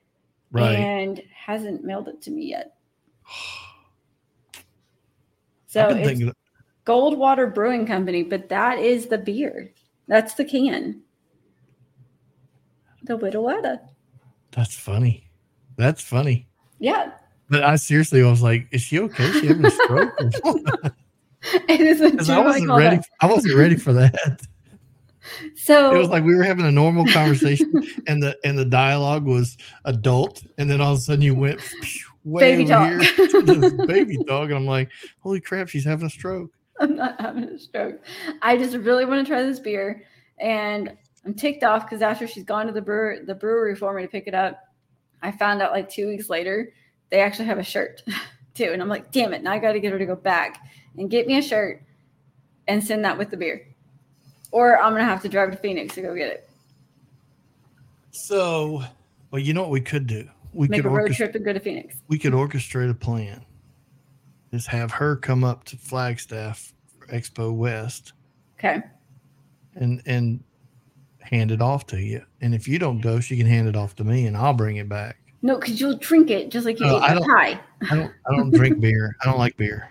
right. 0.53 0.75
and 0.75 1.21
hasn't 1.33 1.83
mailed 1.83 2.07
it 2.07 2.21
to 2.23 2.31
me 2.31 2.49
yet. 2.49 2.75
So 5.65 5.87
it's 5.87 6.07
thinking, 6.07 6.31
Goldwater 6.85 7.51
Brewing 7.51 7.87
Company, 7.87 8.21
but 8.21 8.47
that 8.49 8.77
is 8.77 9.07
the 9.07 9.17
beer. 9.17 9.71
That's 10.07 10.35
the 10.35 10.45
can. 10.45 11.01
The 13.01 13.17
Widowetta. 13.17 13.79
that's 14.51 14.75
funny. 14.75 15.31
That's 15.75 15.99
funny. 15.99 16.47
Yeah. 16.77 17.13
But 17.49 17.63
I 17.63 17.77
seriously 17.77 18.21
was 18.21 18.43
like, 18.43 18.67
is 18.71 18.83
she 18.83 18.99
okay? 18.99 19.31
She 19.31 19.47
having 19.47 19.65
a 19.65 19.71
stroke? 19.71 20.13
It 21.67 21.81
is 21.81 22.01
a 22.01 22.33
I 22.33 22.39
wasn't 22.39 22.69
ready. 22.69 22.97
that. 22.97 23.05
I 23.19 23.25
wasn't 23.25 23.55
ready 23.55 23.75
for 23.75 23.91
that. 23.93 24.41
So 25.55 25.93
It 25.93 25.97
was 25.97 26.09
like 26.09 26.23
we 26.23 26.35
were 26.35 26.43
having 26.43 26.65
a 26.65 26.71
normal 26.71 27.05
conversation, 27.07 27.71
and 28.07 28.21
the 28.21 28.37
and 28.43 28.57
the 28.57 28.65
dialogue 28.65 29.25
was 29.25 29.57
adult, 29.85 30.43
and 30.57 30.69
then 30.69 30.81
all 30.81 30.93
of 30.93 30.99
a 30.99 31.01
sudden 31.01 31.21
you 31.21 31.35
went 31.35 31.61
way 32.23 32.55
Baby 32.55 32.71
over 32.73 32.99
talk. 32.99 33.01
here 33.01 33.27
to 33.29 33.41
this 33.41 33.73
baby 33.87 34.17
dog, 34.25 34.49
and 34.49 34.57
I'm 34.57 34.65
like, 34.65 34.89
holy 35.19 35.41
crap, 35.41 35.69
she's 35.69 35.85
having 35.85 36.07
a 36.07 36.09
stroke. 36.09 36.51
I'm 36.79 36.95
not 36.95 37.19
having 37.19 37.43
a 37.43 37.59
stroke. 37.59 38.01
I 38.41 38.57
just 38.57 38.75
really 38.77 39.05
want 39.05 39.25
to 39.25 39.31
try 39.31 39.43
this 39.43 39.59
beer, 39.59 40.03
and 40.39 40.95
I'm 41.25 41.33
ticked 41.33 41.63
off 41.63 41.83
because 41.83 42.01
after 42.01 42.27
she's 42.27 42.43
gone 42.43 42.67
to 42.67 42.73
the 42.73 42.81
brewer, 42.81 43.19
the 43.25 43.35
brewery 43.35 43.75
for 43.75 43.93
me 43.93 44.01
to 44.01 44.07
pick 44.07 44.27
it 44.27 44.33
up, 44.33 44.59
I 45.21 45.31
found 45.31 45.61
out 45.61 45.71
like 45.71 45.89
two 45.89 46.07
weeks 46.07 46.29
later 46.29 46.73
they 47.09 47.19
actually 47.19 47.45
have 47.45 47.59
a 47.59 47.63
shirt 47.63 48.01
too, 48.53 48.71
and 48.73 48.81
I'm 48.81 48.89
like, 48.89 49.11
damn 49.11 49.33
it! 49.33 49.43
Now 49.43 49.51
I 49.53 49.59
got 49.59 49.73
to 49.73 49.79
get 49.79 49.91
her 49.91 49.99
to 49.99 50.05
go 50.05 50.15
back 50.15 50.59
and 50.97 51.09
get 51.09 51.27
me 51.27 51.37
a 51.37 51.41
shirt 51.41 51.81
and 52.67 52.83
send 52.83 53.03
that 53.05 53.17
with 53.17 53.29
the 53.29 53.37
beer, 53.37 53.67
or 54.53 54.79
I'm 54.81 54.93
gonna 54.93 55.03
have 55.03 55.21
to 55.23 55.29
drive 55.29 55.51
to 55.51 55.57
Phoenix 55.57 55.95
to 55.95 56.01
go 56.01 56.15
get 56.15 56.27
it. 56.29 56.49
So, 58.11 58.83
well, 59.31 59.41
you 59.41 59.53
know 59.53 59.61
what 59.61 59.71
we 59.71 59.81
could 59.81 60.07
do? 60.07 60.29
We 60.53 60.67
Make 60.67 60.81
could 60.81 60.85
a 60.85 60.89
road 60.89 61.09
orchest- 61.09 61.15
trip 61.17 61.35
and 61.35 61.43
go 61.43 61.51
to 61.53 61.59
Phoenix. 61.59 61.95
we 62.07 62.19
could 62.19 62.33
orchestrate 62.33 62.89
a 62.89 62.93
plan. 62.93 63.43
Just 64.51 64.67
have 64.67 64.91
her 64.91 65.15
come 65.15 65.43
up 65.43 65.63
to 65.65 65.77
Flagstaff 65.77 66.73
for 66.97 67.07
Expo 67.07 67.51
West 67.53 68.13
Okay. 68.59 68.81
and 69.75 70.01
and 70.05 70.43
hand 71.21 71.51
it 71.51 71.61
off 71.61 71.87
to 71.87 71.99
you. 71.99 72.23
And 72.41 72.53
if 72.53 72.67
you 72.67 72.77
don't 72.77 73.01
go, 73.01 73.19
she 73.19 73.35
can 73.35 73.47
hand 73.47 73.67
it 73.67 73.75
off 73.75 73.95
to 73.95 74.03
me, 74.03 74.27
and 74.27 74.37
I'll 74.37 74.53
bring 74.53 74.75
it 74.75 74.87
back. 74.87 75.17
No, 75.41 75.55
because 75.57 75.81
you'll 75.81 75.97
drink 75.97 76.29
it 76.29 76.51
just 76.51 76.65
like 76.65 76.79
you 76.79 76.85
No, 76.85 76.97
ate 76.97 77.03
I 77.03 77.19
pie. 77.19 77.59
I 77.89 77.95
don't 77.95 78.11
I 78.31 78.35
don't 78.35 78.51
drink 78.53 78.79
beer. 78.79 79.15
I 79.21 79.25
don't 79.25 79.39
like 79.39 79.57
beer. 79.57 79.89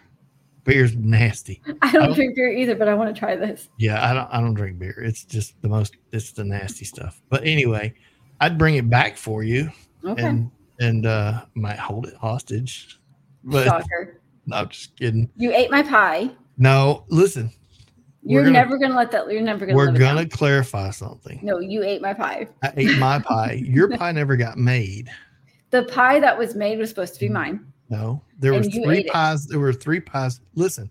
Beer's 0.65 0.95
nasty. 0.97 1.61
I 1.83 1.91
don't 1.93 2.07
don't- 2.07 2.15
drink 2.15 2.37
beer 2.37 2.49
either, 2.53 2.75
but 2.77 2.89
I 2.89 2.95
want 2.95 3.15
to 3.15 3.19
try 3.19 3.35
this. 3.37 3.69
Yeah, 3.79 4.09
I 4.09 4.15
don't 4.15 4.29
I 4.33 4.41
don't 4.41 4.55
drink 4.55 4.79
beer. 4.79 4.95
It's 5.03 5.25
just 5.25 5.61
the 5.63 5.69
most 5.69 5.97
it's 6.13 6.33
the 6.33 6.45
nasty 6.45 6.85
stuff. 6.85 7.21
But 7.29 7.45
anyway, 7.45 7.95
I'd 8.41 8.59
bring 8.59 8.77
it 8.77 8.89
back 8.89 9.17
for 9.17 9.43
you 9.43 9.71
Okay. 10.05 10.23
and 10.23 10.51
and 10.81 11.07
uh 11.07 11.45
might 11.55 11.79
hold 11.79 12.07
it 12.07 12.15
hostage. 12.15 13.01
But 13.45 13.65
Shocker. 13.67 14.21
no, 14.47 14.57
I'm 14.57 14.69
just 14.69 14.95
kidding. 14.97 15.29
You 15.37 15.53
ate 15.53 15.71
my 15.71 15.83
pie. 15.83 16.31
No, 16.59 17.05
listen, 17.09 17.51
You're 18.23 18.43
gonna- 18.43 18.53
never 18.53 18.79
gonna 18.79 18.95
let 18.97 19.11
that. 19.11 19.31
You're 19.33 19.43
never 19.43 19.67
gonna. 19.67 19.77
we're 19.77 19.91
gonna 19.91 20.27
clarify 20.29 20.91
something. 20.91 21.41
No, 21.43 21.59
you 21.59 21.83
ate 21.83 22.01
my 22.01 22.15
pie. 22.15 22.47
I 22.63 22.73
ate 22.77 22.99
my 22.99 23.19
pie. 23.25 23.61
Your 23.65 23.89
pie 23.97 24.13
never 24.13 24.37
got 24.37 24.59
made. 24.59 25.11
The 25.71 25.85
pie 25.85 26.21
that 26.21 26.39
was 26.39 26.55
made 26.55 26.79
was 26.79 26.89
supposed 26.91 27.15
to 27.15 27.21
be 27.21 27.29
mine. 27.31 27.67
No, 27.93 28.23
there 28.39 28.53
were 28.53 28.59
And 28.61 28.73
three 28.73 28.99
ate 28.99 29.07
it. 29.07 29.13
pies. 29.13 29.47
There 29.47 29.59
were 29.61 29.73
three 29.73 30.01
pies. 30.01 30.41
Listen, 30.55 30.91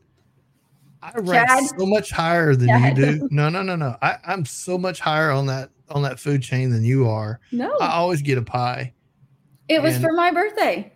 I 1.01 1.11
rank 1.19 1.47
Chad? 1.47 1.63
so 1.79 1.85
much 1.85 2.11
higher 2.11 2.55
than 2.55 2.67
Chad. 2.67 2.97
you 2.97 3.05
do. 3.05 3.27
No, 3.31 3.49
no, 3.49 3.63
no, 3.63 3.75
no. 3.75 3.95
I, 4.01 4.17
I'm 4.25 4.45
so 4.45 4.77
much 4.77 4.99
higher 4.99 5.31
on 5.31 5.47
that 5.47 5.69
on 5.89 6.03
that 6.03 6.19
food 6.19 6.41
chain 6.41 6.69
than 6.69 6.83
you 6.85 7.09
are. 7.09 7.39
No, 7.51 7.75
I 7.81 7.93
always 7.93 8.21
get 8.21 8.37
a 8.37 8.41
pie. 8.41 8.93
it 9.67 9.81
was 9.81 9.97
for 9.97 10.13
my 10.13 10.31
birthday. 10.31 10.93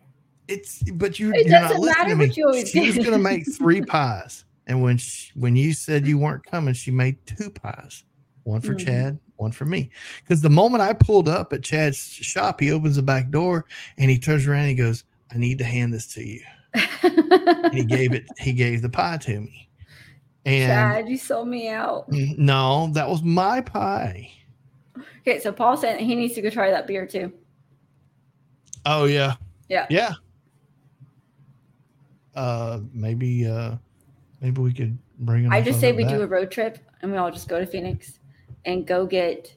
It's 0.48 0.84
but 0.92 1.20
you 1.20 1.34
It 1.34 1.48
doesn't 1.50 1.84
matter 1.84 2.12
to 2.12 2.16
what 2.18 2.38
you 2.38 2.46
always 2.46 2.70
she 2.70 2.86
was 2.86 2.98
gonna 3.00 3.18
make 3.18 3.52
three 3.58 3.82
pies, 3.82 4.46
and 4.68 4.82
when 4.84 4.98
she, 4.98 5.32
when 5.36 5.56
you 5.56 5.74
said 5.74 6.06
you 6.06 6.20
weren't 6.20 6.46
coming, 6.46 6.76
she 6.76 6.92
made 6.92 7.18
two 7.26 7.50
pies, 7.50 8.04
one 8.44 8.62
for 8.62 8.76
Mhm. 8.76 8.86
Chad, 8.86 9.20
one 9.38 9.52
for 9.52 9.66
me. 9.66 9.90
Because 10.22 10.42
the 10.44 10.52
moment 10.52 10.82
I 10.84 10.94
pulled 10.94 11.28
up 11.28 11.52
at 11.52 11.64
Chad's 11.64 11.98
shop, 11.98 12.60
he 12.62 12.72
opens 12.72 12.98
the 12.98 13.02
back 13.02 13.32
door 13.32 13.66
and 13.98 14.12
he 14.12 14.20
turns 14.20 14.46
around. 14.46 14.60
And 14.62 14.70
he 14.70 14.76
goes, 14.76 15.04
"I 15.32 15.38
need 15.38 15.58
to 15.60 15.64
hand 15.64 15.94
this 15.94 16.08
to 16.14 16.24
you." 16.24 16.42
And 17.04 17.74
he 17.74 17.84
gave 17.84 18.14
it. 18.14 18.26
He 18.38 18.54
gave 18.54 18.82
the 18.82 18.90
pie 18.90 19.18
to 19.18 19.40
me. 19.40 19.70
And 20.46 20.70
Chad, 20.70 21.10
you 21.10 21.18
sold 21.18 21.48
me 21.48 21.70
out. 21.70 22.10
Mm, 22.12 22.38
no, 22.38 22.90
that 22.94 23.10
was 23.10 23.24
my 23.24 23.62
pie. 23.62 24.32
Okay, 25.22 25.40
so 25.40 25.52
Paul 25.52 25.76
said 25.76 26.00
he 26.00 26.16
needs 26.16 26.36
to 26.36 26.42
go 26.42 26.50
try 26.50 26.70
that 26.70 26.86
beer 26.86 27.08
too. 27.08 27.34
Oh 28.86 29.06
yeah, 29.06 29.36
Yeah. 29.70 29.88
yeah. 29.90 30.14
Uh, 32.36 32.82
maybe 32.94 33.48
uh, 33.48 33.76
maybe 34.42 34.62
we 34.62 34.74
could 34.74 34.98
bring. 35.20 35.46
Him. 35.46 35.52
I 35.54 35.62
just 35.62 35.80
say 35.80 35.92
we 35.92 36.04
do 36.04 36.22
a 36.22 36.28
road 36.28 36.52
trip 36.52 36.78
and 37.02 37.12
we 37.12 37.18
all 37.18 37.32
just 37.32 37.48
go 37.48 37.60
to 37.60 37.66
Phoenix 37.66 38.20
and 38.66 38.86
go 38.86 39.06
get 39.06 39.56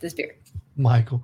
this 0.00 0.14
beer. 0.14 0.36
Michael. 0.76 1.22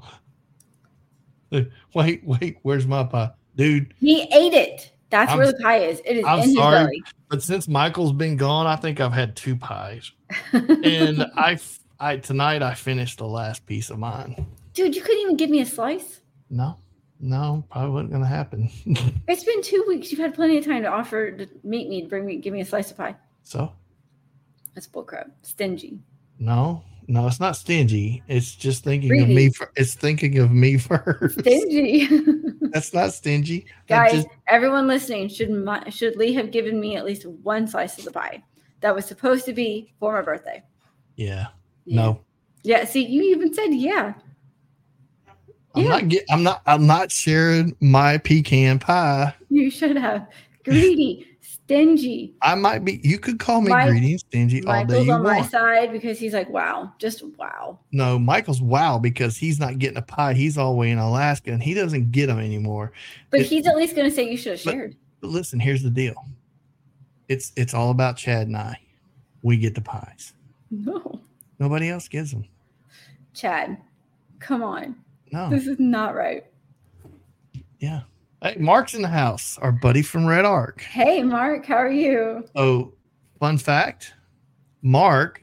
Wait, 1.95 2.23
wait, 2.27 2.59
where's 2.61 2.87
my 2.87 3.03
pie? 3.05 3.31
Dude, 3.59 3.93
He 4.01 4.23
ate 4.33 4.55
it. 4.55 4.93
That's 5.11 5.31
I'm- 5.31 5.39
where 5.39 5.49
the 5.53 5.59
pie 5.59 5.79
is. 5.81 6.01
It 6.07 6.19
is 6.19 6.25
I'm 6.25 6.41
in 6.41 6.55
sorry. 6.55 7.03
but 7.29 7.43
since 7.43 7.67
Michael's 7.69 8.13
been 8.13 8.37
gone, 8.37 8.67
I 8.67 8.77
think 8.77 9.01
I've 9.01 9.13
had 9.13 9.37
two 9.37 9.57
pies. 9.57 10.11
and 10.53 10.71
I 10.85 10.89
And 10.89 11.23
I 11.35 11.53
f- 11.53 11.79
I 12.01 12.17
tonight 12.19 12.63
I 12.63 12.75
finished 12.75 13.19
the 13.19 13.27
last 13.27 13.67
piece 13.67 13.91
of 13.91 13.99
mine. 13.99 14.47
Dude, 14.75 14.95
you 14.95 15.03
couldn't 15.03 15.21
even 15.23 15.37
give 15.37 15.51
me 15.51 15.61
a 15.61 15.67
slice. 15.67 16.21
No, 16.51 16.77
no, 17.19 17.65
probably 17.71 17.91
wasn't 17.91 18.13
gonna 18.13 18.27
happen. 18.27 18.71
It's 19.29 19.43
been 19.45 19.63
two 19.63 19.85
weeks. 19.89 20.11
You've 20.13 20.21
had 20.21 20.35
plenty 20.35 20.57
of 20.59 20.65
time 20.65 20.83
to 20.83 20.89
offer 20.89 21.33
to 21.33 21.49
meet 21.65 21.89
me 21.89 22.03
to 22.03 22.09
bring 22.09 22.25
me 22.25 22.37
give 22.37 22.53
me 22.53 22.61
a 22.61 22.65
slice 22.65 22.91
of 22.93 22.97
pie. 22.97 23.17
so 23.43 23.73
That's 24.75 24.87
bullcrap. 24.87 25.31
Stingy. 25.43 25.99
no, 26.39 26.85
no, 27.09 27.27
it's 27.27 27.41
not 27.41 27.57
stingy. 27.57 28.23
It's 28.29 28.55
just 28.55 28.85
thinking 28.85 29.21
of 29.23 29.29
me. 29.29 29.51
fir- 29.51 29.71
It's 29.77 29.95
thinking 29.95 30.39
of 30.39 30.53
me 30.53 30.77
first. 30.79 31.41
Stingy. 31.41 32.07
That's 32.71 32.93
not 32.95 33.13
stingy. 33.15 33.67
Guys, 33.89 34.13
just- 34.13 34.29
everyone 34.47 34.87
listening, 34.87 35.29
should 35.29 35.51
should 35.93 36.17
Lee 36.17 36.35
have 36.35 36.51
given 36.51 36.79
me 36.79 36.97
at 36.97 37.05
least 37.05 37.25
one 37.27 37.67
slice 37.67 37.99
of 37.99 38.05
the 38.05 38.13
pie 38.13 38.45
that 38.81 38.95
was 38.95 39.07
supposed 39.07 39.45
to 39.47 39.53
be 39.53 39.93
for 39.99 40.13
my 40.13 40.23
birthday? 40.23 40.63
yeah, 41.17 41.47
Yeah. 41.87 41.97
no, 42.03 42.21
Yeah, 42.63 42.85
see, 42.85 43.05
you 43.07 43.23
even 43.35 43.53
said 43.53 43.69
yeah. 43.73 44.15
I'm 45.75 45.83
Yeah. 45.85 45.89
not 45.91 46.09
get. 46.09 46.25
I'm 46.31 46.43
not. 46.43 46.63
I'm 46.67 46.87
not 46.87 47.11
sharing 47.13 47.77
my 47.81 48.19
pecan 48.19 48.79
pie. 48.79 49.35
You 49.51 49.71
should 49.71 49.97
have. 49.97 50.27
Greedy, 50.65 51.27
stingy. 51.69 52.35
I 52.41 52.55
might 52.55 52.83
be. 52.85 52.99
You 53.05 53.19
could 53.19 53.39
call 53.39 53.61
me 53.61 53.69
Mike- 53.69 53.91
greedy 53.91 54.13
and 54.13 54.21
stingy 54.21 54.65
all 54.65 54.73
day 54.87 55.05
Michael's 55.05 55.09
on 55.11 55.23
my 55.23 55.43
side 55.43 55.93
because 55.93 56.19
he's 56.19 56.33
like, 56.33 56.49
wow, 56.49 56.91
just 56.99 57.23
wow. 57.37 57.79
No, 57.93 58.19
Michael's 58.19 58.63
wow 58.63 58.99
because 58.99 59.37
he's 59.37 59.61
not 59.61 59.79
getting 59.79 59.99
a 59.99 60.03
pie. 60.03 60.33
He's 60.33 60.57
all 60.57 60.73
the 60.73 60.79
way 60.79 60.91
in 60.91 60.99
Alaska 60.99 61.53
and 61.53 61.63
he 61.63 61.75
doesn't 61.75 62.11
get 62.11 62.27
them 62.29 62.39
anymore. 62.39 62.93
But 63.31 63.41
It- 63.41 63.47
he's 63.47 63.67
at 63.67 63.77
least 63.77 63.95
going 63.95 64.09
to 64.09 64.15
say 64.15 64.31
you 64.31 64.39
should 64.39 64.53
have 64.53 64.61
shared. 64.61 64.97
But 65.21 65.29
listen, 65.31 65.61
here's 65.61 65.83
the 65.83 65.91
deal. 65.91 66.15
It's 67.29 67.53
it's 67.57 67.75
all 67.75 67.91
about 67.91 68.17
Chad 68.17 68.47
and 68.47 68.57
I. 68.57 68.81
We 69.43 69.59
get 69.59 69.75
the 69.75 69.83
pies. 69.83 70.33
No, 70.71 71.21
Nobody 71.59 71.91
else 71.91 72.09
gets 72.09 72.31
them. 72.31 72.45
Chad, 73.35 73.77
come 74.39 74.63
on. 74.63 74.97
No. 75.33 75.51
This 75.51 75.67
is 75.67 75.79
not 75.79 76.15
right. 76.15 76.45
Yeah. 77.79 78.03
Hey, 78.43 78.57
Mark's 78.59 78.95
in 78.95 79.03
the 79.03 79.09
house. 79.09 79.59
Our 79.59 79.73
buddy 79.73 80.03
from 80.03 80.23
REDARC. 80.25 80.81
Hey, 80.83 81.23
Mark, 81.23 81.67
how 81.67 81.75
are 81.77 81.91
you? 81.91 82.47
Oh, 82.55 82.93
fun 83.41 83.59
fact: 83.59 84.15
Mark 84.83 85.43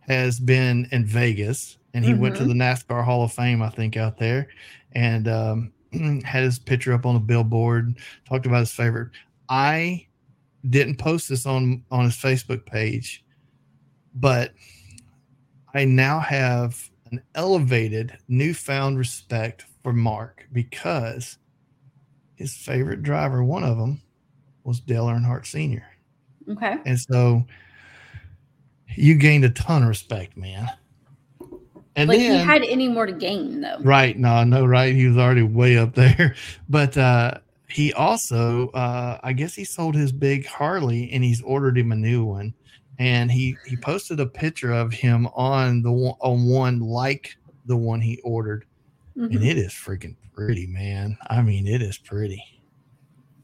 has 0.00 0.40
been 0.40 0.88
in 0.90 1.04
Vegas 1.06 1.78
and 1.94 2.04
he 2.04 2.14
went 2.14 2.36
to 2.36 2.42
Mhm. 2.42 2.48
the 2.48 2.54
NASCAR 2.54 3.04
Hall 3.04 3.22
of 3.22 3.32
Fame, 3.32 3.62
I 3.62 3.68
think, 3.68 3.96
out 3.96 4.16
there, 4.18 4.48
and 4.92 5.28
um, 5.28 5.72
had 6.24 6.42
his 6.42 6.58
picture 6.58 6.92
up 6.94 7.06
on 7.06 7.14
a 7.16 7.20
billboard. 7.20 7.98
Talked 8.24 8.46
about 8.46 8.60
his 8.60 8.72
favorite. 8.72 9.10
I 9.48 10.06
didn't 10.68 10.96
post 10.96 11.28
this 11.28 11.46
on 11.46 11.84
on 11.90 12.04
his 12.06 12.16
Facebook 12.16 12.66
page, 12.66 13.24
but 14.14 14.52
I 15.74 15.84
now 15.84 16.18
have 16.18 16.90
an 17.12 17.22
elevated, 17.34 18.16
newfound 18.26 18.98
respect 18.98 19.66
for 19.82 19.92
Mark 19.92 20.46
because 20.52 21.38
his 22.42 22.54
favorite 22.54 23.02
driver, 23.02 23.42
one 23.42 23.64
of 23.64 23.78
them, 23.78 24.00
was 24.64 24.80
Dale 24.80 25.06
Earnhardt 25.06 25.46
Sr. 25.46 25.84
Okay. 26.48 26.76
And 26.84 26.98
so 26.98 27.44
you 28.96 29.14
gained 29.14 29.44
a 29.44 29.50
ton 29.50 29.82
of 29.82 29.88
respect, 29.88 30.36
man. 30.36 30.68
And 31.94 32.08
like 32.08 32.18
then, 32.18 32.40
he 32.40 32.44
had 32.44 32.62
any 32.62 32.88
more 32.88 33.06
to 33.06 33.12
gain 33.12 33.60
though. 33.60 33.78
right, 33.80 34.16
no, 34.18 34.30
I 34.30 34.44
know, 34.44 34.64
right? 34.64 34.94
He 34.94 35.06
was 35.06 35.18
already 35.18 35.42
way 35.42 35.76
up 35.78 35.94
there. 35.94 36.34
But 36.68 36.96
uh 36.96 37.38
he 37.68 37.92
also 37.92 38.68
uh 38.70 39.18
I 39.22 39.32
guess 39.32 39.54
he 39.54 39.64
sold 39.64 39.94
his 39.94 40.10
big 40.12 40.46
Harley 40.46 41.10
and 41.12 41.22
he's 41.24 41.42
ordered 41.42 41.76
him 41.78 41.92
a 41.92 41.96
new 41.96 42.24
one. 42.24 42.54
And 42.98 43.30
he 43.30 43.56
he 43.66 43.76
posted 43.76 44.20
a 44.20 44.26
picture 44.26 44.72
of 44.72 44.92
him 44.92 45.26
on 45.34 45.82
the 45.82 45.92
one 45.92 46.14
on 46.20 46.46
one 46.48 46.80
like 46.80 47.36
the 47.66 47.76
one 47.76 48.00
he 48.00 48.20
ordered. 48.24 48.64
Mhm. 49.16 49.34
And 49.36 49.44
it 49.44 49.58
is 49.58 49.72
freaking 49.72 50.16
pretty, 50.32 50.66
man. 50.66 51.16
I 51.28 51.42
mean, 51.42 51.66
it 51.66 51.82
is 51.82 51.98
pretty. 51.98 52.42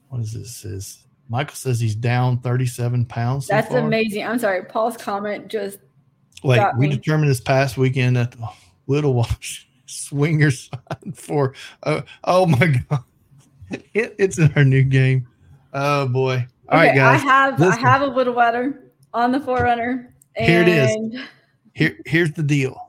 What 0.09 0.21
is 0.23 0.33
this? 0.33 0.65
Is 0.65 1.05
Michael 1.29 1.55
says 1.55 1.79
he's 1.81 1.95
down 1.95 2.39
37 2.41 3.05
pounds. 3.07 3.47
so 3.47 3.55
That's 3.55 3.69
far. 3.69 3.79
amazing. 3.79 4.25
I'm 4.25 4.39
sorry. 4.39 4.65
Paul's 4.65 4.97
comment 4.97 5.49
just 5.49 5.79
Wait, 6.43 6.57
got 6.57 6.79
we 6.79 6.89
me. 6.89 6.95
determined 6.97 7.31
this 7.31 7.41
past 7.41 7.77
weekend 7.77 8.17
that 8.17 8.31
the 8.33 8.49
Little 8.87 9.15
Wash 9.15 9.69
swinger 9.87 10.51
sign 10.51 11.13
for 11.15 11.55
uh, 11.83 12.03
oh 12.25 12.47
my 12.47 12.75
god, 12.89 13.05
it, 13.95 14.15
it's 14.19 14.39
in 14.39 14.53
our 14.57 14.65
new 14.65 14.83
game. 14.83 15.27
Oh 15.75 16.09
boy! 16.09 16.47
All 16.71 16.79
right, 16.79 16.91
Okay, 16.91 17.01
I 17.01 17.15
guys, 17.17 17.23
have 17.23 17.61
listen. 17.61 17.85
I 17.85 17.89
have 17.91 18.03
a 18.03 18.07
little 18.07 18.33
water 18.35 18.93
on 19.13 19.33
the 19.33 19.39
4Runner. 19.41 20.09
And 20.37 20.47
Here 20.47 20.61
it 20.63 20.69
is. 20.69 21.21
here 21.75 21.99
here's 22.07 22.33
the 22.33 22.43
deal. 22.43 22.88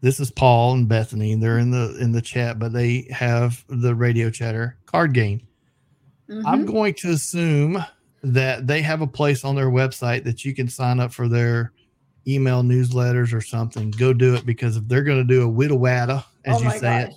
This 0.00 0.20
is 0.20 0.30
Paul 0.30 0.74
and 0.74 0.88
Bethany. 0.88 1.34
They're 1.34 1.58
in 1.58 1.70
the 1.70 1.96
in 2.00 2.12
the 2.12 2.22
chat, 2.22 2.58
but 2.58 2.72
they 2.72 3.08
have 3.10 3.64
the 3.68 3.94
radio 3.94 4.30
chatter 4.30 4.76
card 4.86 5.12
game. 5.12 5.40
I'm 6.46 6.64
Mhm. 6.64 6.72
going 6.72 6.94
to 6.94 7.10
assume 7.10 7.82
that 8.22 8.66
they 8.66 8.82
have 8.82 9.00
a 9.00 9.06
place 9.06 9.44
on 9.44 9.54
their 9.56 9.70
website 9.70 10.24
that 10.24 10.44
you 10.44 10.54
can 10.54 10.68
sign 10.68 11.00
up 11.00 11.12
for 11.12 11.26
their 11.28 11.72
email 12.26 12.62
newsletters 12.62 13.32
or 13.32 13.40
something. 13.40 13.90
Go 13.92 14.12
do 14.12 14.34
it 14.34 14.44
because 14.44 14.76
if 14.76 14.86
they're 14.86 15.02
going 15.02 15.18
to 15.18 15.24
do 15.24 15.42
a 15.42 15.48
whittle-watta, 15.48 16.24
as 16.44 16.56
oh 16.56 16.62
you 16.64 16.70
say 16.72 16.80
gosh. 16.80 17.12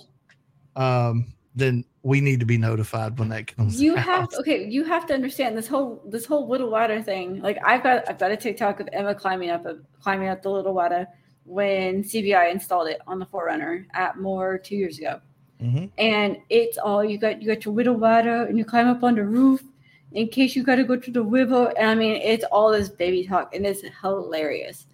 it, 0.76 0.80
um, 0.80 1.26
then 1.54 1.84
we 2.02 2.20
need 2.20 2.40
to 2.40 2.46
be 2.46 2.56
notified 2.56 3.18
when 3.18 3.28
that 3.28 3.54
comes. 3.54 3.80
You 3.80 3.92
out. 3.96 4.04
have 4.04 4.28
okay. 4.40 4.66
You 4.68 4.84
have 4.84 5.06
to 5.06 5.14
understand 5.14 5.56
this 5.56 5.68
whole 5.68 6.02
this 6.08 6.24
whole 6.24 6.48
little 6.48 6.70
water 6.70 7.00
thing. 7.02 7.40
Like 7.42 7.58
I've 7.64 7.82
got 7.82 8.08
I've 8.08 8.18
got 8.18 8.30
a 8.32 8.36
TikTok 8.36 8.80
of 8.80 8.88
Emma 8.92 9.14
climbing 9.14 9.50
up 9.50 9.66
a 9.66 9.76
climbing 10.00 10.28
up 10.28 10.42
the 10.42 10.50
little 10.50 10.72
water 10.74 11.06
when 11.44 12.02
CBI 12.02 12.50
installed 12.52 12.88
it 12.88 13.00
on 13.06 13.18
the 13.18 13.26
4Runner 13.26 13.84
at 13.94 14.18
Moore 14.18 14.58
two 14.58 14.76
years 14.76 14.98
ago. 14.98 15.20
Mhm. 15.60 15.90
and 15.96 16.38
it's 16.50 16.76
all 16.76 17.04
you 17.04 17.16
got. 17.18 17.40
You 17.40 17.46
got 17.46 17.64
your 17.64 17.72
widow 17.72 17.92
water, 17.92 18.46
and 18.46 18.58
you 18.58 18.64
climb 18.64 18.88
up 18.88 19.04
on 19.04 19.14
the 19.14 19.22
roof 19.24 19.62
in 20.10 20.26
case 20.26 20.56
you 20.56 20.64
got 20.64 20.74
to 20.74 20.82
go 20.82 20.96
to 20.96 21.10
the 21.12 21.22
river. 21.22 21.72
And 21.78 21.88
I 21.88 21.94
mean, 21.94 22.16
it's 22.16 22.42
all 22.50 22.72
this 22.72 22.88
baby 22.88 23.24
talk, 23.24 23.54
and 23.54 23.64
it's 23.64 23.82
hilarious. 24.02 24.86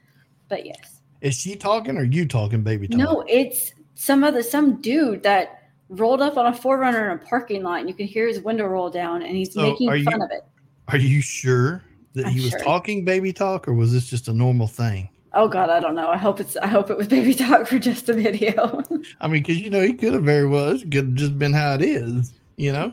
But 0.51 0.67
yes, 0.67 1.01
Is 1.23 1.37
she 1.41 1.57
talking 1.57 1.97
or 1.97 2.05
you 2.05 2.27
talking, 2.29 2.63
baby? 2.63 2.87
Talk? 2.87 2.99
no, 2.99 3.25
it's 3.27 3.73
some 3.95 4.23
other 4.23 4.43
some 4.43 4.81
dude 4.83 5.23
that 5.23 5.63
rolled 5.89 6.21
up 6.21 6.37
on 6.37 6.45
a 6.53 6.53
4Runner 6.55 7.07
in 7.13 7.13
a 7.13 7.19
parking 7.25 7.63
lot. 7.63 7.81
And 7.81 7.89
you 7.89 7.95
can 7.95 8.07
hear 8.07 8.29
his 8.29 8.41
window 8.43 8.67
roll 8.67 8.91
down, 8.91 9.23
and 9.23 9.35
he's 9.35 9.55
So, 9.55 9.63
making 9.63 9.89
are 9.89 9.97
you- 9.97 10.05
fun 10.05 10.21
of 10.21 10.31
it. 10.31 10.43
Are 10.89 10.99
you 10.99 11.23
sure 11.23 11.83
that 12.13 12.27
I'm 12.27 12.33
he 12.33 12.41
was 12.43 12.51
sure. 12.51 12.61
talking 12.61 13.07
baby 13.07 13.33
talk 13.33 13.67
or 13.69 13.73
was 13.73 13.91
this 13.91 14.07
just 14.11 14.29
a 14.29 14.35
normal 14.35 14.67
thing? 14.67 15.09
Oh 15.35 15.47
God, 15.49 15.69
I 15.71 15.81
don't 15.81 15.95
know. 15.95 16.09
I 16.09 16.17
hope 16.17 16.41
it's 16.41 16.57
I 16.57 16.67
hope 16.67 16.91
it 16.91 16.97
was 16.97 17.07
baby 17.09 17.35
talk 17.35 17.67
for 17.67 17.79
just 17.79 18.09
a 18.09 18.15
video. 18.15 18.83
I 19.21 19.29
mean, 19.29 19.43
because 19.43 19.59
you 19.59 19.71
know 19.71 19.83
he 19.83 19.93
could 19.93 20.15
have 20.15 20.25
very 20.25 20.47
well 20.47 20.71
it 20.71 20.83
could 20.83 20.95
have 20.95 21.15
just 21.15 21.39
been 21.39 21.53
how 21.53 21.75
it 21.75 21.83
is, 21.83 22.33
you 22.57 22.73
know. 22.73 22.93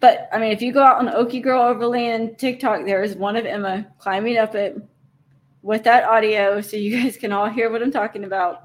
But 0.00 0.28
I 0.32 0.38
mean, 0.38 0.52
if 0.52 0.60
you 0.60 0.72
go 0.72 0.82
out 0.82 0.98
on 0.98 1.06
Okie 1.08 1.42
Girl 1.42 1.62
Overland 1.62 2.36
TikTok, 2.38 2.84
there 2.86 3.02
is 3.02 3.14
one 3.14 3.36
of 3.36 3.46
Emma 3.46 3.86
climbing 3.98 4.36
up 4.36 4.54
it 4.54 4.76
with 5.62 5.84
that 5.84 6.04
audio, 6.04 6.60
so 6.60 6.76
you 6.76 7.00
guys 7.00 7.16
can 7.16 7.32
all 7.32 7.48
hear 7.48 7.70
what 7.70 7.82
I'm 7.82 7.92
talking 7.92 8.24
about. 8.24 8.64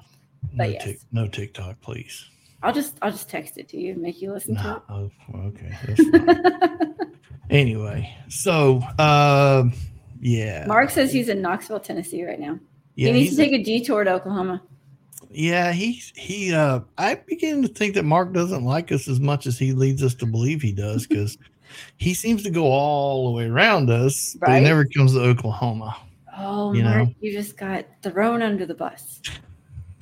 No, 0.51 0.57
But 0.65 0.71
yes. 0.71 0.83
Tik- 0.83 0.99
no 1.11 1.27
TikTok, 1.27 1.79
please. 1.81 2.27
I'll 2.63 2.73
just 2.73 2.97
I'll 3.03 3.11
just 3.11 3.29
text 3.29 3.57
it 3.59 3.69
to 3.69 3.77
you 3.77 3.93
and 3.93 4.01
make 4.01 4.19
you 4.21 4.33
listen 4.33 4.55
No. 4.55 4.81
Oh, 4.89 5.11
okay. 5.45 5.77
to 5.85 5.87
That's 5.95 6.09
fine. 6.09 6.29
it. 6.29 7.07
anyway, 7.51 8.17
so 8.29 8.81
um, 8.97 9.73
yeah, 10.19 10.65
Mark 10.65 10.89
says 10.89 11.13
he's 11.13 11.29
in 11.29 11.39
Knoxville, 11.41 11.79
Tennessee 11.79 12.25
right 12.25 12.39
now. 12.39 12.59
Yeah, 12.97 13.07
he 13.07 13.13
needs 13.13 13.35
to 13.35 13.41
take 13.43 13.53
a 13.53 13.63
detour 13.63 14.03
to 14.03 14.11
Oklahoma. 14.13 14.61
yeah, 15.31 15.71
he's 15.71 16.11
he. 16.15 16.53
Uh, 16.53 16.81
I 16.97 17.15
begin 17.15 17.61
to 17.61 17.67
think 17.69 17.93
that 17.95 18.03
Mark 18.03 18.33
doesn't 18.33 18.65
like 18.65 18.91
us 18.91 19.07
as 19.07 19.19
much 19.19 19.47
as 19.47 19.57
he 19.57 19.71
leads 19.71 20.03
us 20.03 20.13
to 20.15 20.25
believe 20.25 20.61
he 20.61 20.71
does 20.73 21.07
because 21.07 21.37
he 21.97 22.13
seems 22.13 22.43
to 22.43 22.49
go 22.49 22.65
all 22.65 23.25
the 23.27 23.31
way 23.37 23.45
around 23.45 23.89
us, 23.89 24.35
but 24.39 24.49
he 24.49 24.59
never 24.61 24.83
comes 24.85 25.13
to 25.13 25.21
Oklahoma. 25.21 25.95
Oh, 26.39 26.73
You 26.73 26.83
Mark, 26.83 26.97
know. 27.07 27.13
you 27.19 27.31
just 27.31 27.57
got 27.57 27.85
thrown 28.03 28.41
under 28.43 28.65
the 28.65 28.75
bus. 28.75 29.21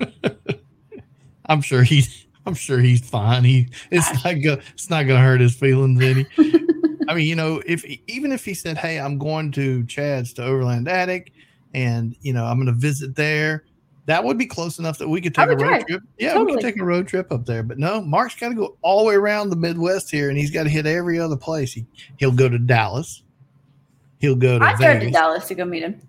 I'm 1.46 1.60
sure 1.62 1.82
he's. 1.82 2.24
I'm 2.44 2.54
sure 2.54 2.78
he's 2.78 3.08
fine. 3.08 3.42
He 3.42 3.68
it's 3.90 4.08
Gosh. 4.12 4.24
not 4.24 4.34
go, 4.42 4.52
it's 4.72 4.88
not 4.88 5.02
going 5.06 5.18
to 5.20 5.24
hurt 5.26 5.40
his 5.40 5.56
feelings 5.56 6.00
any. 6.00 6.26
I 7.08 7.14
mean, 7.14 7.26
you 7.26 7.34
know, 7.34 7.60
if 7.66 7.84
even 8.06 8.30
if 8.32 8.44
he 8.44 8.54
said, 8.54 8.78
"Hey, 8.78 9.00
I'm 9.00 9.18
going 9.18 9.50
to 9.52 9.84
Chad's 9.86 10.32
to 10.34 10.44
Overland 10.44 10.86
Attic, 10.88 11.32
and 11.76 12.16
you 12.22 12.32
know, 12.32 12.44
I'm 12.44 12.56
going 12.56 12.66
to 12.66 12.72
visit 12.72 13.14
there," 13.14 13.64
that 14.06 14.24
would 14.24 14.38
be 14.38 14.46
close 14.46 14.78
enough 14.78 14.98
that 14.98 15.08
we 15.08 15.20
could 15.20 15.34
take 15.34 15.46
a 15.46 15.50
road 15.50 15.58
drive. 15.58 15.86
trip. 15.86 16.02
Yeah, 16.18 16.32
we 16.32 16.38
Totally. 16.38 16.52
could 16.54 16.62
take 16.62 16.80
a 16.80 16.84
road 16.84 17.06
trip 17.06 17.30
up 17.30 17.44
there. 17.44 17.62
But 17.62 17.78
no, 17.78 18.00
Mark's 18.00 18.34
got 18.34 18.48
to 18.48 18.54
go 18.54 18.76
all 18.82 19.00
the 19.00 19.08
way 19.08 19.14
around 19.14 19.50
the 19.50 19.56
Midwest 19.56 20.10
here, 20.10 20.28
and 20.28 20.38
he's 20.38 20.50
got 20.50 20.64
to 20.64 20.68
hit 20.70 20.86
every 20.86 21.20
other 21.20 21.36
place. 21.36 21.72
He 21.72 21.86
he'll 22.16 22.32
go 22.32 22.48
to 22.48 22.58
Dallas. 22.58 23.22
He'll 24.18 24.34
go 24.34 24.58
to 24.58 24.64
I 24.64 24.74
drove 24.76 25.00
to 25.00 25.10
Dallas 25.10 25.46
to 25.48 25.54
go 25.54 25.64
meet 25.64 25.82
him. 25.82 26.00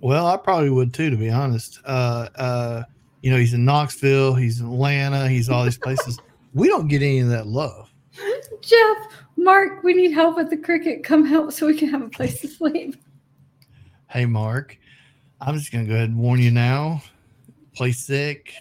Well, 0.00 0.26
I 0.26 0.36
probably 0.36 0.70
would 0.70 0.94
too, 0.94 1.10
to 1.10 1.16
be 1.16 1.30
honest. 1.30 1.80
Uh, 1.84 2.28
uh, 2.36 2.82
you 3.22 3.30
know, 3.30 3.38
he's 3.38 3.54
in 3.54 3.64
Knoxville, 3.64 4.34
he's 4.34 4.60
in 4.60 4.66
Atlanta, 4.66 5.28
he's 5.28 5.48
all 5.48 5.64
these 5.64 5.78
places. 5.78 6.18
we 6.54 6.68
don't 6.68 6.86
get 6.86 7.02
any 7.02 7.18
of 7.20 7.28
that 7.28 7.46
love. 7.46 7.90
Jeff, 8.60 8.96
Mark, 9.36 9.82
we 9.82 9.94
need 9.94 10.12
help 10.12 10.36
with 10.36 10.50
the 10.50 10.56
cricket. 10.56 11.02
Come 11.02 11.24
help 11.24 11.52
so 11.52 11.66
we 11.66 11.76
can 11.76 11.88
have 11.88 12.02
a 12.02 12.08
place 12.08 12.40
to 12.42 12.48
sleep. 12.48 12.96
Hey, 14.08 14.24
Mark, 14.24 14.78
I'm 15.40 15.58
just 15.58 15.72
gonna 15.72 15.84
go 15.84 15.94
ahead 15.94 16.08
and 16.08 16.18
warn 16.18 16.40
you 16.40 16.50
now. 16.50 17.02
Play 17.74 17.92
sick, 17.92 18.54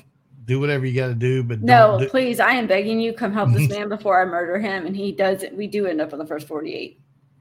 do 0.46 0.60
whatever 0.60 0.86
you 0.86 0.94
got 0.94 1.08
to 1.08 1.16
do, 1.16 1.44
but 1.44 1.62
No, 1.62 2.00
do, 2.00 2.10
please, 2.10 2.40
I 2.40 2.52
am 2.52 2.68
begging 2.68 3.00
you, 3.00 3.14
come 3.14 3.34
help 3.34 3.52
this 3.52 3.70
man 3.76 3.90
before 3.90 4.22
I 4.22 4.26
murder 4.26 4.60
him. 4.60 4.86
And 4.86 4.96
he 4.96 5.12
does 5.12 5.44
it. 5.44 5.56
We 5.56 5.68
do 5.68 5.88
end 5.88 6.02
up 6.02 6.14
on 6.14 6.20
the 6.20 6.26
first 6.26 6.48
48. 6.48 7.00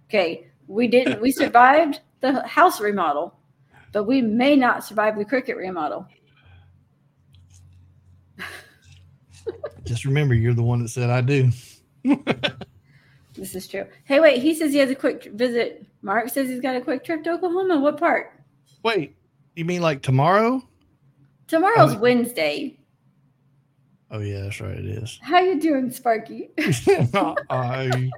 Okay. 0.08 0.46
We 0.66 0.88
didn't, 0.88 1.20
we 1.20 1.30
survived 1.30 2.00
the 2.20 2.46
house 2.46 2.80
remodel, 2.80 3.38
but 3.92 4.04
we 4.04 4.22
may 4.22 4.56
not 4.56 4.84
survive 4.84 5.18
the 5.18 5.24
cricket 5.24 5.56
remodel. 5.56 6.06
just 9.84 10.04
remember 10.04 10.34
you're 10.34 10.54
the 10.54 10.62
one 10.62 10.80
that 10.82 10.88
said 10.88 11.10
I 11.10 11.20
do. 11.20 11.50
This 13.34 13.56
is 13.56 13.66
true. 13.66 13.84
Hey, 14.04 14.20
wait, 14.20 14.40
he 14.40 14.54
says 14.54 14.72
he 14.72 14.78
has 14.78 14.90
a 14.90 14.94
quick 14.94 15.24
visit. 15.24 15.84
Mark 16.04 16.28
says 16.28 16.48
he's 16.50 16.60
got 16.60 16.76
a 16.76 16.80
quick 16.82 17.02
trip 17.02 17.24
to 17.24 17.30
Oklahoma. 17.32 17.80
What 17.80 17.98
part? 17.98 18.30
Wait, 18.82 19.16
you 19.56 19.64
mean 19.64 19.80
like 19.80 20.02
tomorrow? 20.02 20.62
Tomorrow's 21.48 21.94
Oh. 21.94 21.98
Wednesday. 21.98 22.78
Oh 24.10 24.20
yeah, 24.20 24.42
that's 24.42 24.60
right. 24.60 24.76
It 24.76 24.84
is. 24.84 25.18
How 25.22 25.38
you 25.40 25.58
doing, 25.58 25.90
Sparky? 25.90 26.50
I, 27.48 28.10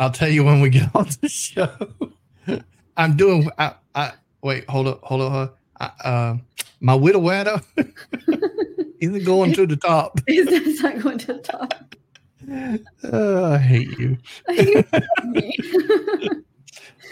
I'll 0.00 0.10
tell 0.10 0.28
you 0.28 0.42
when 0.44 0.60
we 0.60 0.68
get 0.68 0.90
on 0.96 1.06
the 1.20 1.28
show. 1.28 1.68
I'm 2.96 3.16
doing. 3.16 3.48
I, 3.56 3.74
I 3.94 4.12
wait. 4.42 4.68
Hold 4.68 4.88
up. 4.88 5.00
Hold 5.04 5.20
up. 5.32 5.58
I, 5.80 5.84
uh, 6.04 6.36
my 6.80 6.94
widow 6.96 7.20
widow 7.20 7.60
isn't 9.00 9.24
going 9.24 9.52
to 9.54 9.66
the 9.66 9.76
top. 9.76 10.20
He's 10.26 10.82
not 10.82 11.00
going 11.00 11.18
to 11.18 11.34
the 11.34 11.38
top. 11.38 11.94
Uh, 12.50 13.52
I 13.52 13.58
hate 13.58 13.98
you. 13.98 14.18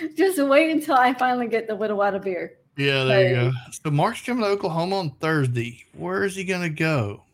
Just 0.16 0.38
wait 0.38 0.70
until 0.70 0.94
I 0.94 1.12
finally 1.14 1.46
get 1.46 1.68
the 1.68 1.76
Widow 1.76 1.96
Water 1.96 2.18
beer. 2.18 2.58
Yeah, 2.76 3.04
there 3.04 3.28
you 3.28 3.34
go. 3.34 3.52
So 3.84 3.90
Mark's 3.90 4.22
coming 4.22 4.42
to 4.44 4.48
Oklahoma 4.50 4.96
on 4.98 5.10
Thursday. 5.20 5.84
Where 5.94 6.24
is 6.24 6.34
he 6.34 6.44
going 6.44 6.62
to 6.62 6.70
go? 6.70 7.24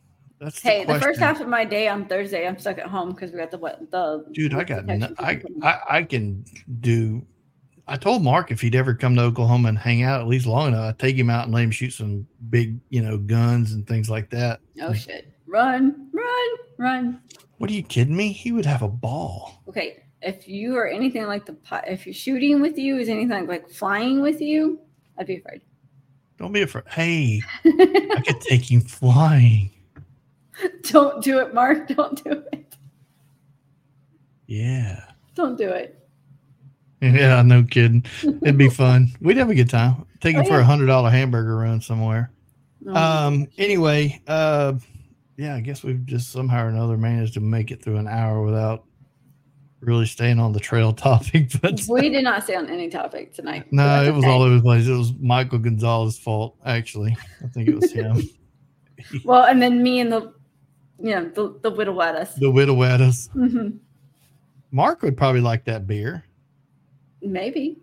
That's 0.41 0.61
Hey, 0.61 0.85
the, 0.85 1.01
first 1.01 1.21
half 1.21 1.41
of 1.41 1.49
my 1.49 1.65
day 1.65 1.89
on 1.89 2.07
Thursday, 2.07 2.47
I'm 2.47 2.59
stuck 2.59 2.79
at 2.79 2.87
home 2.87 3.11
because 3.11 3.33
we 3.33 3.39
got 3.39 3.51
the 3.51 3.59
what 3.59 3.91
the 3.91 4.27
dude. 4.33 4.55
I 4.55 4.65
got. 4.65 4.85
No, 4.85 5.09
I, 5.19 5.41
I 5.63 5.81
I 5.89 6.03
can 6.03 6.45
do. 6.81 7.25
I 7.89 7.97
told 7.97 8.23
Mark 8.23 8.51
if 8.51 8.61
he'd 8.61 8.75
ever 8.75 8.95
come 8.95 9.15
to 9.17 9.23
Oklahoma 9.23 9.69
and 9.69 9.79
hang 9.79 10.03
out 10.03 10.21
at 10.21 10.27
least 10.27 10.45
long 10.47 10.69
enough, 10.69 10.91
I'd 10.91 10.99
take 10.99 11.17
him 11.17 11.31
out 11.31 11.45
and 11.45 11.55
let 11.55 11.63
him 11.63 11.71
shoot 11.71 11.93
some 11.93 12.27
big, 12.51 12.79
you 12.91 13.01
know, 13.01 13.17
guns 13.17 13.73
and 13.73 13.87
things 13.87 14.11
like 14.11 14.29
that. 14.31 14.61
Oh 14.83 14.93
shit! 14.93 15.33
Run, 15.47 16.11
run, 16.13 16.49
run. 16.77 17.21
What 17.59 17.71
are 17.71 17.73
you 17.73 17.83
kidding 17.83 18.17
me? 18.17 18.33
He 18.33 18.53
would 18.53 18.67
have 18.67 18.83
a 18.83 18.89
ball. 18.89 19.63
Okay, 19.69 20.03
if 20.23 20.47
you 20.49 20.77
are 20.77 20.87
anything 20.87 21.27
like 21.27 21.47
the 21.47 21.55
pi- 21.55 21.85
if 21.87 22.07
you're 22.07 22.15
shooting 22.15 22.61
with 22.61 22.77
you 22.79 22.99
is 22.99 23.09
anything 23.09 23.47
like 23.47 23.69
flying 23.71 24.21
with 24.21 24.41
you, 24.41 24.79
I'd 25.19 25.27
be 25.27 25.37
afraid. 25.39 25.63
Don't 26.39 26.53
be 26.53 26.63
afraid. 26.63 26.85
Hey, 26.91 27.41
I 27.65 28.23
could 28.27 28.41
take 28.43 28.71
you 28.71 28.81
flying. 28.81 29.71
Don't 30.83 31.23
do 31.23 31.39
it, 31.41 31.55
Mark. 31.55 31.89
Don't 31.97 32.23
do 32.23 32.43
it. 32.53 32.77
Yeah. 34.47 35.03
Don't 35.35 35.57
do 35.59 35.69
it. 35.69 35.93
Yeah, 37.03 37.43
no 37.43 37.63
kidding. 37.63 38.05
It'd 38.43 38.57
be 38.57 38.71
fun. 38.71 39.13
We'd 39.21 39.37
have 39.37 39.51
a 39.51 39.55
good 39.55 39.69
time. 39.69 40.07
Take 40.21 40.35
him 40.35 40.45
Oh, 40.47 40.49
for 40.49 40.59
a 40.61 40.65
hundred 40.65 40.87
dollar 40.87 41.11
hamburger 41.11 41.57
run 41.59 41.83
somewhere. 41.83 42.33
Oh, 42.89 42.95
Um. 42.97 43.47
Anyway, 43.59 44.21
uh, 44.27 44.73
yeah, 45.37 45.55
I 45.55 45.61
guess 45.61 45.83
we've 45.83 46.05
just 46.07 46.31
somehow 46.33 46.65
or 46.65 46.69
another 46.69 46.97
managed 46.97 47.35
to 47.35 47.41
make 47.41 47.71
it 47.71 47.83
through 47.83 47.97
an 47.97 48.09
hour 48.09 48.43
without 48.43 48.85
really 49.81 50.07
staying 50.07 50.39
on 50.39 50.53
the 50.53 50.61
trail 50.61 50.93
topic. 50.95 51.51
But 51.61 51.81
we 51.89 52.09
did 52.09 52.25
not 52.25 52.45
stay 52.45 52.57
on 52.57 52.69
any 52.69 52.89
topic 52.89 53.35
tonight. 53.35 53.71
no, 53.73 54.03
it 54.03 54.13
was 54.15 54.25
all 54.25 54.43
over 54.43 54.57
the 54.57 54.63
place. 54.63 54.87
It 54.87 54.97
was 54.97 55.13
Michael 55.21 55.59
Gonzalez's 55.59 56.19
fault. 56.19 56.57
Actually, 56.65 57.17
I 57.45 57.49
think 57.49 57.69
it 57.69 57.75
was 57.75 57.93
him. 57.93 58.23
Well, 59.25 59.45
and 59.45 59.61
then 59.61 59.83
me 59.83 60.01
and 60.01 60.11
the, 60.11 60.33
you 60.99 61.11
know, 61.11 61.29
the 61.29 61.59
the 61.61 61.71
widow 61.71 62.01
at 62.01 62.15
us. 62.17 62.35
the 62.37 62.51
widow 62.51 62.83
at 62.83 63.03
us. 63.03 63.29
hmm 63.35 63.69
Mark 64.71 65.03
would 65.03 65.17
probably 65.19 65.43
like 65.43 65.65
that 65.67 65.87
beer. 65.87 66.25
Maybe. 67.21 67.79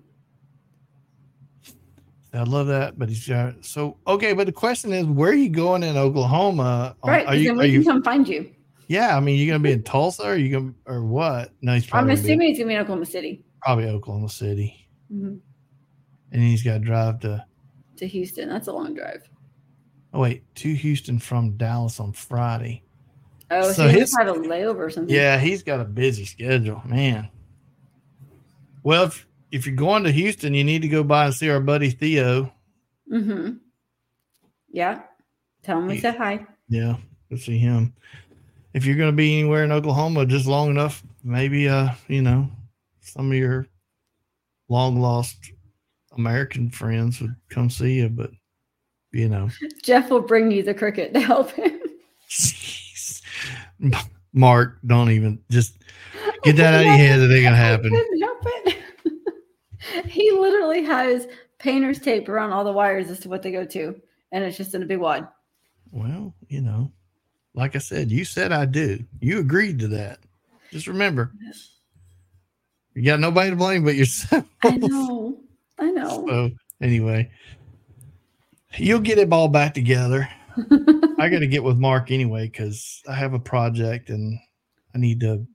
I 2.34 2.43
love 2.43 2.65
that, 2.67 2.97
but 2.97 3.09
he's 3.09 3.27
got 3.27 3.63
so 3.63 3.97
okay. 4.07 4.34
But 4.34 4.47
the 4.47 4.51
question 4.51 4.91
is, 4.91 5.05
where 5.05 5.29
are 5.31 5.36
you 5.36 5.49
going 5.49 5.84
in 5.84 5.97
Oklahoma? 5.97 6.95
Right. 7.05 7.25
Are 7.27 7.36
you? 7.36 7.49
then 7.49 7.57
Are 7.57 7.59
we 7.63 7.67
you? 7.69 7.84
can 7.84 7.91
come 7.91 8.03
find 8.03 8.27
you. 8.27 8.49
Yeah, 8.88 9.15
I 9.15 9.19
mean, 9.19 9.38
you're 9.39 9.53
gonna 9.53 9.63
be 9.63 9.71
in 9.71 9.84
Tulsa, 9.84 10.23
or 10.23 10.36
you 10.36 10.49
gonna, 10.51 10.73
or 10.86 11.03
what? 11.05 11.51
No, 11.61 11.73
he's 11.75 11.86
probably. 11.86 12.11
I'm 12.11 12.15
probably 12.15 12.15
gonna 12.15 12.15
be- 12.15 12.19
assuming 12.27 12.49
it's 12.49 12.59
gonna 12.59 12.67
be 12.69 12.73
in 12.75 12.81
Oklahoma 12.81 13.05
City 13.05 13.43
probably 13.61 13.86
Oklahoma 13.86 14.29
City, 14.29 14.88
Mhm. 15.13 15.39
and 16.31 16.41
he's 16.41 16.63
got 16.63 16.73
to 16.73 16.79
drive 16.79 17.19
to. 17.21 17.45
to 17.97 18.07
Houston. 18.07 18.49
That's 18.49 18.67
a 18.67 18.73
long 18.73 18.93
drive. 18.95 19.29
Oh 20.13 20.19
wait, 20.19 20.43
to 20.55 20.73
Houston 20.73 21.19
from 21.19 21.51
Dallas 21.51 21.99
on 21.99 22.11
Friday. 22.13 22.81
Oh, 23.51 23.61
So 23.67 23.73
so, 23.73 23.88
he 23.89 23.99
his- 23.99 24.13
a 24.13 24.17
layover 24.17 24.79
or 24.79 24.89
something. 24.89 25.13
Yeah, 25.15 25.38
he's 25.39 25.61
got 25.63 25.79
a 25.79 25.86
busy 25.86 26.25
schedule, 26.25 26.81
man. 26.86 27.29
Well, 28.84 29.03
if 29.05 29.25
if 29.54 29.68
you're 29.68 29.76
going 29.76 30.04
to 30.04 30.12
Houston, 30.12 30.56
you 30.56 30.64
need 30.64 30.82
to 30.82 30.88
go 30.88 31.04
by 31.04 31.26
and 31.26 31.34
see 31.34 31.47
our 31.51 31.60
buddy 31.60 31.91
Theo. 31.91 32.51
Mm-hmm. 33.12 33.58
Yeah. 34.72 35.04
Tell 35.62 35.78
him 35.78 35.86
we 35.86 35.99
said 35.99 36.16
hi. 36.16 36.43
Yeah, 36.70 36.97
go 37.30 37.38
see 37.38 37.60
him. 37.60 37.93
If 38.74 38.84
you're 38.84 38.95
going 38.95 39.12
to 39.12 39.16
be 39.16 39.39
anywhere 39.39 39.64
in 39.64 39.72
Oklahoma 39.72 40.26
just 40.26 40.47
long 40.47 40.72
enough, 40.72 41.04
maybe 41.24 41.70
uh, 41.70 41.89
you 42.08 42.24
know, 42.24 42.49
some 43.01 43.32
of 43.32 43.38
your 43.38 43.68
long 44.70 44.99
lost 44.99 45.38
American 46.18 46.72
friends 46.72 47.22
would 47.22 47.36
come 47.49 47.70
see 47.70 47.93
you, 47.93 48.10
but 48.10 48.32
you 49.12 49.30
know, 49.30 49.49
Jeff 49.84 50.10
will 50.10 50.22
bring 50.22 50.49
you 50.49 50.64
the 50.64 50.74
cricket 50.74 51.14
to 51.14 51.20
help 51.20 51.51
him. 51.51 51.80
jeez. 52.28 53.22
Mark, 54.34 54.80
don't 54.84 55.12
even 55.12 55.39
just 55.51 55.78
get 56.43 56.56
that 56.56 56.74
out 56.74 56.80
of 56.80 56.86
your 56.88 56.95
head. 56.95 57.20
That 57.20 57.32
ain't 57.32 57.43
gonna 57.43 57.56
happen. 57.56 58.82
Couldn't 59.93 60.03
help 60.03 60.05
it. 60.05 60.11
he 60.11 60.31
literally 60.31 60.83
has 60.83 61.27
painter's 61.59 61.99
tape 61.99 62.27
around 62.29 62.51
all 62.51 62.63
the 62.63 62.71
wires 62.71 63.09
as 63.09 63.19
to 63.21 63.29
what 63.29 63.41
they 63.41 63.51
go 63.51 63.65
to, 63.65 63.99
and 64.31 64.43
it's 64.43 64.57
just 64.57 64.73
in 64.75 64.83
a 64.83 64.85
big 64.85 64.99
wad. 64.99 65.27
Well, 65.91 66.33
you 66.47 66.61
know, 66.61 66.91
like 67.53 67.75
I 67.75 67.79
said, 67.79 68.11
you 68.11 68.25
said 68.25 68.51
I 68.51 68.65
do. 68.65 69.03
You 69.19 69.39
agreed 69.39 69.79
to 69.79 69.87
that. 69.89 70.19
Just 70.71 70.87
remember, 70.87 71.31
you 72.95 73.03
got 73.03 73.19
nobody 73.19 73.51
to 73.51 73.55
blame 73.55 73.83
but 73.83 73.95
yourself. 73.95 74.45
I 74.63 74.77
know. 74.77 75.37
I 75.79 75.91
know. 75.91 76.25
So 76.29 76.51
anyway, 76.81 77.29
you'll 78.77 78.99
get 78.99 79.17
it 79.19 79.31
all 79.31 79.47
back 79.47 79.73
together. 79.73 80.27
I 81.19 81.29
got 81.29 81.39
to 81.39 81.47
get 81.47 81.63
with 81.63 81.77
Mark 81.77 82.11
anyway 82.11 82.47
because 82.47 83.01
I 83.07 83.13
have 83.13 83.33
a 83.33 83.39
project 83.39 84.09
and 84.09 84.37
I 84.93 84.97
need 84.97 85.19
to. 85.21 85.45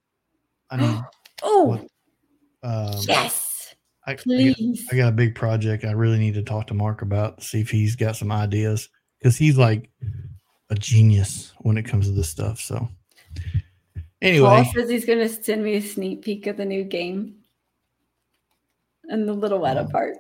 I 0.71 0.77
need. 0.77 1.01
oh, 1.43 1.85
Um, 2.63 2.95
yes. 3.07 3.48
I, 4.09 4.13
I, 4.13 4.15
got, 4.15 4.57
I 4.93 4.97
got 4.97 5.09
a 5.09 5.13
big 5.13 5.35
project. 5.35 5.85
I 5.85 5.91
really 5.93 6.19
need 6.19 6.35
to 6.35 6.43
talk 6.43 6.67
to 6.69 6.75
Mark 6.75 7.03
about 7.03 7.39
to 7.39 7.45
see 7.45 7.61
if 7.61 7.71
he's 7.71 7.95
got 7.95 8.17
some 8.17 8.33
ideas 8.33 8.89
because 9.19 9.37
he's 9.37 9.59
like 9.59 9.91
a 10.71 10.75
genius 10.75 11.53
when 11.59 11.77
it 11.77 11.83
comes 11.85 12.07
to 12.07 12.13
this 12.13 12.31
stuff. 12.31 12.59
So 12.59 12.89
anyway, 14.23 14.49
Paul 14.49 14.65
says 14.75 14.89
he's 14.89 15.05
going 15.05 15.19
to 15.19 15.29
send 15.29 15.63
me 15.63 15.75
a 15.75 15.83
sneak 15.83 16.23
peek 16.23 16.47
of 16.47 16.57
the 16.57 16.65
new 16.65 16.85
game 16.85 17.35
and 19.11 19.29
the 19.29 19.33
little 19.35 19.61
Weta 19.61 19.87
Oh. 19.87 19.91
part. 19.91 20.17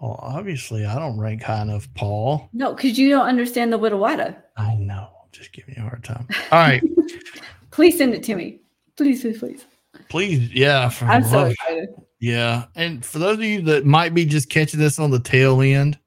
well, 0.00 0.18
obviously 0.22 0.86
I 0.86 0.98
don't 0.98 1.18
rank 1.18 1.42
high 1.42 1.62
enough, 1.62 1.86
Paul. 1.94 2.48
No, 2.54 2.72
because 2.74 2.98
you 2.98 3.10
don't 3.10 3.26
understand 3.26 3.72
the 3.72 3.78
Wita 3.78 4.36
I 4.56 4.74
know. 4.76 5.08
I'm 5.22 5.28
just 5.32 5.52
giving 5.52 5.74
you 5.76 5.82
a 5.82 5.86
hard 5.88 6.02
time. 6.02 6.26
All 6.50 6.58
right, 6.60 6.82
Please 7.70 7.98
send 7.98 8.14
it 8.14 8.22
to 8.24 8.34
me. 8.34 8.60
Please, 8.96 9.20
please, 9.20 9.38
please. 9.38 9.64
please, 10.08 10.50
yeah. 10.52 10.88
For 10.88 11.04
I'm 11.04 11.22
so 11.24 11.44
excited. 11.44 11.90
Yeah. 12.20 12.64
And 12.74 13.04
for 13.04 13.18
those 13.18 13.38
of 13.38 13.44
you 13.44 13.62
that 13.62 13.84
might 13.84 14.14
be 14.14 14.24
just 14.24 14.48
catching 14.48 14.80
this 14.80 14.98
on 14.98 15.10
the 15.10 15.20
tail 15.20 15.60
end, 15.60 15.98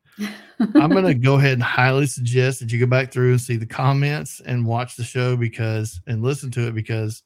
I'm 0.76 0.91
going 0.91 1.05
to 1.05 1.14
go 1.14 1.36
ahead 1.36 1.53
and 1.53 1.64
highly 1.64 2.05
suggest 2.05 2.59
that 2.59 2.72
you 2.72 2.80
go 2.80 2.86
back 2.86 3.12
through 3.12 3.32
and 3.32 3.41
see 3.41 3.55
the 3.55 3.66
comments 3.66 4.41
and 4.45 4.66
watch 4.66 4.95
the 4.95 5.03
show 5.03 5.36
because, 5.36 6.01
and 6.07 6.22
listen 6.22 6.51
to 6.51 6.68
it 6.68 6.76
because 6.76 7.24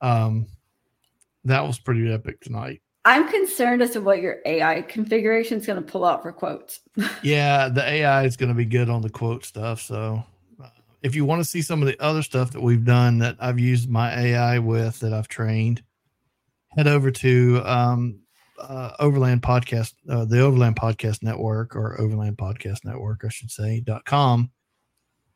um, 0.00 0.46
that 1.44 1.66
was 1.66 1.78
pretty 1.78 2.12
epic 2.12 2.40
tonight. 2.40 2.80
I'm 3.06 3.28
concerned 3.28 3.82
as 3.82 3.90
to 3.90 4.00
what 4.00 4.22
your 4.22 4.38
AI 4.46 4.80
configuration 4.82 5.58
is 5.58 5.66
going 5.66 5.82
to 5.82 5.86
pull 5.86 6.04
out 6.04 6.22
for 6.22 6.32
quotes. 6.32 6.80
Yeah. 7.22 7.68
The 7.68 7.84
AI 7.84 8.24
is 8.24 8.36
going 8.36 8.48
to 8.48 8.54
be 8.54 8.64
good 8.64 8.88
on 8.88 9.02
the 9.02 9.10
quote 9.10 9.44
stuff. 9.44 9.80
So 9.80 10.22
uh, 10.62 10.68
if 11.02 11.14
you 11.14 11.24
want 11.24 11.42
to 11.42 11.48
see 11.48 11.62
some 11.62 11.82
of 11.82 11.88
the 11.88 12.02
other 12.02 12.22
stuff 12.22 12.50
that 12.52 12.60
we've 12.60 12.84
done 12.84 13.18
that 13.18 13.36
I've 13.40 13.58
used 13.58 13.88
my 13.90 14.14
AI 14.14 14.58
with 14.58 15.00
that 15.00 15.12
I've 15.12 15.28
trained, 15.28 15.82
head 16.76 16.86
over 16.86 17.10
to 17.10 17.62
um, 17.64 18.20
uh, 18.58 18.92
Overland 18.98 19.42
Podcast, 19.42 19.94
uh, 20.08 20.24
the 20.24 20.40
Overland 20.40 20.76
Podcast 20.76 21.22
Network, 21.22 21.76
or 21.76 22.00
Overland 22.00 22.36
Podcast 22.36 22.84
Network, 22.84 23.22
I 23.24 23.28
should 23.28 23.50
say, 23.50 23.80
dot 23.80 24.04
com, 24.04 24.50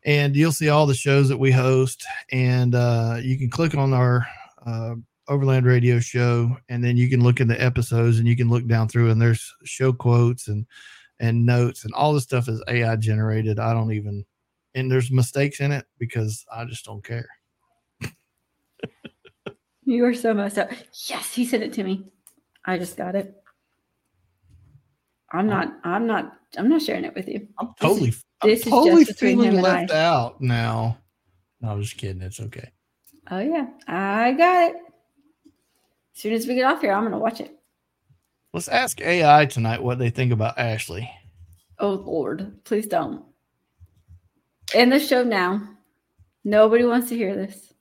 and 0.05 0.37
you'll 0.37 0.53
see 0.53 0.69
all 0.69 0.87
the 0.87 0.95
shows 0.95 1.29
that 1.29 1.39
we 1.39 1.51
host. 1.51 2.05
And 2.33 2.75
uh, 2.75 3.19
you 3.23 3.39
can 3.39 3.51
click 3.51 3.75
on 3.75 3.93
our 3.93 4.27
uh, 4.67 4.95
Overland 5.29 5.67
Radio 5.67 6.01
show, 6.01 6.57
and 6.69 6.83
then 6.83 6.97
you 6.97 7.09
can 7.09 7.23
look 7.23 7.41
in 7.41 7.49
the 7.49 7.63
episodes, 7.63 8.19
and 8.19 8.27
you 8.27 8.37
can 8.37 8.49
look 8.49 8.67
down 8.67 8.89
through, 8.89 9.11
and 9.11 9.21
there's 9.21 9.55
show 9.65 9.93
quotes 9.93 10.49
and 10.49 10.67
and 11.21 11.45
notes, 11.45 11.85
and 11.85 11.93
all 11.95 12.15
this 12.15 12.23
stuff 12.23 12.49
is 12.49 12.63
AI 12.69 12.95
generated. 12.97 13.59
I 13.59 13.73
don't 13.73 13.93
even, 13.93 14.25
and 14.75 14.91
there's 14.91 15.11
mistakes 15.11 15.61
in 15.61 15.73
it 15.73 15.85
because 15.99 16.47
I 16.53 16.65
just 16.65 16.85
don't 16.85 17.05
care. 17.05 17.29
You 19.89 20.05
are 20.05 20.13
so 20.13 20.35
messed 20.35 20.59
up. 20.59 20.71
Yes, 21.09 21.33
he 21.33 21.47
sent 21.47 21.63
it 21.63 21.73
to 21.73 21.83
me. 21.83 22.05
I 22.67 22.77
just 22.77 22.95
got 22.99 23.15
it. 23.15 23.35
I'm 25.33 25.47
not. 25.47 25.73
I'm 25.83 26.07
not. 26.07 26.35
I'm 26.59 26.69
not 26.69 26.83
sharing 26.83 27.07
it 27.07 27.15
with 27.15 27.27
you. 27.27 27.49
I'm 27.59 27.69
This 27.69 27.73
is- 27.73 27.81
totally, 27.81 28.11
this 28.43 28.67
I'm 28.67 28.71
totally 28.71 29.05
just 29.07 29.19
feeling 29.19 29.55
left 29.63 29.91
I. 29.91 29.97
out 30.05 30.43
now. 30.43 30.99
No, 31.63 31.71
I'm 31.71 31.81
just 31.81 31.97
kidding. 31.97 32.21
It's 32.21 32.39
okay. 32.39 32.69
Oh 33.31 33.39
yeah, 33.39 33.69
I 33.87 34.33
got 34.33 34.73
it. 34.73 34.77
As 36.15 36.21
soon 36.21 36.35
as 36.35 36.47
we 36.47 36.55
get 36.55 36.65
off 36.67 36.83
here, 36.83 36.93
I'm 36.93 37.05
gonna 37.05 37.19
watch 37.19 37.41
it. 37.41 37.59
Let's 38.53 38.69
ask 38.69 39.01
AI 39.01 39.47
tonight 39.47 39.83
what 39.83 39.99
they 39.99 40.11
think 40.11 40.33
about 40.33 40.59
Ashley. 40.59 41.11
Oh 41.79 41.93
Lord, 41.93 42.63
please 42.65 42.87
don't. 42.87 43.25
End 44.75 44.93
the 44.93 45.01
show 45.01 45.23
now. 45.25 45.67
Nobody 46.45 46.85
wants 46.85 47.09
to 47.09 47.17
hear 47.17 47.35
this. 47.35 47.73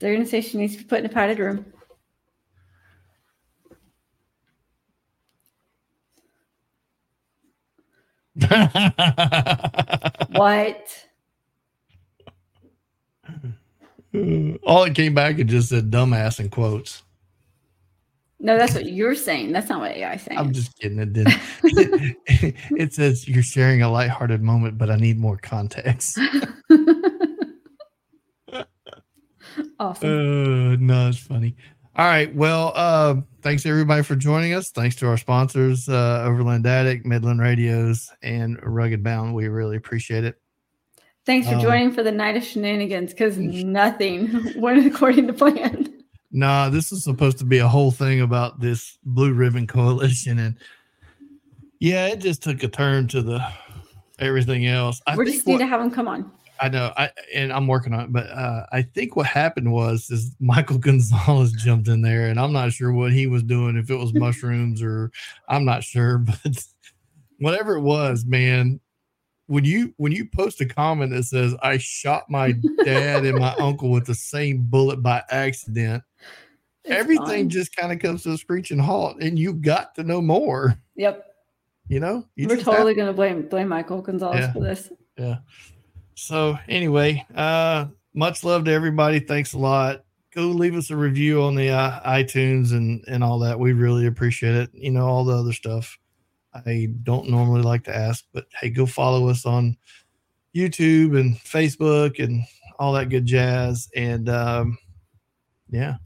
They're 0.00 0.14
gonna 0.14 0.26
say 0.26 0.40
she 0.40 0.56
needs 0.56 0.76
to 0.76 0.82
be 0.82 0.88
put 0.88 1.00
in 1.00 1.06
a 1.06 1.10
padded 1.10 1.38
room. 1.38 1.66
What? 10.30 11.06
All 14.64 14.84
it 14.84 14.94
came 14.94 15.14
back 15.14 15.38
and 15.38 15.48
just 15.48 15.68
said 15.68 15.90
dumbass 15.90 16.40
in 16.40 16.48
quotes. 16.48 17.02
No, 18.42 18.56
that's 18.56 18.74
what 18.74 18.86
you're 18.86 19.14
saying. 19.14 19.52
That's 19.52 19.68
not 19.68 19.80
what 19.80 19.90
AI 19.90 20.14
is 20.14 20.22
saying. 20.22 20.38
I'm 20.38 20.52
just 20.52 20.74
kidding. 20.78 20.98
It 20.98 21.12
didn't. 21.12 21.34
it 21.62 22.94
says 22.94 23.28
you're 23.28 23.42
sharing 23.42 23.82
a 23.82 23.90
lighthearted 23.90 24.42
moment, 24.42 24.78
but 24.78 24.90
I 24.90 24.96
need 24.96 25.18
more 25.18 25.36
context. 25.36 26.18
Awesome. 29.78 30.08
Uh, 30.08 30.76
no, 30.76 31.08
it's 31.08 31.18
funny. 31.18 31.56
All 31.96 32.06
right. 32.06 32.34
Well, 32.34 32.72
uh, 32.74 33.16
thanks 33.42 33.66
everybody 33.66 34.02
for 34.02 34.16
joining 34.16 34.54
us. 34.54 34.70
Thanks 34.70 34.96
to 34.96 35.08
our 35.08 35.16
sponsors, 35.16 35.88
uh, 35.88 36.22
Overland 36.24 36.66
Attic, 36.66 37.04
Midland 37.04 37.40
Radios, 37.40 38.10
and 38.22 38.58
Rugged 38.62 39.02
Bound. 39.02 39.34
We 39.34 39.48
really 39.48 39.76
appreciate 39.76 40.24
it. 40.24 40.40
Thanks 41.26 41.48
for 41.48 41.56
Um, 41.56 41.60
joining 41.60 41.92
for 41.92 42.02
the 42.02 42.12
night 42.12 42.36
of 42.36 42.44
shenanigans 42.44 43.10
because 43.12 43.36
nothing 43.38 44.52
went 44.56 44.86
according 44.86 45.26
to 45.26 45.32
plan. 45.32 45.92
Nah, 46.32 46.68
this 46.70 46.92
is 46.92 47.02
supposed 47.04 47.38
to 47.38 47.44
be 47.44 47.58
a 47.58 47.68
whole 47.68 47.90
thing 47.90 48.20
about 48.20 48.60
this 48.60 48.96
Blue 49.04 49.32
Ribbon 49.34 49.66
Coalition, 49.66 50.38
and 50.38 50.56
yeah, 51.80 52.06
it 52.06 52.20
just 52.20 52.42
took 52.42 52.62
a 52.62 52.68
turn 52.68 53.08
to 53.08 53.20
the 53.20 53.44
everything 54.18 54.66
else. 54.66 55.00
I 55.06 55.16
we 55.16 55.24
just 55.26 55.46
need 55.46 55.54
what- 55.54 55.58
to 55.58 55.66
have 55.66 55.80
them 55.80 55.90
come 55.90 56.06
on. 56.08 56.30
I 56.62 56.68
know, 56.68 56.92
I 56.96 57.10
and 57.34 57.52
I'm 57.52 57.66
working 57.66 57.94
on 57.94 58.00
it, 58.00 58.12
but 58.12 58.26
uh, 58.30 58.66
I 58.70 58.82
think 58.82 59.16
what 59.16 59.26
happened 59.26 59.72
was 59.72 60.10
is 60.10 60.36
Michael 60.40 60.78
Gonzalez 60.86 61.52
jumped 61.52 61.88
in 61.88 62.02
there, 62.02 62.26
and 62.28 62.38
I'm 62.38 62.52
not 62.52 62.72
sure 62.72 62.92
what 62.92 63.12
he 63.12 63.26
was 63.26 63.42
doing, 63.42 63.76
if 63.76 63.90
it 63.90 63.96
was 63.96 64.12
mushrooms 64.14 64.82
or 64.82 65.10
I'm 65.48 65.64
not 65.64 65.82
sure, 65.82 66.18
but 66.44 66.64
whatever 67.38 67.76
it 67.76 67.82
was, 67.82 68.24
man. 68.24 68.80
When 69.46 69.64
you 69.64 69.92
when 69.96 70.12
you 70.12 70.26
post 70.28 70.60
a 70.60 70.66
comment 70.66 71.10
that 71.10 71.24
says 71.24 71.56
I 71.62 71.78
shot 71.78 72.30
my 72.30 72.52
dad 72.84 73.24
and 73.24 73.38
my 73.38 73.52
uncle 73.54 73.90
with 73.90 74.06
the 74.06 74.14
same 74.14 74.62
bullet 74.62 75.02
by 75.02 75.24
accident, 75.28 76.04
It's 76.84 76.94
everything 76.94 77.26
fine. 77.26 77.48
just 77.48 77.74
kind 77.74 77.90
of 77.90 77.98
comes 77.98 78.22
to 78.22 78.32
a 78.32 78.38
screeching 78.38 78.78
halt, 78.78 79.16
and 79.20 79.36
you 79.36 79.54
got 79.54 79.96
to 79.96 80.04
know 80.04 80.20
more. 80.20 80.78
Yep. 80.94 81.26
You 81.88 81.98
know, 81.98 82.28
you 82.36 82.46
We're 82.46 82.56
have 82.56 82.64
totally 82.64 82.94
gonna 82.94 83.12
blame 83.12 83.48
blame 83.48 83.66
Michael 83.66 84.02
Gonzalez 84.02 84.38
Yeah. 84.38 84.52
for 84.52 84.60
this. 84.60 84.92
So 86.20 86.58
anyway, 86.68 87.24
uh, 87.34 87.86
much 88.12 88.44
love 88.44 88.66
to 88.66 88.70
everybody. 88.72 89.20
Thanks 89.20 89.54
a 89.54 89.58
lot. 89.58 90.04
Go 90.34 90.42
leave 90.48 90.76
us 90.76 90.90
a 90.90 90.96
review 90.96 91.42
on 91.42 91.54
the 91.54 91.70
uh, 91.70 91.98
iTunes 92.08 92.72
and 92.72 93.02
and 93.08 93.24
all 93.24 93.38
that. 93.38 93.58
We 93.58 93.72
really 93.72 94.06
appreciate 94.06 94.54
it. 94.54 94.70
You 94.74 94.90
know 94.90 95.06
all 95.06 95.24
the 95.24 95.34
other 95.36 95.54
stuff. 95.54 95.98
I 96.54 96.88
don't 97.04 97.30
normally 97.30 97.62
like 97.62 97.84
to 97.84 97.96
ask, 97.96 98.26
but 98.34 98.44
hey, 98.60 98.68
go 98.68 98.84
follow 98.84 99.28
us 99.28 99.46
on 99.46 99.76
YouTube 100.54 101.18
and 101.18 101.36
Facebook 101.36 102.22
and 102.22 102.42
all 102.78 102.92
that 102.92 103.08
good 103.08 103.24
jazz. 103.24 103.88
And 103.96 104.28
um, 104.28 104.76
yeah. 105.70 105.96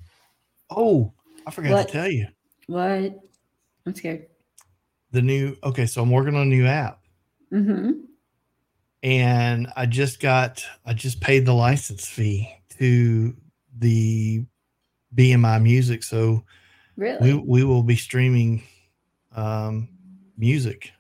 Oh, 0.71 1.13
I 1.47 1.51
forgot 1.51 1.73
What? 1.73 1.87
to 1.89 1.93
tell 1.93 2.09
you 2.11 2.27
What? 2.69 3.19
I'm 3.85 3.95
scared. 3.95 4.27
the 5.11 5.23
new. 5.23 5.57
Okay, 5.65 5.87
so 5.87 6.03
I'm 6.03 6.11
working 6.11 6.37
on 6.37 6.43
a 6.43 6.47
new 6.47 6.67
app. 6.67 7.01
Mm-hmm. 7.53 7.91
And 9.05 9.69
I 9.77 9.85
just 9.85 10.19
got 10.19 10.65
I 10.87 10.95
just 10.95 11.21
paid 11.21 11.45
the 11.45 11.53
license 11.53 12.09
fee 12.09 12.51
to 12.79 13.37
the 13.79 14.45
BMI 15.15 15.63
music, 15.63 16.03
so 16.03 16.43
Really? 16.97 17.35
we 17.35 17.39
we 17.41 17.65
will 17.65 17.83
be 17.83 17.97
streaming 17.97 18.63
um, 19.37 19.89
music. 20.39 20.91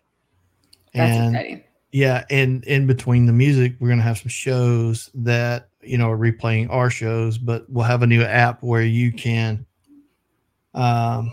That's 0.92 1.16
and 1.16 1.34
exciting. 1.34 1.64
yeah, 1.92 2.24
and 2.30 2.62
in 2.64 2.86
between 2.86 3.26
the 3.26 3.32
music, 3.32 3.74
we're 3.80 3.88
gonna 3.88 4.02
have 4.02 4.18
some 4.18 4.28
shows 4.28 5.10
that 5.14 5.70
you 5.82 5.96
know 5.96 6.10
are 6.10 6.18
replaying 6.18 6.70
our 6.70 6.90
shows, 6.90 7.38
but 7.38 7.68
we'll 7.70 7.84
have 7.86 8.02
a 8.02 8.06
new 8.06 8.22
app 8.22 8.62
where 8.62 8.82
you 8.84 9.12
can 9.12 9.64
um 10.74 11.32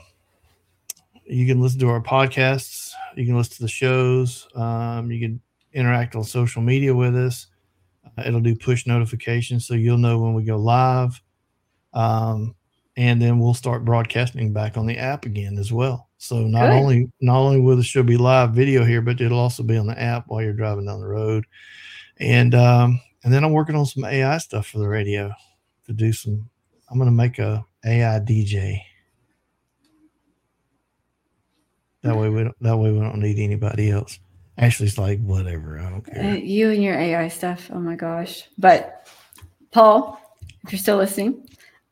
you 1.25 1.45
can 1.47 1.59
listen 1.59 1.79
to 1.79 1.89
our 1.89 2.01
podcasts, 2.01 2.91
you 3.15 3.25
can 3.25 3.35
listen 3.35 3.55
to 3.57 3.61
the 3.63 3.67
shows, 3.67 4.47
um, 4.55 5.11
you 5.11 5.19
can 5.19 5.41
interact 5.73 6.15
on 6.15 6.23
social 6.23 6.61
media 6.61 6.93
with 6.93 7.15
us. 7.15 7.47
Uh, 8.05 8.23
it'll 8.25 8.41
do 8.41 8.55
push 8.55 8.85
notifications 8.85 9.65
so 9.65 9.73
you'll 9.73 9.97
know 9.97 10.19
when 10.19 10.33
we 10.33 10.43
go 10.43 10.57
live. 10.57 11.21
Um, 11.93 12.55
and 12.97 13.21
then 13.21 13.39
we'll 13.39 13.53
start 13.53 13.85
broadcasting 13.85 14.51
back 14.51 14.77
on 14.77 14.85
the 14.85 14.97
app 14.97 15.25
again 15.25 15.57
as 15.57 15.71
well. 15.71 16.09
So 16.17 16.41
not 16.45 16.69
Good. 16.69 16.73
only 16.73 17.11
not 17.21 17.37
only 17.37 17.59
will 17.59 17.77
the 17.77 17.83
show 17.83 18.03
be 18.03 18.17
live 18.17 18.51
video 18.51 18.83
here, 18.83 19.01
but 19.01 19.21
it'll 19.21 19.39
also 19.39 19.63
be 19.63 19.77
on 19.77 19.87
the 19.87 19.99
app 19.99 20.25
while 20.27 20.41
you're 20.41 20.53
driving 20.53 20.85
down 20.85 20.99
the 20.99 21.07
road. 21.07 21.45
And 22.19 22.53
um, 22.53 22.99
and 23.23 23.33
then 23.33 23.43
I'm 23.43 23.53
working 23.53 23.75
on 23.75 23.85
some 23.85 24.03
AI 24.03 24.37
stuff 24.37 24.67
for 24.67 24.79
the 24.79 24.87
radio 24.87 25.31
to 25.85 25.93
do 25.93 26.11
some. 26.11 26.49
I'm 26.89 26.97
going 26.97 27.09
to 27.09 27.15
make 27.15 27.39
a 27.39 27.65
AI 27.85 28.19
DJ. 28.19 28.81
That 32.03 32.17
way 32.17 32.29
we 32.29 32.43
don't, 32.43 32.55
that 32.61 32.77
way 32.77 32.91
we 32.91 32.99
don't 32.99 33.19
need 33.19 33.39
anybody 33.39 33.91
else. 33.91 34.19
Ashley's 34.57 34.97
like 34.97 35.19
whatever. 35.21 35.79
I 35.79 35.89
don't 35.89 36.07
Uh, 36.09 36.13
care. 36.13 36.35
you 36.37 36.71
and 36.71 36.83
your 36.83 36.95
AI 36.95 37.27
stuff. 37.29 37.69
Oh 37.73 37.79
my 37.79 37.95
gosh. 37.95 38.43
But 38.57 39.07
Paul, 39.71 40.19
if 40.65 40.71
you're 40.71 40.79
still 40.79 40.97
listening, 40.97 41.47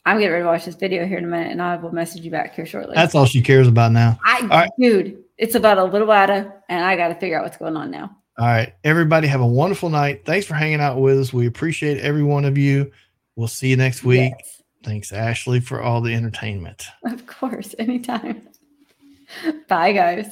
I'm 0.06 0.18
getting 0.18 0.32
ready 0.32 0.44
to 0.44 0.48
watch 0.50 0.66
this 0.66 0.76
video 0.76 1.06
here 1.06 1.18
in 1.18 1.24
a 1.24 1.28
minute 1.28 1.52
and 1.52 1.62
I 1.62 1.76
will 1.78 1.92
message 1.94 2.22
you 2.24 2.32
back 2.32 2.56
here 2.56 2.66
shortly. 2.66 2.96
That's 2.96 3.16
all 3.16 3.26
she 3.26 3.42
cares 3.42 3.68
about 3.68 3.92
now. 3.92 4.20
I 4.24 4.46
right. 4.46 4.70
dude, 4.80 5.24
it's 5.38 5.56
about 5.56 5.78
a 5.78 5.84
little 5.84 6.12
Ada 6.12 6.54
and 6.70 6.84
I 6.84 6.96
gotta 6.96 7.16
figure 7.16 7.38
out 7.38 7.44
what's 7.44 7.58
going 7.58 7.78
on 7.78 7.92
now. 7.92 8.16
All 8.38 8.46
right. 8.46 8.74
Everybody 8.84 9.28
have 9.28 9.42
a 9.42 9.48
wonderful 9.48 9.90
night. 9.90 10.26
Thanks 10.26 10.46
for 10.46 10.54
hanging 10.54 10.80
out 10.82 11.00
with 11.00 11.20
us. 11.20 11.34
We 11.34 11.48
appreciate 11.48 12.00
every 12.00 12.24
one 12.24 12.46
of 12.46 12.58
you. 12.58 12.92
We'll 13.36 13.48
see 13.50 13.70
you 13.70 13.78
next 13.78 14.04
week. 14.04 14.34
Yes. 14.38 14.62
Thanks, 14.84 15.12
Ashley, 15.12 15.60
for 15.60 15.82
all 15.82 16.00
the 16.02 16.14
entertainment. 16.16 16.86
Of 17.06 17.26
course, 17.28 17.76
anytime. 17.80 18.48
Bye 19.68 19.92
guys. 19.94 20.28